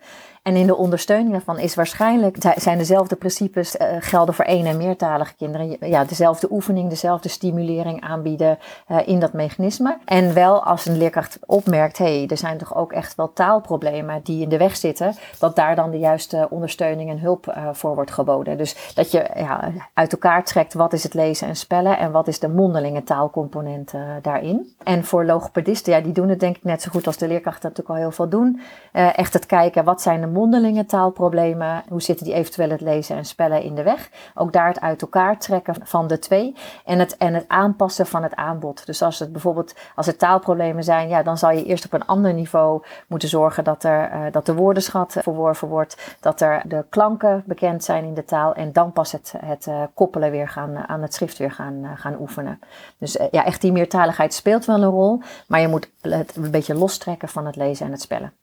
En 0.48 0.56
in 0.56 0.68
de 0.68 0.76
ondersteuning 0.76 1.32
daarvan 1.32 1.60
is 1.60 1.76
waarschijnlijk, 1.76 2.38
zijn 2.56 2.78
dezelfde 2.78 3.16
principes 3.16 3.76
uh, 3.76 3.88
gelden 4.00 4.34
voor 4.34 4.46
één 4.46 4.66
en 4.66 4.78
meertalige 4.78 5.36
kinderen. 5.36 5.78
Ja, 5.80 6.04
dezelfde 6.04 6.48
oefening, 6.52 6.90
dezelfde 6.90 7.30
stimulering 7.30 8.02
aanbieden 8.02 8.60
uh, 8.88 8.98
in 9.06 9.20
dat 9.20 9.34
mechanisme. 9.34 9.98
En 10.06 10.34
wel 10.34 10.64
als 10.64 10.86
een 10.86 10.98
leerkracht 10.98 11.40
opmerkt, 11.46 11.98
hé, 11.98 12.18
hey, 12.18 12.28
er 12.28 12.38
zijn 12.38 12.58
toch 12.58 12.76
ook 12.76 12.92
echt 12.92 13.16
wel 13.16 13.34
taalproblemen 13.34 14.20
die 14.24 14.42
in 14.42 14.50
de 14.50 14.58
weg 14.58 14.76
zitten, 14.76 15.16
dat 15.40 15.56
daar 15.56 15.76
dan 15.76 15.92
de 15.92 16.00
juiste 16.00 16.48
ondersteuning 16.50 17.10
en 17.10 17.20
hulp 17.20 17.48
uh, 17.48 17.70
voor 17.72 17.96
wordt 17.96 18.12
geboden. 18.12 18.58
Dus 18.58 18.92
dat 18.94 19.12
je 19.12 19.30
ja, 19.36 19.72
uit 19.94 20.12
elkaar 20.12 20.44
trekt 20.44 20.74
wat 20.74 20.94
is 20.94 21.04
het 21.04 21.14
lezen 21.14 21.48
en 21.48 21.56
spellen 21.56 21.98
en 21.98 22.12
wat 22.12 22.28
is 22.28 22.40
de 22.40 22.50
mondelinge 22.50 23.04
taalcomponent 23.04 23.94
daarin. 24.22 24.76
En 24.84 25.04
voor 25.04 25.26
logopedisten, 25.26 25.94
ja, 25.94 26.02
die 26.02 26.14
doen 26.14 26.30
het 26.30 26.40
denk 26.40 26.58
ik 26.58 26.64
net 26.64 26.82
zo 26.82 26.92
goed 26.92 27.08
als 27.08 27.18
de 27.18 27.28
leerkrachten 27.28 27.70
natuurlijk 27.70 27.96
al 27.96 28.04
heel 28.04 28.12
veel 28.12 28.30
doen. 28.30 28.62
echt 28.92 29.34
het 29.34 29.46
kijken, 29.46 29.84
wat 29.84 30.02
zijn 30.02 30.22
de 30.22 30.36
mondelinge 30.38 30.86
taalproblemen. 30.86 31.84
Hoe 31.90 32.02
zitten 32.02 32.26
die 32.26 32.36
eventueel 32.36 32.70
het 32.70 32.82
lezen 32.82 33.16
en 33.16 33.26
spellen 33.26 33.62
in 33.62 33.76
de 33.76 33.84
weg? 33.84 34.10
Ook 34.36 34.54
daar 34.54 34.68
het 34.68 34.82
uit 34.82 35.02
elkaar 35.02 35.40
trekken 35.40 35.76
van 35.84 36.08
de 36.08 36.20
twee. 36.20 36.56
En 36.86 37.00
het, 37.00 37.18
en 37.18 37.34
het 37.34 37.46
aanpassen 37.48 38.06
van 38.06 38.24
het 38.24 38.36
aanbod. 38.36 38.86
Dus 38.86 39.02
als 39.02 39.20
het 39.20 39.32
bijvoorbeeld 39.32 39.76
als 39.96 40.08
er 40.08 40.18
taalproblemen 40.18 40.84
zijn, 40.84 41.10
ja, 41.10 41.24
dan 41.24 41.38
zal 41.38 41.52
je 41.52 41.66
eerst 41.66 41.86
op 41.86 41.94
een 41.94 42.06
ander 42.06 42.34
niveau 42.34 42.84
moeten 43.08 43.30
zorgen 43.30 43.64
dat, 43.64 43.84
er, 43.84 44.12
uh, 44.14 44.32
dat 44.32 44.46
de 44.46 44.54
woordenschat 44.54 45.18
verworven 45.22 45.68
wordt. 45.68 46.16
Dat 46.20 46.42
er 46.42 46.62
de 46.66 46.86
klanken 46.90 47.44
bekend 47.46 47.84
zijn 47.84 48.04
in 48.04 48.14
de 48.14 48.26
taal. 48.26 48.54
En 48.54 48.72
dan 48.72 48.92
pas 48.92 49.12
het, 49.12 49.34
het 49.46 49.66
uh, 49.68 49.84
koppelen 49.94 50.32
weer 50.32 50.50
gaan, 50.50 50.88
aan 50.88 51.02
het 51.02 51.14
schrift 51.14 51.38
weer 51.38 51.52
gaan, 51.52 51.92
gaan 51.96 52.20
oefenen. 52.20 52.60
Dus 52.98 53.18
ja, 53.32 53.46
echt 53.46 53.62
die 53.62 53.72
meertaligheid 53.72 54.34
speelt 54.34 54.66
wel 54.66 54.84
een 54.84 54.90
rol. 54.90 55.22
Maar 55.48 55.62
je 55.62 55.68
moet 55.68 55.90
het 56.02 56.36
een 56.36 56.52
beetje 56.52 56.76
lostrekken 56.76 57.30
van 57.30 57.46
het 57.46 57.56
lezen 57.56 57.86
en 57.86 57.92
het 57.92 58.02
spellen. 58.02 58.34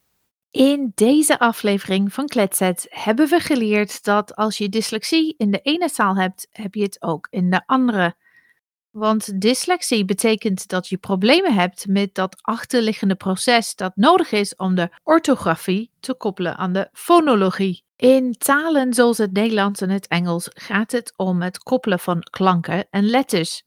In 0.54 0.92
deze 0.94 1.38
aflevering 1.38 2.12
van 2.12 2.26
Kletset 2.26 2.86
hebben 2.90 3.28
we 3.28 3.40
geleerd 3.40 4.04
dat 4.04 4.36
als 4.36 4.58
je 4.58 4.68
dyslexie 4.68 5.34
in 5.36 5.50
de 5.50 5.60
ene 5.62 5.90
taal 5.90 6.16
hebt, 6.16 6.48
heb 6.50 6.74
je 6.74 6.82
het 6.82 7.02
ook 7.02 7.26
in 7.30 7.50
de 7.50 7.62
andere. 7.66 8.14
Want 8.90 9.40
dyslexie 9.40 10.04
betekent 10.04 10.68
dat 10.68 10.88
je 10.88 10.96
problemen 10.96 11.54
hebt 11.54 11.86
met 11.86 12.14
dat 12.14 12.36
achterliggende 12.40 13.14
proces 13.14 13.74
dat 13.74 13.96
nodig 13.96 14.32
is 14.32 14.56
om 14.56 14.74
de 14.74 14.90
orthografie 15.02 15.90
te 16.00 16.14
koppelen 16.14 16.56
aan 16.56 16.72
de 16.72 16.88
fonologie. 16.92 17.84
In 17.96 18.32
talen 18.32 18.94
zoals 18.94 19.18
het 19.18 19.32
Nederlands 19.32 19.80
en 19.80 19.90
het 19.90 20.06
Engels 20.06 20.48
gaat 20.52 20.92
het 20.92 21.12
om 21.16 21.42
het 21.42 21.58
koppelen 21.58 21.98
van 21.98 22.20
klanken 22.20 22.86
en 22.90 23.04
letters. 23.04 23.62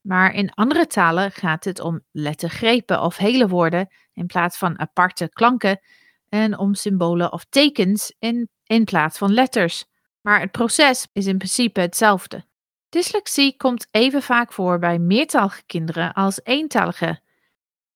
Maar 0.00 0.34
in 0.34 0.54
andere 0.54 0.86
talen 0.86 1.32
gaat 1.32 1.64
het 1.64 1.80
om 1.80 2.00
lettergrepen 2.12 3.02
of 3.02 3.16
hele 3.16 3.48
woorden 3.48 3.88
in 4.12 4.26
plaats 4.26 4.58
van 4.58 4.78
aparte 4.78 5.28
klanken 5.28 5.80
en 6.28 6.58
om 6.58 6.74
symbolen 6.74 7.32
of 7.32 7.44
tekens 7.48 8.14
in, 8.18 8.48
in 8.64 8.84
plaats 8.84 9.18
van 9.18 9.32
letters. 9.32 9.84
Maar 10.20 10.40
het 10.40 10.50
proces 10.50 11.06
is 11.12 11.26
in 11.26 11.38
principe 11.38 11.80
hetzelfde. 11.80 12.44
Dyslexie 12.88 13.56
komt 13.56 13.86
even 13.90 14.22
vaak 14.22 14.52
voor 14.52 14.78
bij 14.78 14.98
meertalige 14.98 15.62
kinderen 15.66 16.12
als 16.12 16.40
eentalige. 16.42 17.20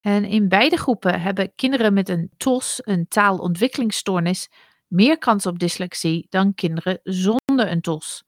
En 0.00 0.24
in 0.24 0.48
beide 0.48 0.76
groepen 0.76 1.20
hebben 1.20 1.54
kinderen 1.54 1.92
met 1.92 2.08
een 2.08 2.30
TOS, 2.36 2.80
een 2.84 3.08
taalontwikkelingsstoornis, 3.08 4.48
meer 4.86 5.18
kans 5.18 5.46
op 5.46 5.58
dyslexie 5.58 6.26
dan 6.28 6.54
kinderen 6.54 7.00
zonder 7.02 7.70
een 7.70 7.80
TOS. 7.80 8.24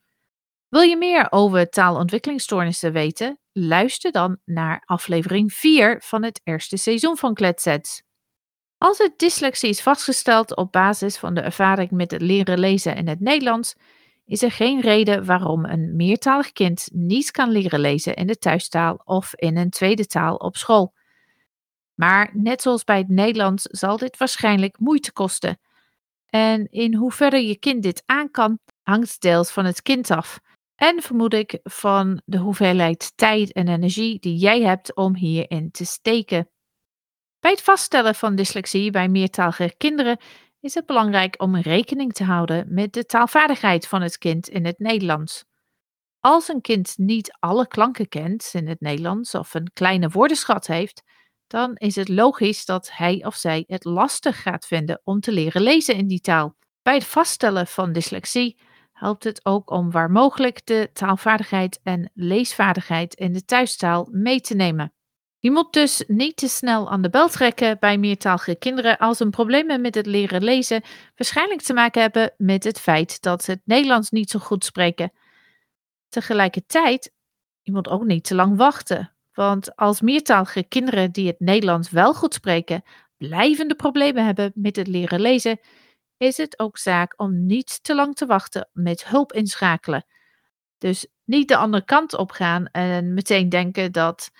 Wil 0.68 0.82
je 0.82 0.96
meer 0.96 1.26
over 1.30 1.68
taalontwikkelingsstoornissen 1.68 2.92
weten? 2.92 3.38
Luister 3.52 4.12
dan 4.12 4.38
naar 4.44 4.82
aflevering 4.84 5.52
4 5.52 6.02
van 6.04 6.22
het 6.22 6.40
eerste 6.44 6.76
seizoen 6.76 7.16
van 7.16 7.34
Kletsets. 7.34 8.02
Als 8.84 8.98
het 8.98 9.18
dyslexie 9.18 9.68
is 9.68 9.82
vastgesteld 9.82 10.56
op 10.56 10.72
basis 10.72 11.16
van 11.16 11.34
de 11.34 11.40
ervaring 11.40 11.90
met 11.90 12.10
het 12.10 12.22
leren 12.22 12.58
lezen 12.58 12.96
in 12.96 13.08
het 13.08 13.20
Nederlands, 13.20 13.74
is 14.24 14.42
er 14.42 14.50
geen 14.50 14.80
reden 14.80 15.24
waarom 15.24 15.64
een 15.64 15.96
meertalig 15.96 16.52
kind 16.52 16.88
niet 16.92 17.30
kan 17.30 17.50
leren 17.50 17.80
lezen 17.80 18.14
in 18.14 18.26
de 18.26 18.38
thuistaal 18.38 19.00
of 19.04 19.34
in 19.34 19.56
een 19.56 19.70
tweede 19.70 20.06
taal 20.06 20.36
op 20.36 20.56
school. 20.56 20.94
Maar 21.94 22.30
net 22.32 22.62
zoals 22.62 22.84
bij 22.84 22.98
het 22.98 23.08
Nederlands 23.08 23.62
zal 23.62 23.96
dit 23.96 24.16
waarschijnlijk 24.16 24.78
moeite 24.78 25.12
kosten. 25.12 25.58
En 26.26 26.68
in 26.70 26.94
hoeverre 26.94 27.46
je 27.46 27.58
kind 27.58 27.82
dit 27.82 28.02
aan 28.06 28.30
kan, 28.30 28.58
hangt 28.82 29.20
deels 29.20 29.50
van 29.50 29.64
het 29.64 29.82
kind 29.82 30.10
af. 30.10 30.40
En 30.74 31.02
vermoed 31.02 31.34
ik 31.34 31.58
van 31.62 32.20
de 32.24 32.38
hoeveelheid 32.38 33.12
tijd 33.16 33.52
en 33.52 33.68
energie 33.68 34.18
die 34.18 34.36
jij 34.36 34.62
hebt 34.62 34.94
om 34.94 35.16
hierin 35.16 35.70
te 35.70 35.84
steken. 35.84 36.48
Bij 37.44 37.52
het 37.52 37.62
vaststellen 37.62 38.14
van 38.14 38.34
dyslexie 38.34 38.90
bij 38.90 39.08
meertalige 39.08 39.74
kinderen 39.76 40.18
is 40.60 40.74
het 40.74 40.86
belangrijk 40.86 41.42
om 41.42 41.56
rekening 41.56 42.12
te 42.12 42.24
houden 42.24 42.66
met 42.68 42.92
de 42.92 43.06
taalvaardigheid 43.06 43.88
van 43.88 44.02
het 44.02 44.18
kind 44.18 44.48
in 44.48 44.64
het 44.64 44.78
Nederlands. 44.78 45.44
Als 46.20 46.48
een 46.48 46.60
kind 46.60 46.94
niet 46.96 47.36
alle 47.38 47.68
klanken 47.68 48.08
kent 48.08 48.50
in 48.52 48.68
het 48.68 48.80
Nederlands 48.80 49.34
of 49.34 49.54
een 49.54 49.70
kleine 49.72 50.08
woordenschat 50.08 50.66
heeft, 50.66 51.02
dan 51.46 51.74
is 51.74 51.96
het 51.96 52.08
logisch 52.08 52.64
dat 52.64 52.90
hij 52.92 53.24
of 53.24 53.34
zij 53.34 53.64
het 53.66 53.84
lastig 53.84 54.42
gaat 54.42 54.66
vinden 54.66 55.00
om 55.04 55.20
te 55.20 55.32
leren 55.32 55.62
lezen 55.62 55.94
in 55.94 56.06
die 56.06 56.20
taal. 56.20 56.56
Bij 56.82 56.94
het 56.94 57.04
vaststellen 57.04 57.66
van 57.66 57.92
dyslexie 57.92 58.60
helpt 58.92 59.24
het 59.24 59.44
ook 59.44 59.70
om 59.70 59.90
waar 59.90 60.10
mogelijk 60.10 60.66
de 60.66 60.90
taalvaardigheid 60.92 61.80
en 61.82 62.10
leesvaardigheid 62.14 63.14
in 63.14 63.32
de 63.32 63.44
thuistaal 63.44 64.08
mee 64.10 64.40
te 64.40 64.54
nemen. 64.54 64.92
Je 65.44 65.50
moet 65.50 65.72
dus 65.72 66.04
niet 66.06 66.36
te 66.36 66.48
snel 66.48 66.90
aan 66.90 67.02
de 67.02 67.10
bel 67.10 67.28
trekken 67.28 67.76
bij 67.78 67.98
meertalige 67.98 68.54
kinderen 68.54 68.98
als 68.98 69.20
een 69.20 69.30
problemen 69.30 69.80
met 69.80 69.94
het 69.94 70.06
leren 70.06 70.44
lezen 70.44 70.82
waarschijnlijk 71.16 71.62
te 71.62 71.72
maken 71.72 72.00
hebben 72.00 72.34
met 72.36 72.64
het 72.64 72.80
feit 72.80 73.22
dat 73.22 73.44
ze 73.44 73.50
het 73.50 73.60
Nederlands 73.64 74.10
niet 74.10 74.30
zo 74.30 74.38
goed 74.38 74.64
spreken. 74.64 75.12
Tegelijkertijd, 76.08 77.12
je 77.62 77.72
moet 77.72 77.88
ook 77.88 78.04
niet 78.04 78.24
te 78.24 78.34
lang 78.34 78.56
wachten, 78.56 79.12
want 79.32 79.76
als 79.76 80.00
meertalige 80.00 80.62
kinderen 80.62 81.12
die 81.12 81.26
het 81.26 81.40
Nederlands 81.40 81.90
wel 81.90 82.14
goed 82.14 82.34
spreken 82.34 82.82
blijvende 83.16 83.74
problemen 83.74 84.24
hebben 84.24 84.52
met 84.54 84.76
het 84.76 84.86
leren 84.86 85.20
lezen, 85.20 85.60
is 86.16 86.36
het 86.36 86.58
ook 86.58 86.78
zaak 86.78 87.14
om 87.16 87.46
niet 87.46 87.82
te 87.82 87.94
lang 87.94 88.14
te 88.14 88.26
wachten 88.26 88.68
met 88.72 89.06
hulp 89.06 89.32
inschakelen. 89.32 90.04
Dus 90.78 91.06
niet 91.24 91.48
de 91.48 91.56
andere 91.56 91.84
kant 91.84 92.16
op 92.16 92.30
gaan 92.30 92.66
en 92.66 93.14
meteen 93.14 93.48
denken 93.48 93.92
dat 93.92 94.30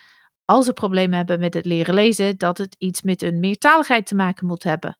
als 0.44 0.64
ze 0.64 0.72
problemen 0.72 1.16
hebben 1.16 1.40
met 1.40 1.54
het 1.54 1.64
leren 1.64 1.94
lezen, 1.94 2.38
dat 2.38 2.58
het 2.58 2.74
iets 2.78 3.02
met 3.02 3.20
hun 3.20 3.40
meertaligheid 3.40 4.06
te 4.06 4.14
maken 4.14 4.46
moet 4.46 4.62
hebben. 4.62 4.98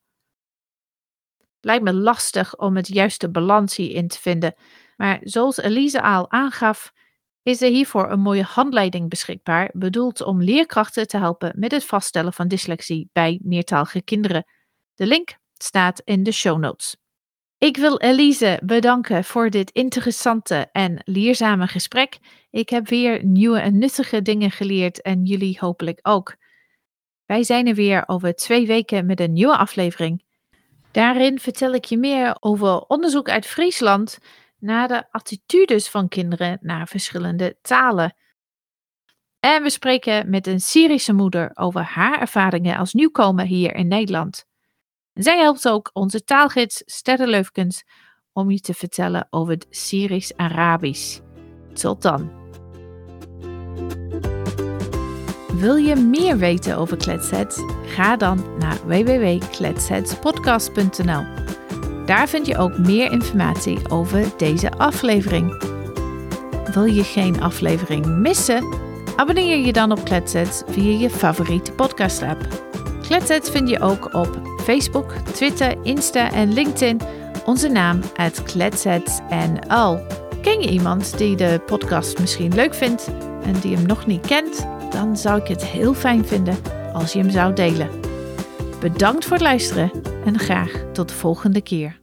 Lijkt 1.60 1.84
me 1.84 1.92
lastig 1.92 2.56
om 2.56 2.76
het 2.76 2.88
juiste 2.88 3.30
balans 3.30 3.76
hierin 3.76 4.08
te 4.08 4.20
vinden, 4.20 4.54
maar 4.96 5.18
zoals 5.22 5.56
Elise 5.56 6.02
al 6.02 6.30
aangaf, 6.30 6.92
is 7.42 7.62
er 7.62 7.70
hiervoor 7.70 8.10
een 8.10 8.20
mooie 8.20 8.42
handleiding 8.42 9.08
beschikbaar, 9.08 9.70
bedoeld 9.72 10.20
om 10.20 10.42
leerkrachten 10.42 11.06
te 11.06 11.16
helpen 11.16 11.52
met 11.56 11.70
het 11.70 11.84
vaststellen 11.84 12.32
van 12.32 12.48
dyslexie 12.48 13.08
bij 13.12 13.40
meertalige 13.42 14.02
kinderen. 14.02 14.44
De 14.94 15.06
link 15.06 15.36
staat 15.52 16.00
in 16.04 16.22
de 16.22 16.32
show 16.32 16.58
notes. 16.58 16.96
Ik 17.58 17.76
wil 17.76 17.98
Elise 17.98 18.60
bedanken 18.64 19.24
voor 19.24 19.50
dit 19.50 19.70
interessante 19.70 20.68
en 20.72 21.02
leerzame 21.04 21.66
gesprek. 21.66 22.18
Ik 22.50 22.68
heb 22.68 22.88
weer 22.88 23.24
nieuwe 23.24 23.60
en 23.60 23.78
nuttige 23.78 24.22
dingen 24.22 24.50
geleerd 24.50 25.02
en 25.02 25.24
jullie 25.24 25.56
hopelijk 25.60 25.98
ook. 26.02 26.36
Wij 27.26 27.42
zijn 27.42 27.66
er 27.66 27.74
weer 27.74 28.02
over 28.06 28.34
twee 28.34 28.66
weken 28.66 29.06
met 29.06 29.20
een 29.20 29.32
nieuwe 29.32 29.56
aflevering. 29.56 30.24
Daarin 30.90 31.38
vertel 31.38 31.74
ik 31.74 31.84
je 31.84 31.96
meer 31.96 32.36
over 32.40 32.80
onderzoek 32.80 33.28
uit 33.28 33.46
Friesland 33.46 34.18
naar 34.58 34.88
de 34.88 35.04
attitudes 35.10 35.88
van 35.88 36.08
kinderen 36.08 36.58
naar 36.60 36.88
verschillende 36.88 37.56
talen. 37.62 38.16
En 39.40 39.62
we 39.62 39.70
spreken 39.70 40.30
met 40.30 40.46
een 40.46 40.60
Syrische 40.60 41.12
moeder 41.12 41.50
over 41.54 41.82
haar 41.82 42.20
ervaringen 42.20 42.76
als 42.76 42.92
nieuwkomer 42.92 43.44
hier 43.44 43.74
in 43.74 43.88
Nederland. 43.88 44.46
Zij 45.14 45.38
helpt 45.38 45.68
ook 45.68 45.90
onze 45.92 46.24
taalgids 46.24 46.82
Sterre 46.86 47.26
Leufkens 47.26 47.84
om 48.32 48.50
je 48.50 48.60
te 48.60 48.74
vertellen 48.74 49.26
over 49.30 49.52
het 49.52 49.66
Syrisch-Arabisch. 49.70 51.18
Tot 51.72 52.02
dan. 52.02 52.30
Wil 55.52 55.76
je 55.76 55.96
meer 55.96 56.38
weten 56.38 56.76
over 56.76 56.96
Kletsets? 56.96 57.58
Ga 57.86 58.16
dan 58.16 58.58
naar 58.58 58.86
www.kletsetspodcast.nl. 58.86 61.24
Daar 62.06 62.28
vind 62.28 62.46
je 62.46 62.56
ook 62.56 62.78
meer 62.78 63.12
informatie 63.12 63.88
over 63.88 64.36
deze 64.36 64.70
aflevering. 64.70 65.72
Wil 66.72 66.84
je 66.84 67.04
geen 67.04 67.40
aflevering 67.40 68.06
missen? 68.06 68.82
Abonneer 69.16 69.66
je 69.66 69.72
dan 69.72 69.92
op 69.92 70.04
Kletsets 70.04 70.62
via 70.66 70.98
je 70.98 71.10
favoriete 71.10 71.72
podcast 71.72 72.22
app. 72.22 72.48
Kletsets 73.02 73.50
vind 73.50 73.68
je 73.68 73.80
ook 73.80 74.14
op 74.14 74.53
Facebook, 74.64 75.12
Twitter, 75.12 75.76
Insta 75.82 76.32
en 76.32 76.52
LinkedIn. 76.52 77.00
Onze 77.44 77.68
naam 77.68 78.00
is 78.16 78.42
KletsetsNL. 78.42 80.00
Ken 80.42 80.60
je 80.60 80.70
iemand 80.70 81.18
die 81.18 81.36
de 81.36 81.62
podcast 81.66 82.18
misschien 82.18 82.54
leuk 82.54 82.74
vindt 82.74 83.10
en 83.42 83.60
die 83.60 83.76
hem 83.76 83.86
nog 83.86 84.06
niet 84.06 84.26
kent? 84.26 84.66
Dan 84.90 85.16
zou 85.16 85.40
ik 85.40 85.48
het 85.48 85.64
heel 85.64 85.94
fijn 85.94 86.26
vinden 86.26 86.56
als 86.92 87.12
je 87.12 87.18
hem 87.18 87.30
zou 87.30 87.54
delen. 87.54 87.88
Bedankt 88.80 89.24
voor 89.24 89.32
het 89.32 89.42
luisteren 89.42 89.90
en 90.24 90.38
graag 90.38 90.84
tot 90.92 91.08
de 91.08 91.14
volgende 91.14 91.62
keer. 91.62 92.02